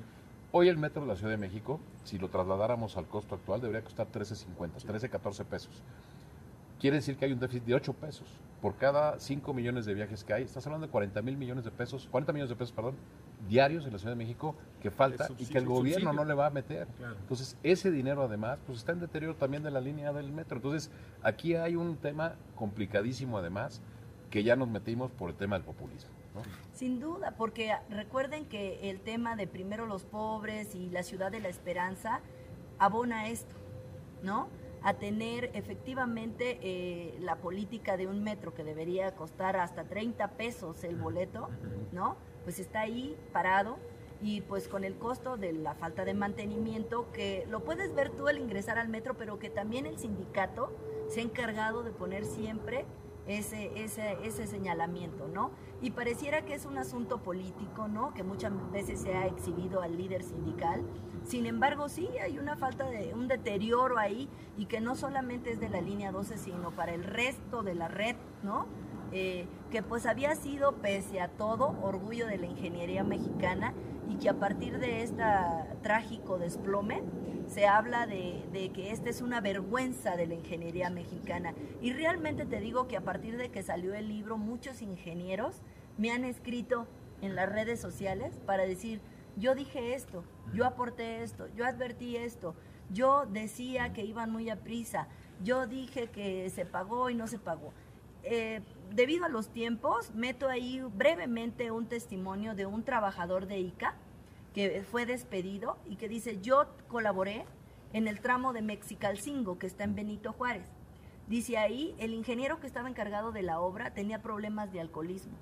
Hoy 0.53 0.69
el 0.69 0.79
metro 0.79 1.03
de 1.03 1.09
la 1.09 1.17
Ciudad 1.17 1.33
de 1.33 1.39
México, 1.39 1.81
si 2.05 2.19
lo 2.19 2.29
trasladáramos 2.29 2.97
al 2.97 3.09
costo 3.09 3.35
actual, 3.35 3.61
debería 3.61 3.83
costar 3.83 4.07
13.50, 4.13 4.85
13, 4.87 5.11
14 5.11 5.45
pesos. 5.45 5.83
Quiere 6.81 6.97
decir 6.97 7.17
que 7.17 7.27
hay 7.27 7.33
un 7.33 7.39
déficit 7.39 7.65
de 7.65 7.75
8 7.75 7.93
pesos. 7.93 8.27
Por 8.63 8.77
cada 8.77 9.19
5 9.19 9.53
millones 9.53 9.85
de 9.85 9.95
viajes 9.95 10.25
que 10.25 10.33
hay, 10.33 10.45
estás 10.45 10.67
hablando 10.67 10.87
de 10.87 10.91
40 10.91 11.23
mil 11.23 11.37
millones 11.37 11.65
de 11.65 11.71
pesos, 11.71 12.09
40 12.11 12.33
millones 12.33 12.51
de 12.51 12.57
pesos, 12.57 12.73
perdón, 12.73 12.97
diarios 13.49 13.87
en 13.87 13.93
la 13.93 13.99
Ciudad 13.99 14.13
de 14.13 14.17
México 14.17 14.55
que 14.83 14.91
falta 14.91 15.29
y 15.39 15.47
que 15.47 15.59
el 15.59 15.67
gobierno 15.67 16.13
no 16.13 16.25
le 16.25 16.35
va 16.35 16.47
a 16.47 16.51
meter. 16.51 16.89
Entonces, 17.21 17.57
ese 17.63 17.91
dinero 17.91 18.23
además, 18.23 18.59
pues 18.67 18.79
está 18.79 18.93
en 18.93 19.01
deterioro 19.01 19.35
también 19.35 19.63
de 19.63 19.71
la 19.71 19.81
línea 19.81 20.13
del 20.13 20.33
metro. 20.33 20.57
Entonces, 20.57 20.91
aquí 21.23 21.55
hay 21.55 21.77
un 21.77 21.97
tema 21.97 22.35
complicadísimo 22.55 23.39
además, 23.39 23.83
que 24.31 24.43
ya 24.43 24.57
nos 24.57 24.69
metimos 24.69 25.11
por 25.11 25.31
el 25.31 25.37
tema 25.37 25.57
del 25.57 25.65
populismo. 25.65 26.11
Sin 26.73 27.01
duda, 27.01 27.35
porque 27.37 27.75
recuerden 27.91 28.47
que 28.47 28.89
el 28.91 29.01
tema 29.01 29.37
de 29.37 29.47
primero 29.47 29.87
los 29.87 30.05
pobres 30.05 30.75
y 30.75 30.89
la 30.91 31.03
ciudad 31.03 31.31
de 31.31 31.41
la 31.41 31.49
esperanza 31.49 32.21
abona 32.79 33.29
esto, 33.29 33.55
¿no? 34.23 34.49
A 34.83 34.95
tener 34.95 35.51
efectivamente 35.55 36.59
eh, 36.63 37.17
la 37.21 37.37
política 37.37 37.97
de 37.97 38.07
un 38.07 38.23
metro 38.23 38.55
que 38.55 38.65
debería 38.65 39.15
costar 39.15 39.57
hasta 39.57 39.85
30 39.85 40.29
pesos 40.33 40.85
el 40.85 40.97
boleto, 40.97 41.49
¿no? 41.93 42.17
Pues 42.45 42.59
está 42.59 42.81
ahí 42.81 43.17
parado 43.33 43.79
y 44.23 44.43
pues 44.43 44.69
con 44.69 44.85
el 44.85 44.97
costo 44.97 45.37
de 45.37 45.53
la 45.53 45.75
falta 45.75 46.05
de 46.05 46.15
mantenimiento 46.15 47.11
que 47.13 47.47
lo 47.49 47.61
puedes 47.61 47.95
ver 47.95 48.11
tú 48.11 48.29
al 48.29 48.39
ingresar 48.39 48.79
al 48.79 48.89
metro, 48.89 49.15
pero 49.15 49.39
que 49.39 49.51
también 49.51 49.87
el 49.87 49.99
sindicato 49.99 50.73
se 51.09 51.21
ha 51.21 51.23
encargado 51.23 51.83
de 51.83 51.91
poner 51.91 52.25
siempre 52.25 52.87
ese, 53.27 53.71
ese, 53.83 54.17
ese 54.25 54.47
señalamiento, 54.47 55.29
¿no? 55.29 55.51
Y 55.81 55.91
pareciera 55.93 56.45
que 56.45 56.55
es 56.55 56.67
un 56.67 56.79
asunto 56.79 57.23
político, 57.23 57.89
¿no? 57.89 58.13
Que 58.13 58.23
muchas 58.23 58.53
veces 58.73 59.01
se 59.01 59.15
ha 59.15 59.27
exhibido 59.27 59.83
al 59.83 59.97
líder 59.97 60.23
sindical. 60.23 60.85
Sin 61.25 61.47
embargo, 61.47 61.89
sí, 61.89 62.09
hay 62.23 62.39
una 62.39 62.57
falta 62.57 62.89
de 62.89 63.15
un 63.15 63.29
deterioro 63.29 63.99
ahí 63.99 64.29
y 64.57 64.67
que 64.67 64.81
no 64.81 64.97
solamente 64.97 65.53
es 65.53 65.61
de 65.61 65.69
la 65.69 65.81
línea 65.81 66.13
12, 66.13 66.39
sino 66.39 66.71
para 66.71 66.93
el 66.93 67.05
resto 67.05 67.63
de 67.63 67.75
la 67.75 67.89
red, 67.89 68.17
¿no? 68.43 68.67
Eh, 69.13 69.47
que 69.71 69.83
pues 69.83 70.07
había 70.07 70.35
sido, 70.37 70.77
pese 70.77 71.21
a 71.21 71.29
todo, 71.29 71.77
orgullo 71.83 72.27
de 72.27 72.39
la 72.39 72.47
ingeniería 72.47 73.03
mexicana 73.03 73.75
y 74.09 74.17
que 74.17 74.29
a 74.29 74.35
partir 74.35 74.79
de 74.79 75.03
este 75.03 75.23
trágico 75.83 76.39
desplome 76.39 77.03
se 77.49 77.67
habla 77.67 78.07
de, 78.07 78.45
de, 78.53 78.71
que 78.71 78.93
esta 78.93 79.11
es 79.11 79.21
una 79.21 79.41
vergüenza 79.41 80.17
de 80.17 80.27
la 80.27 80.35
ingeniería 80.35 80.91
mexicana. 80.91 81.55
Y 81.81 81.93
realmente 81.93 82.47
te 82.47 82.61
digo 82.61 82.87
que 82.87 82.97
a 82.97 83.01
partir 83.01 83.37
de 83.37 83.51
que 83.51 83.63
salió 83.65 83.95
el 83.95 84.09
libro, 84.09 84.39
muchos 84.39 84.83
ingenieros 84.83 85.61
me 85.99 86.13
han 86.13 86.25
escrito 86.25 86.87
en 87.21 87.35
las 87.35 87.49
redes 87.49 87.81
sociales 87.81 88.41
para 88.47 88.65
decir, 88.65 89.01
yo 89.41 89.55
dije 89.55 89.95
esto, 89.95 90.23
yo 90.55 90.67
aporté 90.67 91.23
esto, 91.23 91.49
yo 91.57 91.67
advertí 91.67 92.17
esto, 92.17 92.55
yo 92.91 93.27
decía 93.27 93.93
que 93.93 94.05
iban 94.05 94.31
muy 94.31 94.51
a 94.51 94.57
prisa, 94.57 95.09
yo 95.43 95.67
dije 95.67 96.09
que 96.09 96.49
se 96.51 96.67
pagó 96.67 97.11
y 97.11 97.15
no 97.15 97.27
se 97.27 97.39
pagó. 97.39 97.73
Eh, 98.23 98.61
debido 98.91 99.25
a 99.25 99.29
los 99.31 99.49
tiempos, 99.49 100.13
meto 100.15 100.49
ahí 100.49 100.83
brevemente 100.95 101.71
un 101.71 101.87
testimonio 101.87 102.55
de 102.55 102.67
un 102.67 102.85
trabajador 102.85 103.47
de 103.47 103.59
ICA 103.59 103.95
que 104.55 104.83
fue 104.83 105.07
despedido 105.07 105.79
y 105.89 105.97
que 105.97 106.09
dice, 106.09 106.41
yo 106.41 106.67
colaboré 106.89 107.47
en 107.93 108.09
el 108.09 108.21
tramo 108.21 108.53
de 108.53 108.63
Mexicalcingo, 108.63 109.59
que 109.59 109.67
está 109.67 109.85
en 109.85 109.95
Benito 109.95 110.33
Juárez. 110.33 110.67
Dice 111.29 111.57
ahí, 111.57 111.95
el 111.99 112.13
ingeniero 112.13 112.61
que 112.61 112.67
estaba 112.67 112.89
encargado 112.89 113.33
de 113.33 113.43
la 113.43 113.61
obra 113.61 113.95
tenía 113.95 114.21
problemas 114.21 114.73
de 114.73 114.81
alcoholismo. 114.81 115.33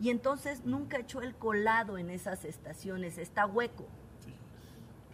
Y 0.00 0.10
entonces 0.10 0.64
nunca 0.64 0.98
echó 0.98 1.20
el 1.22 1.34
colado 1.34 1.98
en 1.98 2.10
esas 2.10 2.44
estaciones, 2.44 3.18
está 3.18 3.46
hueco. 3.46 3.86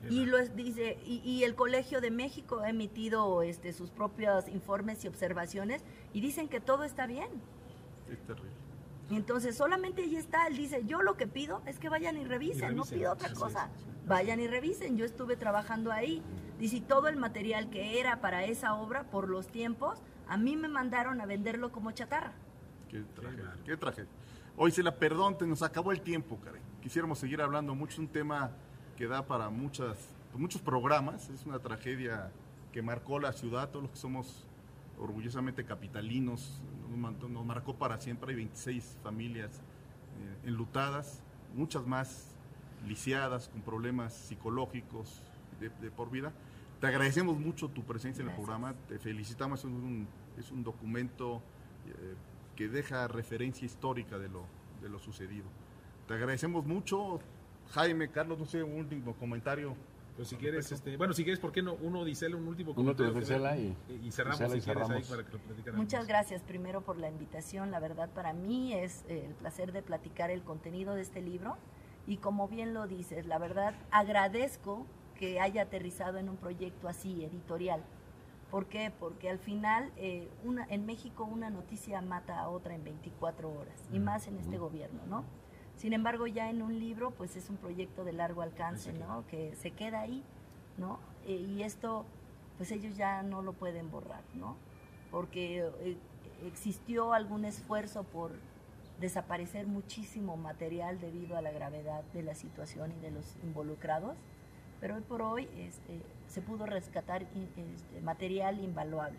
Y 0.09 0.25
lo 0.25 0.39
dice, 0.39 0.99
y, 1.05 1.45
el 1.45 1.55
Colegio 1.55 2.01
de 2.01 2.11
México 2.11 2.61
ha 2.61 2.71
emitido 2.71 3.43
este, 3.43 3.75
sus 3.75 3.91
propios 3.91 4.49
informes 4.49 5.05
y 5.05 5.09
observaciones 5.09 5.83
y 6.15 6.23
dicen 6.23 6.49
que 6.49 6.59
todo 6.59 6.85
está 6.85 7.07
bien. 7.07 7.29
Es 8.11 8.19
terrible. 8.27 8.51
Entonces 9.11 9.57
solamente 9.57 10.03
ahí 10.03 10.17
está, 10.17 10.47
él 10.47 10.57
dice, 10.57 10.85
yo 10.87 11.03
lo 11.03 11.17
que 11.17 11.27
pido 11.27 11.63
es 11.67 11.79
que 11.79 11.89
vayan 11.89 12.17
y 12.17 12.25
revisen, 12.25 12.77
no 12.77 12.85
pido 12.85 13.13
otra 13.13 13.33
cosa. 13.35 13.69
Vayan 14.07 14.41
y 14.41 14.47
revisen, 14.47 14.97
yo 14.97 15.05
estuve 15.05 15.37
trabajando 15.37 15.93
ahí. 15.93 16.23
Dice, 16.59 16.81
todo 16.81 17.09
el 17.09 17.17
material 17.17 17.71
que 17.71 18.01
era 18.01 18.21
para 18.21 18.45
esa 18.45 18.75
obra, 18.75 19.05
por 19.05 19.29
los 19.29 19.49
tiempos, 19.49 19.99
a 20.29 20.37
mí 20.37 20.57
me 20.57 20.69
mandaron 20.69 21.21
a 21.21 21.27
venderlo 21.27 21.73
como 21.73 21.91
chatarra. 21.91 22.33
Qué 22.89 23.03
tragedia, 23.15 23.57
qué 23.65 23.77
tragedia. 23.77 24.11
Hoy 24.57 24.73
se 24.73 24.83
la 24.83 24.97
perdón, 24.97 25.39
te 25.39 25.47
nos 25.47 25.63
acabó 25.63 25.93
el 25.93 26.01
tiempo, 26.01 26.39
Karen. 26.41 26.63
Quisiéramos 26.83 27.19
seguir 27.19 27.41
hablando 27.41 27.75
mucho, 27.75 28.01
un 28.01 28.09
tema 28.09 28.51
que 28.97 29.07
da 29.07 29.27
para 29.27 29.49
muchas, 29.49 29.97
muchos 30.35 30.61
programas. 30.61 31.31
Es 31.31 31.47
una 31.47 31.59
tragedia 31.61 32.31
que 32.73 32.83
marcó 32.83 33.19
la 33.19 33.33
ciudad, 33.33 33.71
todos 33.71 33.85
los 33.85 33.93
que 33.93 33.99
somos 33.99 34.47
orgullosamente 34.99 35.65
capitalinos, 35.65 36.61
nos, 36.95 37.47
marcó 37.47 37.75
para 37.75 37.99
siempre. 38.01 38.31
Hay 38.31 38.37
26 38.37 38.99
familias 39.03 39.51
eh, 39.57 40.49
enlutadas, 40.49 41.23
muchas 41.55 41.87
más 41.87 42.35
lisiadas, 42.87 43.49
con 43.49 43.63
problemas 43.63 44.13
psicológicos 44.13 45.23
de, 45.61 45.91
por 45.91 46.11
vida. 46.11 46.33
Te 46.81 46.87
agradecemos 46.87 47.39
mucho 47.39 47.69
tu 47.69 47.83
presencia 47.83 48.23
en 48.23 48.29
el 48.29 48.35
programa, 48.35 48.75
te 48.89 48.99
felicitamos, 48.99 49.61
es 49.61 49.67
un, 49.67 50.09
es 50.39 50.51
un 50.51 50.65
documento 50.65 51.43
eh, 51.87 52.15
que 52.61 52.69
deja 52.69 53.09
referencia 53.09 53.65
histórica 53.65 54.19
de 54.19 54.29
lo, 54.29 54.45
de 54.83 54.91
lo 54.91 54.99
sucedido. 54.99 55.47
Te 56.07 56.13
agradecemos 56.13 56.67
mucho, 56.67 57.19
Jaime, 57.71 58.11
Carlos, 58.11 58.39
no 58.39 58.45
sé, 58.45 58.63
un 58.63 58.81
último 58.81 59.15
comentario. 59.15 59.75
Pues 60.15 60.29
si 60.29 60.37
quieres, 60.37 60.71
este, 60.71 60.99
bueno, 60.99 61.15
si 61.15 61.25
quieres, 61.25 61.41
¿por 61.41 61.53
qué 61.53 61.63
no? 61.63 61.73
Uno 61.81 62.05
dice 62.05 62.27
un 62.27 62.47
último 62.47 62.75
comentario. 62.75 63.13
Uno 63.13 63.19
te 63.23 63.59
y, 63.59 64.09
y, 64.09 64.13
cerramos, 64.13 64.55
y 64.55 64.61
cerramos. 64.61 64.91
Ahí 64.91 65.05
para 65.05 65.25
que 65.25 65.71
lo 65.71 65.79
Muchas 65.79 66.07
gracias 66.07 66.43
primero 66.43 66.83
por 66.83 66.99
la 66.99 67.09
invitación. 67.09 67.71
La 67.71 67.81
verdad, 67.81 68.11
para 68.11 68.35
mí 68.35 68.75
es 68.75 69.07
eh, 69.09 69.25
el 69.27 69.35
placer 69.37 69.73
de 69.73 69.81
platicar 69.81 70.31
el 70.31 70.43
contenido 70.43 70.95
de 70.95 71.01
este 71.01 71.23
libro. 71.23 71.57
Y 72.07 72.19
como 72.19 72.47
bien 72.47 72.75
lo 72.75 72.87
dices, 72.87 73.25
la 73.25 73.39
verdad, 73.39 73.75
agradezco 73.91 74.85
que 75.19 75.41
haya 75.41 75.63
aterrizado 75.63 76.19
en 76.19 76.29
un 76.29 76.37
proyecto 76.37 76.89
así, 76.89 77.25
editorial. 77.25 77.83
¿Por 78.51 78.67
qué? 78.67 78.93
Porque 78.99 79.31
al 79.31 79.39
final 79.39 79.93
eh, 79.97 80.29
una, 80.45 80.67
en 80.69 80.85
México 80.85 81.25
una 81.25 81.51
noticia 81.51 82.01
mata 82.01 82.41
a 82.41 82.49
otra 82.49 82.75
en 82.75 82.83
24 82.83 83.49
horas, 83.49 83.89
y 83.93 83.99
más 83.99 84.27
en 84.27 84.39
este 84.39 84.59
gobierno, 84.59 85.01
¿no? 85.09 85.25
Sin 85.77 85.93
embargo, 85.93 86.27
ya 86.27 86.51
en 86.51 86.61
un 86.61 86.79
libro, 86.79 87.13
pues 87.13 87.37
es 87.37 87.49
un 87.49 87.57
proyecto 87.57 88.05
de 88.05 88.13
largo 88.13 88.43
alcance, 88.43 88.93
¿no? 88.93 89.27
Que 89.29 89.55
se 89.57 89.71
queda 89.71 90.01
ahí, 90.01 90.23
¿no? 90.77 90.99
Eh, 91.27 91.37
y 91.37 91.63
esto, 91.63 92.05
pues 92.59 92.71
ellos 92.73 92.97
ya 92.97 93.23
no 93.23 93.41
lo 93.41 93.53
pueden 93.55 93.91
borrar, 93.91 94.23
¿no? 94.35 94.57
Porque 95.11 95.65
eh, 95.81 95.97
existió 96.45 97.15
algún 97.15 97.45
esfuerzo 97.45 98.03
por 98.05 98.33
desaparecer 99.01 99.67
muchísimo 99.67 100.37
material 100.37 101.01
debido 101.01 101.37
a 101.37 101.41
la 101.41 101.51
gravedad 101.51 102.05
de 102.13 102.23
la 102.23 102.35
situación 102.35 102.93
y 102.93 103.01
de 103.01 103.11
los 103.11 103.37
involucrados, 103.43 104.19
pero 104.81 104.97
hoy 104.97 105.03
por 105.03 105.23
hoy 105.23 105.49
este, 105.57 106.01
se 106.27 106.41
pudo 106.41 106.67
rescatar 106.67 107.23
este, 107.23 108.01
material 108.03 108.63
invaluable. 108.63 109.19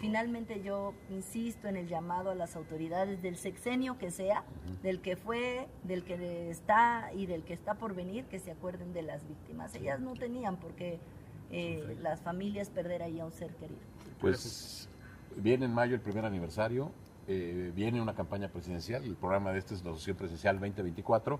Finalmente 0.00 0.60
yo 0.60 0.92
insisto 1.08 1.68
en 1.68 1.76
el 1.76 1.86
llamado 1.86 2.30
a 2.30 2.34
las 2.34 2.56
autoridades 2.56 3.22
del 3.22 3.36
sexenio 3.36 3.96
que 3.96 4.10
sea, 4.10 4.44
del 4.82 5.00
que 5.00 5.16
fue, 5.16 5.68
del 5.84 6.04
que 6.04 6.50
está 6.50 7.12
y 7.14 7.26
del 7.26 7.44
que 7.44 7.54
está 7.54 7.74
por 7.74 7.94
venir, 7.94 8.24
que 8.24 8.40
se 8.40 8.50
acuerden 8.50 8.92
de 8.92 9.02
las 9.02 9.26
víctimas. 9.26 9.74
Ellas 9.76 10.00
no 10.00 10.14
tenían 10.14 10.56
por 10.56 10.72
qué 10.72 10.98
eh, 11.50 11.96
las 12.00 12.20
familias 12.20 12.70
perder 12.70 13.02
ahí 13.02 13.20
a 13.20 13.24
un 13.24 13.32
ser 13.32 13.54
querido. 13.54 13.80
Pues 14.20 14.88
viene 15.36 15.66
en 15.66 15.74
mayo 15.74 15.94
el 15.94 16.00
primer 16.00 16.24
aniversario, 16.24 16.90
eh, 17.28 17.72
viene 17.74 18.02
una 18.02 18.14
campaña 18.14 18.48
presidencial, 18.48 19.04
el 19.04 19.16
programa 19.16 19.52
de 19.52 19.58
este 19.60 19.74
es 19.74 19.84
la 19.84 19.90
Asociación 19.90 20.16
Presidencial 20.16 20.56
2024, 20.56 21.38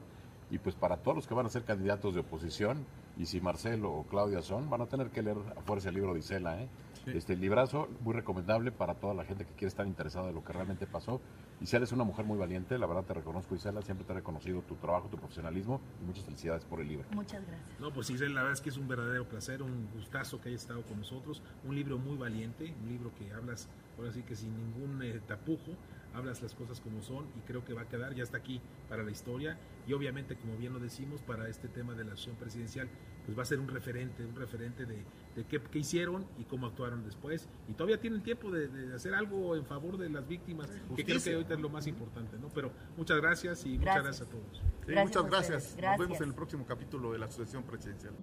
y 0.50 0.58
pues 0.58 0.74
para 0.74 0.96
todos 0.98 1.16
los 1.16 1.26
que 1.26 1.34
van 1.34 1.46
a 1.46 1.48
ser 1.48 1.64
candidatos 1.64 2.14
de 2.14 2.20
oposición, 2.20 2.86
y 3.18 3.26
si 3.26 3.40
Marcelo 3.40 3.92
o 3.92 4.04
Claudia 4.04 4.42
son, 4.42 4.70
van 4.70 4.82
a 4.82 4.86
tener 4.86 5.10
que 5.10 5.22
leer 5.22 5.36
a 5.56 5.60
fuerza 5.62 5.88
el 5.88 5.96
libro 5.96 6.14
de 6.14 6.20
Isela, 6.20 6.62
¿eh? 6.62 6.68
Este 7.06 7.34
librazo 7.36 7.88
muy 8.02 8.12
recomendable 8.12 8.70
para 8.70 8.94
toda 8.94 9.14
la 9.14 9.24
gente 9.24 9.46
que 9.46 9.52
quiere 9.52 9.68
estar 9.68 9.86
interesada 9.86 10.26
de 10.26 10.34
lo 10.34 10.44
que 10.44 10.52
realmente 10.52 10.86
pasó. 10.86 11.22
Isela 11.58 11.84
es 11.84 11.92
una 11.92 12.04
mujer 12.04 12.26
muy 12.26 12.36
valiente, 12.36 12.78
la 12.78 12.86
verdad 12.86 13.04
te 13.04 13.14
reconozco 13.14 13.54
Isela, 13.54 13.80
siempre 13.80 14.04
te 14.06 14.12
he 14.12 14.16
reconocido 14.16 14.60
tu 14.60 14.74
trabajo, 14.74 15.08
tu 15.08 15.16
profesionalismo 15.16 15.80
y 16.02 16.04
muchas 16.04 16.24
felicidades 16.24 16.64
por 16.64 16.80
el 16.80 16.88
libro. 16.88 17.06
Muchas 17.12 17.42
gracias. 17.46 17.80
No, 17.80 17.90
pues 17.92 18.10
Isela, 18.10 18.34
la 18.34 18.40
verdad 18.42 18.52
es 18.52 18.60
que 18.60 18.68
es 18.68 18.76
un 18.76 18.88
verdadero 18.88 19.26
placer, 19.26 19.62
un 19.62 19.88
gustazo 19.94 20.38
que 20.40 20.50
hayas 20.50 20.62
estado 20.62 20.82
con 20.82 20.98
nosotros, 20.98 21.42
un 21.64 21.74
libro 21.74 21.96
muy 21.96 22.18
valiente, 22.18 22.74
un 22.82 22.88
libro 22.88 23.10
que 23.18 23.32
hablas 23.32 23.68
ahora 23.96 24.12
sí 24.12 24.22
que 24.22 24.36
sin 24.36 24.54
ningún 24.54 25.02
eh, 25.02 25.20
tapujo 25.26 25.72
hablas 26.14 26.42
las 26.42 26.54
cosas 26.54 26.80
como 26.80 27.02
son 27.02 27.26
y 27.36 27.40
creo 27.46 27.64
que 27.64 27.74
va 27.74 27.82
a 27.82 27.88
quedar, 27.88 28.14
ya 28.14 28.22
está 28.22 28.38
aquí 28.38 28.60
para 28.88 29.02
la 29.02 29.10
historia 29.10 29.58
y 29.86 29.92
obviamente, 29.92 30.36
como 30.36 30.56
bien 30.56 30.72
lo 30.72 30.78
decimos, 30.78 31.22
para 31.22 31.48
este 31.48 31.68
tema 31.68 31.94
de 31.94 32.04
la 32.04 32.12
acción 32.12 32.36
presidencial, 32.36 32.88
pues 33.24 33.36
va 33.38 33.42
a 33.42 33.46
ser 33.46 33.60
un 33.60 33.68
referente, 33.68 34.24
un 34.24 34.36
referente 34.36 34.86
de, 34.86 35.04
qué, 35.48 35.78
hicieron 35.78 36.26
y 36.38 36.44
cómo 36.44 36.66
actuaron 36.66 37.04
después. 37.04 37.48
Y 37.68 37.74
todavía 37.74 38.00
tienen 38.00 38.22
tiempo 38.22 38.50
de, 38.50 38.94
hacer 38.94 39.14
algo 39.14 39.56
en 39.56 39.64
favor 39.64 39.98
de 39.98 40.08
las 40.08 40.26
víctimas, 40.26 40.68
que 40.96 41.04
creo 41.04 41.22
que 41.22 41.34
ahorita 41.34 41.54
es 41.54 41.60
lo 41.60 41.68
más 41.68 41.86
importante, 41.86 42.38
¿no? 42.38 42.48
Pero 42.48 42.72
muchas 42.96 43.18
gracias 43.18 43.64
y 43.66 43.78
muchas 43.78 44.02
gracias 44.02 44.26
a 44.26 44.30
todos. 44.30 44.62
muchas 44.86 45.26
gracias. 45.26 45.76
Nos 45.76 45.98
vemos 45.98 46.20
en 46.20 46.28
el 46.28 46.34
próximo 46.34 46.66
capítulo 46.66 47.12
de 47.12 47.18
la 47.18 47.26
Asociación 47.26 47.64
Presidencial. 47.64 48.14